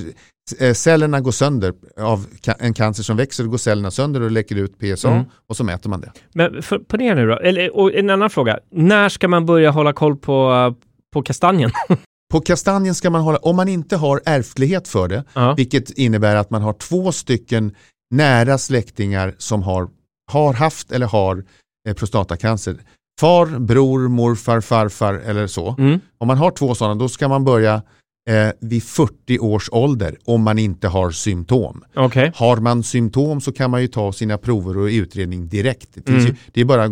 eh, 0.59 0.73
cellerna 0.73 1.21
går 1.21 1.31
sönder 1.31 1.73
av 1.99 2.25
en 2.59 2.73
cancer 2.73 3.03
som 3.03 3.17
växer, 3.17 3.43
då 3.43 3.49
går 3.49 3.57
cellerna 3.57 3.91
sönder 3.91 4.21
och 4.21 4.31
läcker 4.31 4.55
ut 4.55 4.79
PSA 4.79 5.09
Mm. 5.11 5.23
och 5.49 5.57
så 5.57 5.63
mäter 5.63 5.89
man 5.89 6.01
det. 6.01 6.11
Men 6.33 6.61
för, 6.61 6.79
på 6.79 6.97
det 6.97 7.15
nu 7.15 7.27
då, 7.27 7.37
eller, 7.39 7.75
och 7.77 7.93
en 7.93 8.09
annan 8.09 8.29
fråga. 8.29 8.59
När 8.71 9.09
ska 9.09 9.27
man 9.27 9.45
börja 9.45 9.71
hålla 9.71 9.93
koll 9.93 10.15
på, 10.17 10.51
uh, 10.51 10.73
på 11.13 11.21
kastanjen? 11.21 11.71
På 12.31 12.41
kastanjen 12.41 12.95
ska 12.95 13.09
man 13.09 13.21
hålla, 13.21 13.37
om 13.37 13.55
man 13.55 13.67
inte 13.67 13.97
har 13.97 14.21
ärftlighet 14.25 14.87
för 14.87 15.07
det, 15.07 15.23
ja. 15.33 15.53
vilket 15.57 15.89
innebär 15.89 16.35
att 16.35 16.49
man 16.49 16.61
har 16.61 16.73
två 16.73 17.11
stycken 17.11 17.75
nära 18.11 18.57
släktingar 18.57 19.35
som 19.37 19.63
har, 19.63 19.87
har 20.31 20.53
haft 20.53 20.91
eller 20.91 21.05
har 21.05 21.43
eh, 21.87 21.93
prostatacancer. 21.93 22.77
Far, 23.19 23.59
bror, 23.59 24.07
morfar, 24.07 24.61
farfar 24.61 25.13
eller 25.13 25.47
så. 25.47 25.75
Mm. 25.77 25.99
Om 26.17 26.27
man 26.27 26.37
har 26.37 26.51
två 26.51 26.75
sådana 26.75 26.95
då 26.95 27.09
ska 27.09 27.27
man 27.27 27.43
börja 27.45 27.81
eh, 28.29 28.49
vid 28.61 28.83
40 28.83 29.39
års 29.39 29.69
ålder 29.71 30.17
om 30.25 30.41
man 30.43 30.59
inte 30.59 30.87
har 30.87 31.11
symptom. 31.11 31.83
Okej. 31.95 32.31
Har 32.35 32.57
man 32.57 32.83
symptom 32.83 33.41
så 33.41 33.51
kan 33.51 33.71
man 33.71 33.81
ju 33.81 33.87
ta 33.87 34.13
sina 34.13 34.37
prover 34.37 34.77
och 34.77 34.85
utredning 34.87 35.47
direkt. 35.47 36.09
Mm. 36.09 36.35
det 36.53 36.61
är 36.61 36.65
bara 36.65 36.89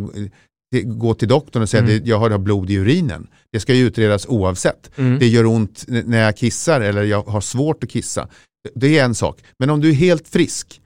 gå 0.83 1.13
till 1.13 1.27
doktorn 1.27 1.61
och 1.63 1.69
säga 1.69 1.83
Mm. 1.83 1.97
att 1.97 2.07
jag 2.07 2.19
har 2.19 2.37
blod 2.37 2.69
i 2.69 2.75
urinen. 2.75 3.27
Det 3.51 3.59
ska 3.59 3.73
ju 3.73 3.85
utredas 3.85 4.25
oavsett. 4.27 4.91
Mm. 4.97 5.19
Det 5.19 5.27
gör 5.27 5.45
ont 5.45 5.85
när 5.87 6.19
jag 6.19 6.37
kissar 6.37 6.81
eller 6.81 7.03
jag 7.03 7.23
har 7.23 7.41
svårt 7.41 7.83
att 7.83 7.89
kissa. 7.89 8.27
Det 8.75 8.99
är 8.99 9.05
en 9.05 9.15
sak. 9.15 9.39
Men 9.59 9.69
om 9.69 9.81
du 9.81 9.89
är 9.89 9.93
helt 9.93 10.27
frisk, 10.27 10.81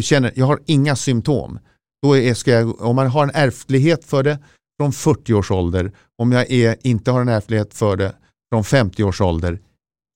känner 0.00 0.32
jag 0.34 0.46
har 0.46 0.60
inga 0.66 0.96
symptom, 0.96 1.58
då 2.02 2.16
är, 2.16 2.34
ska 2.34 2.50
jag, 2.50 2.82
om 2.82 2.96
man 2.96 3.06
har 3.06 3.22
en 3.22 3.30
ärftlighet 3.34 4.04
för 4.04 4.22
det 4.22 4.38
från 4.80 4.92
40 4.92 5.34
års 5.34 5.50
ålder, 5.50 5.92
om 6.18 6.32
jag 6.32 6.50
är, 6.50 6.76
inte 6.82 7.10
har 7.10 7.20
en 7.20 7.28
ärftlighet 7.28 7.74
för 7.74 7.96
det 7.96 8.14
från 8.52 8.64
50 8.64 9.04
års 9.04 9.20
ålder, 9.20 9.58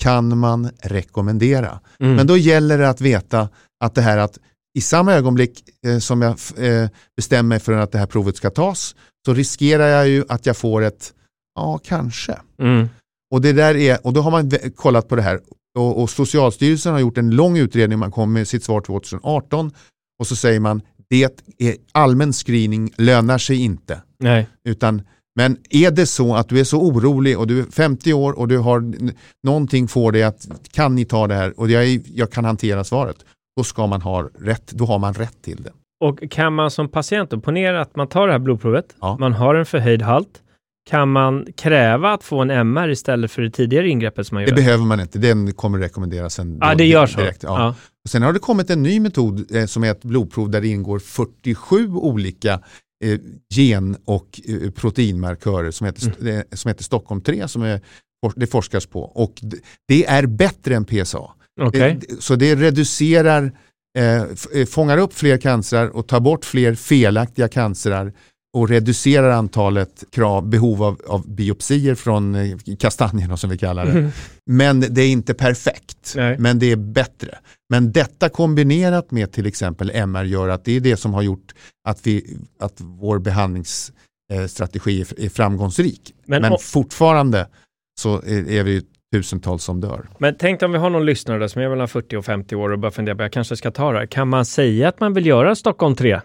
kan 0.03 0.39
man 0.39 0.71
rekommendera. 0.83 1.81
Mm. 2.01 2.15
Men 2.15 2.27
då 2.27 2.37
gäller 2.37 2.79
det 2.79 2.89
att 2.89 3.01
veta 3.01 3.49
att 3.85 3.95
det 3.95 4.03
här 4.03 4.19
att 4.19 4.39
i 4.79 4.81
samma 4.81 5.13
ögonblick 5.15 5.63
eh, 5.87 5.99
som 5.99 6.23
jag 6.23 6.37
eh, 6.57 6.89
bestämmer 7.17 7.49
mig 7.49 7.61
för 7.61 7.73
att 7.73 7.93
det 7.93 7.99
här 7.99 8.07
provet 8.07 8.37
ska 8.37 8.51
tas 8.51 8.95
så 9.27 9.35
riskerar 9.35 9.87
jag 9.87 10.09
ju 10.09 10.25
att 10.29 10.47
jag 10.47 10.57
får 10.57 10.83
ett 10.83 11.13
ja, 11.55 11.79
kanske. 11.85 12.39
Mm. 12.59 12.89
Och, 13.31 13.41
det 13.41 13.53
där 13.53 13.77
är, 13.77 14.07
och 14.07 14.13
då 14.13 14.21
har 14.21 14.31
man 14.31 14.51
kollat 14.77 15.09
på 15.09 15.17
det 15.17 15.23
här 15.23 15.41
och, 15.79 16.03
och 16.03 16.11
Socialstyrelsen 16.11 16.93
har 16.93 17.01
gjort 17.01 17.19
en 17.19 17.31
lång 17.31 17.59
utredning, 17.59 17.99
man 17.99 18.11
kom 18.11 18.33
med 18.33 18.49
sitt 18.49 18.65
svar 18.65 18.81
2018 18.81 19.73
och 20.19 20.27
så 20.27 20.37
säger 20.37 20.61
man 20.61 20.83
det 21.11 21.23
är 21.59 21.75
allmän 21.93 22.33
screening 22.33 22.91
lönar 22.97 23.39
sig 23.39 23.57
inte. 23.63 24.03
Nej. 24.19 24.49
Utan, 24.69 25.03
men 25.37 25.57
är 25.71 25.91
det 25.91 26.07
så 26.07 26.35
att 26.35 26.49
du 26.49 26.61
är 26.61 26.65
så 26.65 26.81
orolig 26.81 27.39
och 27.39 27.47
du 27.47 27.61
är 27.61 27.65
50 27.65 28.13
år 28.13 28.39
och 28.39 28.49
du 28.49 28.59
har 28.59 28.93
någonting 29.43 29.89
får 29.89 30.13
dig 30.13 30.23
att 30.23 30.47
kan 30.73 30.95
ni 30.95 31.05
ta 31.05 31.27
det 31.27 31.35
här 31.35 31.61
och 31.61 31.71
jag, 31.71 31.87
jag 32.15 32.31
kan 32.33 32.45
hantera 32.45 32.85
svaret. 32.85 33.17
Då 33.57 33.65
ska 33.65 33.87
man 33.87 34.03
ha 34.03 34.29
rätt, 34.41 34.67
då 34.73 34.85
har 34.87 34.99
man 34.99 35.15
rätt 35.15 35.43
till 35.43 35.63
det. 35.63 35.71
Och 36.05 36.31
kan 36.31 36.55
man 36.55 36.71
som 36.71 36.89
patient, 36.89 37.31
då, 37.31 37.41
ponera 37.41 37.81
att 37.81 37.97
man 37.97 38.09
tar 38.09 38.27
det 38.27 38.33
här 38.33 38.39
blodprovet, 38.39 38.95
Ja. 39.01 39.17
man 39.21 39.33
har 39.33 39.55
en 39.55 39.67
förhöjd 39.67 40.03
halt, 40.03 40.43
kan 40.91 41.09
man 41.13 41.47
kräva 41.57 42.13
att 42.13 42.25
få 42.25 42.43
en 42.43 42.51
MR 42.51 42.89
istället 42.89 43.31
för 43.31 43.43
det 43.43 43.51
tidigare 43.51 43.89
ingreppet 43.89 44.27
som 44.27 44.35
man 44.35 44.45
Det 44.45 44.49
gör? 44.51 44.57
behöver 44.57 44.85
man 44.85 45.01
inte, 45.01 45.19
den 45.19 45.53
kommer 45.53 45.79
rekommenderas 45.79 46.39
ja, 46.39 46.45
då 46.45 46.75
det 46.75 46.85
gör 46.87 47.07
så. 47.07 47.21
Direkt, 47.21 47.43
ja. 47.43 47.59
Ja. 47.59 47.69
Och 48.05 48.11
Sen 48.11 48.23
har 48.23 48.33
det 48.33 48.39
kommit 48.39 48.71
en 48.71 48.83
ny 48.83 49.01
metod 49.01 49.57
eh, 49.57 49.67
som 49.67 49.85
är 49.85 49.91
ett 49.91 50.03
blodprov 50.03 50.51
där 50.51 50.61
det 50.61 50.69
ingår 50.69 50.99
47 50.99 51.89
olika 51.89 52.53
eh, 53.05 53.19
gen 53.55 53.97
och 54.05 54.41
eh, 54.49 54.71
proteinmarkörer 54.71 55.71
som 55.71 55.85
heter, 55.87 56.13
Mm. 56.21 56.37
eh, 56.37 56.43
som 56.53 56.69
heter 56.69 56.85
Stockholm 56.85 57.21
3 57.21 57.49
som 57.49 57.63
är, 57.63 57.81
det 58.37 58.47
forskas 58.47 58.87
på. 58.87 59.01
Och 59.03 59.33
d- 59.43 59.57
det 59.89 60.07
är 60.07 60.27
bättre 60.27 60.77
än 60.77 60.85
PSA. 60.85 61.31
Okej. 61.61 61.99
Det, 62.09 62.23
så 62.23 62.37
det 62.37 62.55
reducerar, 62.55 63.53
eh, 63.99 64.23
eh, 64.61 64.67
fångar 64.69 64.99
upp 64.99 65.15
fler 65.15 65.39
cancrar 65.39 65.89
och 65.97 66.07
tar 66.09 66.21
bort 66.21 66.45
fler 66.45 66.75
felaktiga 66.75 67.49
cancrar 67.49 68.13
och 68.57 68.69
reducerar 68.69 69.31
antalet 69.31 70.05
krav, 70.13 70.49
behov 70.49 70.83
av, 70.83 71.01
av 71.07 71.29
biopsier 71.29 71.95
från 71.95 72.35
eh, 72.35 72.57
kastanjerna 72.79 73.37
som 73.37 73.51
vi 73.51 73.59
kallar 73.59 73.87
det. 73.87 73.93
Mhm. 73.93 74.11
Men 74.47 74.81
det 74.81 75.03
är 75.03 75.09
inte 75.09 75.35
perfekt, 75.35 76.13
Nej. 76.17 76.39
men 76.39 76.59
det 76.59 76.73
är 76.73 76.77
bättre. 76.77 77.39
Men 77.71 77.93
detta 77.93 78.29
kombinerat 78.29 79.11
med 79.11 79.33
till 79.33 79.47
exempel 79.47 79.91
MR 79.91 80.25
gör 80.25 80.49
att 80.49 80.65
det 80.65 80.77
är 80.77 80.81
det 80.81 80.97
som 80.97 81.15
har 81.15 81.23
gjort 81.23 81.55
att, 81.89 82.07
vi, 82.07 82.37
att 82.61 82.81
vår 82.81 83.19
behandlingsstrategi 83.19 85.01
är, 85.01 85.29
framgångsrik. 85.29 86.15
Men 86.27 86.43
Men, 86.43 86.57
fortfarande 86.61 87.49
så 88.01 88.17
är, 88.17 88.51
är 88.51 88.63
vi 88.63 88.83
tusentals 89.15 89.65
som 89.65 89.81
dör. 89.81 90.09
Men 90.19 90.37
tänk 90.39 90.63
om 90.63 90.73
vi 90.73 90.79
har 90.79 90.91
någon 90.91 91.07
lyssnare 91.07 91.49
som 91.49 91.63
är 91.63 91.69
mellan 91.69 91.89
40 91.89 92.17
och 92.17 92.25
50 92.25 92.57
år 92.57 92.73
och 92.73 92.79
bara 92.79 92.91
funderar 92.91 93.17
på 93.17 93.23
jag 93.23 93.33
kanske 93.33 93.57
ska 93.57 93.71
ta 93.71 93.93
det 93.93 93.99
här. 93.99 94.07
Kan 94.07 94.29
man 94.29 94.45
säga 94.45 94.89
att 94.89 95.01
man 95.01 95.15
vill 95.15 95.27
göra 95.27 95.55
Stockholm 95.55 95.97
3? 95.97 96.21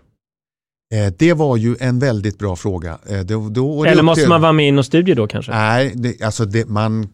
Eh, 0.92 1.14
det 1.18 1.34
var 1.34 1.58
ju 1.58 1.76
en 1.80 2.00
väldigt 2.00 2.40
bra 2.40 2.56
fråga. 2.56 2.98
Eh, 3.10 3.20
då, 3.20 3.50
då, 3.50 3.86
Eller 3.86 4.04
måste 4.04 4.28
man 4.28 4.42
vara 4.42 4.52
med 4.52 4.68
i 4.68 4.72
någon 4.72 4.84
studie 4.84 5.14
då 5.14 5.28
kanske? 5.28 5.52
Nej, 5.52 5.92
det, 5.96 6.22
alltså 6.22 6.46
det, 6.46 6.66
man, 6.66 7.08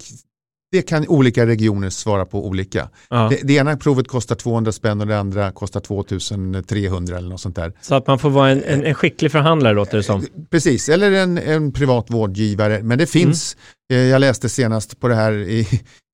det 0.71 0.81
kan 0.81 1.07
olika 1.07 1.45
regioner 1.45 1.89
svara 1.89 2.25
på 2.25 2.47
olika. 2.47 2.89
Ja. 3.09 3.27
Det, 3.29 3.39
det 3.43 3.53
ena 3.53 3.77
provet 3.77 4.07
kostar 4.07 4.35
200 4.35 4.71
spänn 4.71 5.01
och 5.01 5.07
det 5.07 5.19
andra 5.19 5.51
kostar 5.51 5.79
2300 5.79 7.17
eller 7.17 7.29
något 7.29 7.41
sånt 7.41 7.55
där. 7.55 7.73
Så 7.81 7.95
att 7.95 8.07
man 8.07 8.19
får 8.19 8.29
vara 8.29 8.49
en, 8.49 8.63
en, 8.63 8.83
en 8.83 8.95
skicklig 8.95 9.31
förhandlare 9.31 9.73
låter 9.73 9.97
det 9.97 10.03
som. 10.03 10.25
Precis, 10.49 10.89
eller 10.89 11.11
en, 11.11 11.37
en 11.37 11.71
privat 11.71 12.05
vårdgivare. 12.09 12.83
Men 12.83 12.97
det 12.97 13.07
finns, 13.07 13.57
eh, 13.93 13.97
jag 13.97 14.19
läste 14.19 14.49
senast 14.49 14.99
på 14.99 15.07
det 15.07 15.15
här 15.15 15.33
i, 15.33 15.67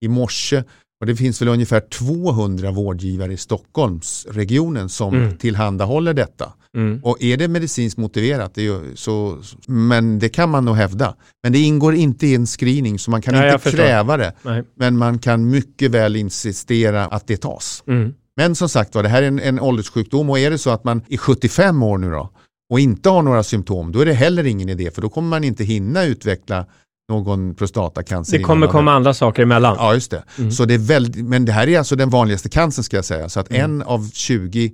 i 0.06 0.08
morse, 0.08 0.63
och 1.03 1.07
det 1.07 1.15
finns 1.15 1.41
väl 1.41 1.47
ungefär 1.47 1.79
200 1.79 2.71
vårdgivare 2.71 3.33
i 3.33 3.37
Stockholmsregionen 3.37 4.89
som 4.89 5.13
Mm. 5.13 5.37
tillhandahåller 5.37 6.13
detta. 6.13 6.53
Mm. 6.77 6.99
Och 7.03 7.17
är 7.23 7.37
det 7.37 7.47
medicinskt 7.47 7.97
motiverat, 7.97 8.55
det 8.55 8.61
ju 8.61 8.95
så, 8.95 9.37
men 9.67 10.19
det 10.19 10.29
kan 10.29 10.49
man 10.49 10.65
nog 10.65 10.75
hävda. 10.75 11.15
Men 11.43 11.53
det 11.53 11.59
ingår 11.59 11.95
inte 11.95 12.27
i 12.27 12.35
en 12.35 12.45
screening 12.45 12.99
så 12.99 13.11
man 13.11 13.21
kan 13.21 13.33
Nej, 13.33 13.53
inte 13.53 13.71
kräva 13.71 14.17
det. 14.17 14.33
Nej. 14.43 14.63
Men 14.75 14.97
man 14.97 15.19
kan 15.19 15.49
mycket 15.49 15.91
väl 15.91 16.15
insistera 16.15 17.05
att 17.05 17.27
det 17.27 17.37
tas. 17.37 17.83
Mm. 17.87 18.13
Men 18.37 18.55
som 18.55 18.69
sagt 18.69 18.95
var, 18.95 19.03
det 19.03 19.09
här 19.09 19.23
är 19.23 19.27
en, 19.27 19.39
en 19.39 19.59
ålderssjukdom 19.59 20.29
och 20.29 20.39
är 20.39 20.51
det 20.51 20.57
så 20.57 20.69
att 20.69 20.83
man 20.83 21.01
är 21.09 21.17
75 21.17 21.83
år 21.83 21.97
nu 21.97 22.11
då 22.11 22.29
och 22.69 22.79
inte 22.79 23.09
har 23.09 23.21
några 23.21 23.43
symptom, 23.43 23.91
då 23.91 23.99
är 23.99 24.05
det 24.05 24.13
heller 24.13 24.43
ingen 24.45 24.69
idé 24.69 24.91
för 24.91 25.01
då 25.01 25.09
kommer 25.09 25.29
man 25.29 25.43
inte 25.43 25.63
hinna 25.63 26.03
utveckla 26.05 26.65
någon 27.09 27.55
prostatacancer. 27.55 28.37
Det 28.37 28.43
kommer 28.43 28.67
komma 28.67 28.93
andra 28.93 29.13
saker 29.13 29.41
emellan. 29.43 29.75
Ja, 29.79 29.93
just 29.93 30.11
det. 30.11 30.23
Mm. 30.37 30.51
Så 30.51 30.65
det 30.65 30.73
är 30.73 30.77
väldigt, 30.77 31.25
men 31.25 31.45
det 31.45 31.51
här 31.51 31.69
är 31.69 31.77
alltså 31.77 31.95
den 31.95 32.09
vanligaste 32.09 32.49
cancern 32.49 32.83
ska 32.83 32.95
jag 32.95 33.05
säga. 33.05 33.29
Så 33.29 33.39
att 33.39 33.49
Mm. 33.49 33.61
en 33.63 33.81
av 33.81 34.09
20 34.13 34.73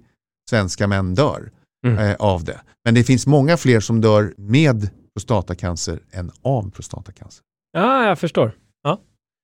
svenska 0.50 0.88
män 0.88 1.16
dör 1.16 1.52
Mm. 1.86 1.98
eh, 2.10 2.16
av 2.20 2.44
det. 2.44 2.60
Men 2.86 2.94
det 2.94 3.04
finns 3.04 3.28
många 3.28 3.58
fler 3.58 3.80
som 3.80 4.02
dör 4.02 4.34
med 4.38 4.90
prostatacancer 5.16 6.00
än 6.12 6.32
av 6.42 6.72
prostatacancer. 6.72 7.42
Ja, 7.74 8.06
jag 8.08 8.20
förstår. 8.20 8.52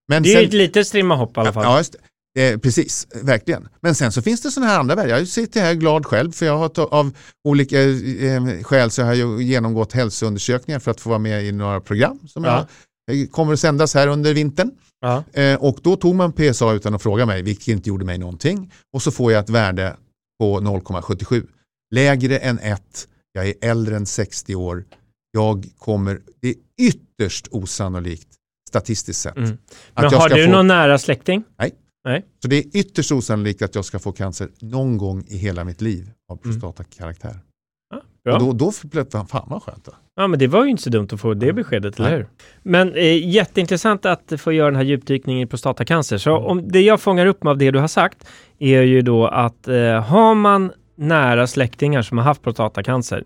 Men 0.07 0.23
Det 0.23 0.29
är 0.33 0.35
sen- 0.35 0.45
ett 0.45 0.53
litet 0.53 0.87
strimma 0.87 1.15
hopp 1.15 1.37
i 1.37 1.39
alla 1.39 1.53
fall. 1.53 1.63
Ja, 1.63 1.77
just 1.77 1.93
det. 1.93 1.99
Eh, 2.39 2.57
precis, 2.59 3.07
verkligen. 3.23 3.67
Men 3.81 3.95
sen 3.95 4.11
så 4.11 4.21
finns 4.21 4.41
det 4.41 4.51
sådana 4.51 4.71
här 4.71 4.79
andra 4.79 4.95
vägar. 4.95 5.17
Jag 5.17 5.27
sitter 5.27 5.61
här 5.61 5.73
glad 5.73 6.05
själv 6.05 6.31
för 6.31 6.45
jag 6.45 6.57
har 6.57 6.93
av 6.93 7.11
olika 7.47 7.81
eh, 7.83 8.63
skäl 8.63 8.91
så 8.91 9.03
har 9.03 9.13
jag 9.13 9.41
genomgått 9.41 9.93
hälsoundersökningar 9.93 10.79
för 10.79 10.91
att 10.91 11.01
få 11.01 11.09
vara 11.09 11.19
med 11.19 11.43
i 11.45 11.51
några 11.51 11.81
program 11.81 12.19
som 12.27 12.43
Ja. 12.43 12.67
jag, 13.07 13.19
eh, 13.21 13.27
kommer 13.27 13.53
att 13.53 13.59
sändas 13.59 13.93
här 13.93 14.07
under 14.07 14.33
vintern. 14.33 14.71
Ja. 15.01 15.23
Eh, 15.33 15.55
och 15.55 15.79
då 15.83 15.95
tog 15.95 16.15
man 16.15 16.31
PSA 16.33 16.73
utan 16.73 16.95
att 16.95 17.01
fråga 17.03 17.25
mig, 17.25 17.41
vilket 17.41 17.67
inte 17.67 17.89
gjorde 17.89 18.05
mig 18.05 18.17
någonting. 18.17 18.71
Och 18.93 19.01
så 19.01 19.11
får 19.11 19.31
jag 19.31 19.39
ett 19.43 19.49
värde 19.49 19.95
på 20.39 20.59
0,77. 20.59 21.43
Lägre 21.95 22.37
än 22.37 22.59
1, 22.59 23.07
jag 23.33 23.47
är 23.47 23.53
äldre 23.61 23.95
än 23.95 24.05
60 24.05 24.55
år. 24.55 24.83
Jag 25.31 25.65
kommer, 25.77 26.19
det 26.41 26.47
är 26.49 26.55
ytterst 26.81 27.47
osannolikt 27.51 28.27
statistiskt 28.69 29.21
sett. 29.21 29.37
Mm. 29.37 29.57
Men 29.95 30.13
har 30.13 30.29
du 30.29 30.45
få- 30.45 30.51
någon 30.51 30.67
nära 30.67 30.97
släkting? 30.97 31.43
Så 32.41 32.47
det 32.47 32.55
är 32.57 32.63
ytterst 32.77 33.11
osannolikt 33.11 33.61
att 33.61 33.75
jag 33.75 33.85
ska 33.85 33.99
få 33.99 34.11
cancer 34.11 34.49
någon 34.61 34.97
gång 34.97 35.23
i 35.27 35.37
hela 35.37 35.63
mitt 35.63 35.81
liv 35.81 36.09
av 36.29 36.39
Mm. 36.43 36.59
prostatakaraktär. 36.59 37.39
Ja, 38.23 38.33
Och 38.33 38.39
då, 38.39 38.53
då 38.53 38.71
blev 38.83 39.05
det, 39.09 39.25
fan 39.29 39.47
vad 39.49 39.63
skönt. 39.63 39.85
Då. 39.85 39.91
Ja, 40.15 40.27
men 40.27 40.39
det 40.39 40.47
var 40.47 40.63
ju 40.63 40.69
inte 40.71 40.83
så 40.83 40.89
dumt 40.89 41.07
att 41.11 41.19
få 41.21 41.33
det 41.33 41.53
beskedet, 41.53 41.99
eller 41.99 42.09
Nej. 42.09 42.17
hur? 42.17 42.27
Men 42.63 42.93
eh, 42.95 43.27
jätteintressant 43.29 44.05
att 44.05 44.33
få 44.37 44.51
göra 44.51 44.65
den 44.67 44.75
här 44.75 44.83
djupdykningen 44.83 45.41
i 45.41 45.45
prostatacancer. 45.47 46.17
Så 46.17 46.37
om 46.37 46.67
det 46.71 46.81
jag 46.81 47.01
fångar 47.01 47.25
upp 47.25 47.45
av 47.45 47.57
det 47.57 47.71
du 47.71 47.79
har 47.79 47.87
sagt 47.87 48.27
är 48.59 48.81
ju 48.81 49.01
då 49.01 49.27
att 49.27 49.67
eh, 49.67 50.01
har 50.03 50.35
man 50.35 50.71
nära 50.95 51.47
släktingar 51.47 52.01
som 52.01 52.17
har 52.17 52.25
haft 52.25 52.41
prostatacancer, 52.41 53.23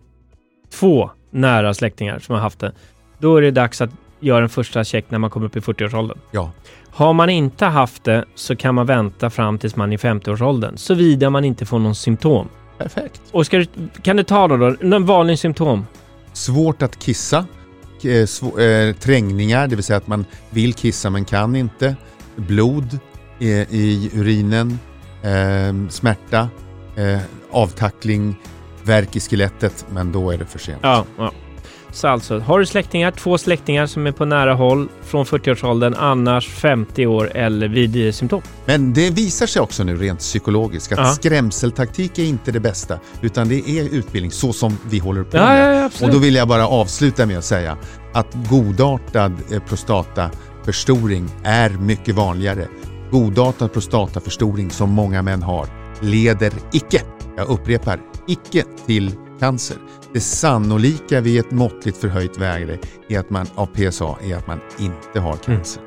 två 0.69 1.09
nära 1.31 1.73
släktingar 1.73 2.19
som 2.19 2.35
har 2.35 2.41
haft 2.41 2.59
det, 2.59 2.73
då 3.19 3.35
är 3.37 3.41
det 3.41 3.51
dags 3.51 3.81
att 3.81 3.89
göra 4.19 4.43
en 4.43 4.49
första 4.49 4.83
check 4.83 5.11
när 5.11 5.19
man 5.19 5.29
kommer 5.29 5.45
upp 5.45 5.55
i 5.55 5.59
40-årsåldern. 5.59 6.17
Ja. 6.31 6.51
Har 6.91 7.13
man 7.13 7.29
inte 7.29 7.65
haft 7.65 8.03
det 8.03 8.25
så 8.35 8.55
kan 8.55 8.75
man 8.75 8.85
vänta 8.85 9.29
fram 9.29 9.59
tills 9.59 9.75
man 9.75 9.91
är 9.91 9.93
i 9.93 9.97
50-årsåldern, 9.97 10.77
såvida 10.77 11.29
man 11.29 11.45
inte 11.45 11.65
får 11.65 11.79
någon 11.79 11.95
symptom. 11.95 12.49
Perfekt. 12.77 13.21
Och 13.31 13.45
ska 13.45 13.57
du, 13.57 13.65
kan 14.01 14.17
du 14.17 14.23
ta 14.23 14.47
då, 14.47 14.57
då 14.57 14.75
någon 14.81 15.05
vanlig 15.05 15.39
symptom? 15.39 15.85
Svårt 16.33 16.81
att 16.81 16.99
kissa, 16.99 17.45
eh, 18.03 18.25
svå, 18.25 18.59
eh, 18.59 18.95
trängningar, 18.95 19.67
det 19.67 19.75
vill 19.75 19.83
säga 19.83 19.97
att 19.97 20.07
man 20.07 20.25
vill 20.49 20.73
kissa 20.73 21.09
men 21.09 21.25
kan 21.25 21.55
inte. 21.55 21.95
Blod 22.35 22.99
eh, 23.39 23.47
i 23.73 24.11
urinen, 24.13 24.79
eh, 25.23 25.89
smärta, 25.89 26.49
eh, 26.95 27.19
avtackling, 27.51 28.35
värk 28.83 29.15
i 29.15 29.19
skelettet, 29.19 29.85
men 29.89 30.11
då 30.11 30.31
är 30.31 30.37
det 30.37 30.45
för 30.45 30.59
sent. 30.59 30.79
Ja, 30.83 31.05
ja. 31.17 31.31
Så 31.91 32.07
alltså, 32.07 32.39
har 32.39 32.59
du 32.59 32.65
släktingar, 32.65 33.11
två 33.11 33.37
släktingar 33.37 33.85
som 33.85 34.07
är 34.07 34.11
på 34.11 34.25
nära 34.25 34.53
håll 34.53 34.87
från 35.03 35.25
40-årsåldern, 35.25 35.93
annars 35.97 36.47
50 36.49 37.05
år 37.05 37.31
eller 37.37 37.67
vid 37.67 38.15
symptom. 38.15 38.41
Men 38.65 38.93
det 38.93 39.09
visar 39.09 39.45
sig 39.45 39.61
också 39.61 39.83
nu 39.83 39.95
rent 39.97 40.19
psykologiskt 40.19 40.91
att 40.91 40.97
Ja. 40.99 41.05
skrämseltaktik 41.05 42.19
är 42.19 42.23
inte 42.23 42.51
det 42.51 42.59
bästa, 42.59 42.99
utan 43.21 43.49
det 43.49 43.69
är 43.69 43.83
utbildning 43.95 44.31
så 44.31 44.53
som 44.53 44.77
vi 44.89 44.99
håller 44.99 45.23
på 45.23 45.37
Ja, 45.37 45.45
med. 45.45 45.83
ja, 45.99 46.05
Och 46.05 46.11
då 46.13 46.17
vill 46.17 46.35
jag 46.35 46.47
bara 46.47 46.67
avsluta 46.67 47.25
med 47.25 47.37
att 47.37 47.45
säga 47.45 47.77
att 48.13 48.27
godartad 48.49 49.33
eh, 49.51 49.59
prostataförstoring 49.63 51.29
är 51.43 51.69
mycket 51.69 52.15
vanligare. 52.15 52.67
Godartad 53.11 53.73
prostataförstoring 53.73 54.69
som 54.71 54.89
många 54.89 55.21
män 55.21 55.43
har 55.43 55.67
leder 56.01 56.51
icke, 56.71 57.01
jag 57.37 57.49
upprepar, 57.49 57.99
icke 58.27 58.63
till 58.85 59.11
cancer. 59.39 59.77
Det 60.13 60.19
sannolika 60.19 61.21
vid 61.21 61.39
ett 61.39 61.51
måttligt 61.51 61.97
förhöjt 61.97 62.37
värde 62.37 62.77
är 63.09 63.19
att 63.19 63.29
man, 63.29 63.47
av 63.55 63.65
PSA 63.65 64.17
är 64.23 64.35
att 64.35 64.47
man 64.47 64.59
inte 64.79 65.19
har 65.19 65.35
cancer. 65.37 65.83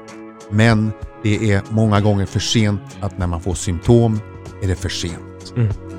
Men 0.50 0.92
det 1.22 1.52
är 1.52 1.62
många 1.70 2.00
gånger 2.00 2.26
för 2.26 2.40
sent 2.40 2.80
att 3.00 3.18
när 3.18 3.26
man 3.26 3.40
får 3.40 3.54
symptom 3.54 4.20
är 4.62 4.68
det 4.68 4.76
för 4.76 4.88
sent. 4.88 5.52
Mm. 5.56 5.91